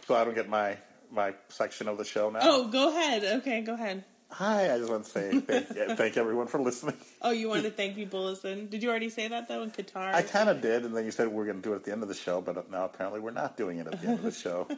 So 0.07 0.14
I 0.14 0.24
don't 0.24 0.35
get 0.35 0.49
my 0.49 0.77
my 1.11 1.35
section 1.49 1.89
of 1.89 1.99
the 1.99 2.05
show 2.05 2.31
now. 2.31 2.41
Oh, 2.43 2.69
go 2.69 2.89
ahead. 2.89 3.25
Okay, 3.41 3.61
go 3.61 3.75
ahead. 3.75 4.05
Hi, 4.33 4.73
I 4.73 4.79
just 4.79 4.91
want 4.91 5.05
to 5.05 5.11
say 5.11 5.41
thank, 5.41 5.67
thank 5.97 6.17
everyone 6.17 6.47
for 6.47 6.61
listening. 6.61 6.95
Oh, 7.21 7.31
you 7.33 7.49
wanted 7.49 7.63
to 7.63 7.71
thank 7.71 7.97
people 7.97 8.25
listen. 8.25 8.69
Did 8.69 8.83
you 8.83 8.89
already 8.89 9.09
say 9.09 9.27
that 9.29 9.49
though 9.49 9.63
in 9.63 9.71
Qatar? 9.71 10.15
I 10.15 10.23
kind 10.23 10.49
of 10.49 10.61
did, 10.61 10.85
and 10.85 10.97
then 10.97 11.05
you 11.05 11.11
said 11.11 11.29
we're 11.29 11.47
going 11.47 11.61
to 11.61 11.63
do 11.63 11.73
it 11.73 11.77
at 11.77 11.85
the 11.85 11.93
end 11.93 12.03
of 12.03 12.09
the 12.09 12.15
show, 12.15 12.41
but 12.41 12.71
now 12.71 12.85
apparently 12.85 13.21
we're 13.21 13.33
not 13.33 13.57
doing 13.57 13.79
it 13.79 13.89
at 13.89 14.01
the 14.01 14.07
end 14.07 14.19
of 14.19 14.25
the 14.25 14.31
show. 14.31 14.69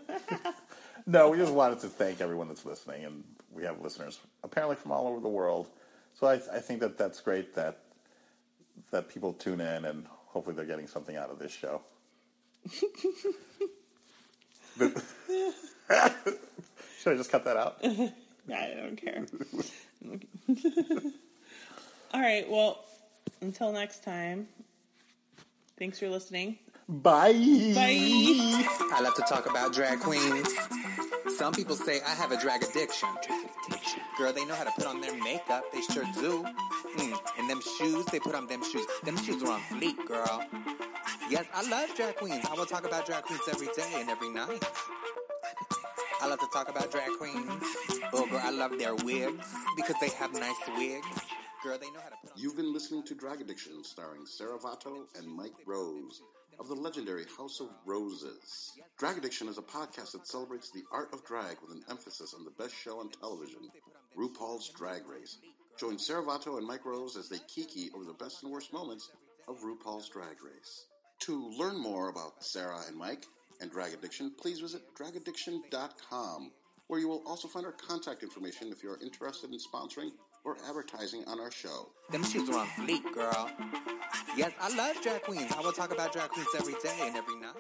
no, 1.07 1.29
we 1.31 1.37
just 1.37 1.53
wanted 1.53 1.81
to 1.81 1.89
thank 1.89 2.21
everyone 2.23 2.49
that's 2.49 2.65
listening, 2.65 3.05
and 3.05 3.25
we 3.53 3.65
have 3.65 3.81
listeners 3.81 4.19
apparently 4.43 4.77
from 4.77 4.91
all 4.91 5.07
over 5.07 5.21
the 5.21 5.29
world. 5.29 5.69
So 6.15 6.27
I, 6.27 6.35
I 6.35 6.61
think 6.61 6.81
that 6.81 6.97
that's 6.97 7.21
great 7.21 7.55
that 7.55 7.79
that 8.91 9.09
people 9.09 9.35
tune 9.35 9.61
in, 9.61 9.85
and 9.85 10.07
hopefully 10.09 10.57
they're 10.57 10.65
getting 10.65 10.87
something 10.87 11.17
out 11.17 11.31
of 11.31 11.39
this 11.39 11.53
show. 11.53 11.83
Should 17.01 17.15
I 17.15 17.17
just 17.17 17.31
cut 17.31 17.45
that 17.45 17.57
out? 17.57 17.79
I 17.85 18.75
don't 18.77 18.97
care. 18.97 19.27
All 22.15 22.21
right. 22.21 22.49
Well, 22.49 22.85
until 23.41 23.73
next 23.73 24.05
time. 24.05 24.49
Thanks 25.79 25.99
for 25.99 26.09
listening. 26.09 26.59
Bye. 26.89 27.33
Bye. 27.33 28.67
I 28.93 29.01
love 29.03 29.15
to 29.15 29.23
talk 29.23 29.49
about 29.49 29.73
drag 29.73 30.01
queens. 30.01 30.55
Some 31.37 31.53
people 31.53 31.77
say 31.77 32.01
I 32.07 32.11
have 32.11 32.33
a 32.33 32.41
drag 32.41 32.63
addiction. 32.63 33.09
Girl, 34.19 34.33
they 34.33 34.45
know 34.45 34.55
how 34.55 34.65
to 34.65 34.71
put 34.73 34.87
on 34.87 35.01
their 35.01 35.17
makeup. 35.23 35.65
They 35.73 35.81
sure 35.81 36.05
do. 36.15 36.45
Mm, 36.97 37.19
and 37.39 37.49
them 37.49 37.61
shoes, 37.79 38.05
they 38.07 38.21
put 38.21 38.35
on 38.35 38.47
them 38.47 38.63
shoes. 38.63 38.87
Them 39.05 39.17
shoes 39.17 39.43
are 39.43 39.53
on 39.53 39.61
fleek, 39.63 40.05
girl. 40.07 40.45
Yes, 41.31 41.47
I 41.55 41.69
love 41.69 41.95
drag 41.97 42.17
queens. 42.17 42.45
I 42.49 42.55
will 42.55 42.67
talk 42.67 42.87
about 42.87 43.07
drag 43.07 43.23
queens 43.25 43.43
every 43.49 43.69
day 43.69 43.93
and 43.95 44.11
every 44.11 44.29
night. 44.29 44.63
I 46.23 46.29
love 46.29 46.39
to 46.39 46.47
talk 46.53 46.69
about 46.69 46.93
drag 46.93 47.11
queens. 47.19 47.65
Oh, 48.13 48.25
girl, 48.31 48.41
I 48.45 48.51
love 48.51 48.79
their 48.79 48.95
wigs 48.95 49.45
because 49.75 49.97
they 50.01 50.11
have 50.11 50.33
nice 50.33 50.55
wigs. 50.77 51.07
Girl, 51.65 51.77
they 51.79 51.91
know 51.91 51.99
how 52.01 52.11
to 52.11 52.17
put 52.23 52.31
on. 52.31 52.37
You've 52.37 52.57
been 52.57 52.73
listening 52.73 53.03
to 53.07 53.17
Drag 53.17 53.41
Addiction, 53.41 53.83
starring 53.83 54.25
Sarah 54.25 54.57
Vato 54.57 55.07
and 55.19 55.27
Mike 55.27 55.57
Rose 55.67 56.23
of 56.61 56.69
the 56.69 56.77
legendary 56.77 57.25
House 57.37 57.59
of 57.59 57.71
Roses. 57.85 58.71
Drag 58.99 59.19
Addiction 59.19 59.49
is 59.49 59.59
a 59.59 59.63
podcast 59.63 60.13
that 60.13 60.29
celebrates 60.29 60.71
the 60.71 60.85
art 60.93 61.13
of 61.13 61.25
drag 61.25 61.57
with 61.61 61.73
an 61.73 61.83
emphasis 61.91 62.35
on 62.35 62.45
the 62.45 62.53
best 62.53 62.75
show 62.77 63.01
on 63.01 63.09
television, 63.09 63.69
RuPaul's 64.17 64.69
Drag 64.77 65.05
Race. 65.09 65.39
Join 65.77 65.99
Sarah 65.99 66.23
Vato 66.23 66.57
and 66.57 66.67
Mike 66.67 66.87
Rose 66.87 67.17
as 67.17 67.29
they 67.29 67.39
kiki 67.53 67.91
over 67.97 68.05
the 68.05 68.13
best 68.13 68.45
and 68.45 68.53
worst 68.53 68.73
moments 68.73 69.11
of 69.49 69.59
RuPaul's 69.61 70.09
Drag 70.09 70.41
Race. 70.45 70.87
To 71.23 71.51
learn 71.59 71.81
more 71.81 72.11
about 72.11 72.45
Sarah 72.45 72.83
and 72.87 72.97
Mike 72.97 73.25
and 73.63 73.71
Drag 73.71 73.95
Addiction, 73.95 74.33
please 74.39 74.61
visit 74.61 74.83
dragaddiction.com, 74.95 76.51
where 76.89 77.01
you 77.01 77.09
will 77.09 77.23
also 77.27 77.49
find 77.49 77.65
our 77.65 77.73
contact 77.73 78.23
information 78.23 78.69
if 78.73 78.83
you 78.83 78.91
are 78.91 78.99
interested 79.01 79.51
in 79.51 79.59
sponsoring 79.59 80.11
or 80.45 80.57
advertising 80.69 81.25
on 81.29 81.39
our 81.39 81.51
show. 81.51 81.89
Them 82.11 82.25
shoes 82.25 82.51
are 82.51 82.59
on 82.59 82.67
fleek, 82.67 83.11
girl. 83.15 83.49
Yes, 84.37 84.53
I 84.61 84.75
love 84.75 85.01
drag 85.03 85.23
queens. 85.23 85.53
I 85.57 85.61
will 85.61 85.73
talk 85.73 85.93
about 85.93 86.13
drag 86.13 86.31
queens 86.31 86.49
every 86.59 86.75
day 86.83 86.99
and 87.03 87.17
every 87.17 87.37
night. 87.37 87.55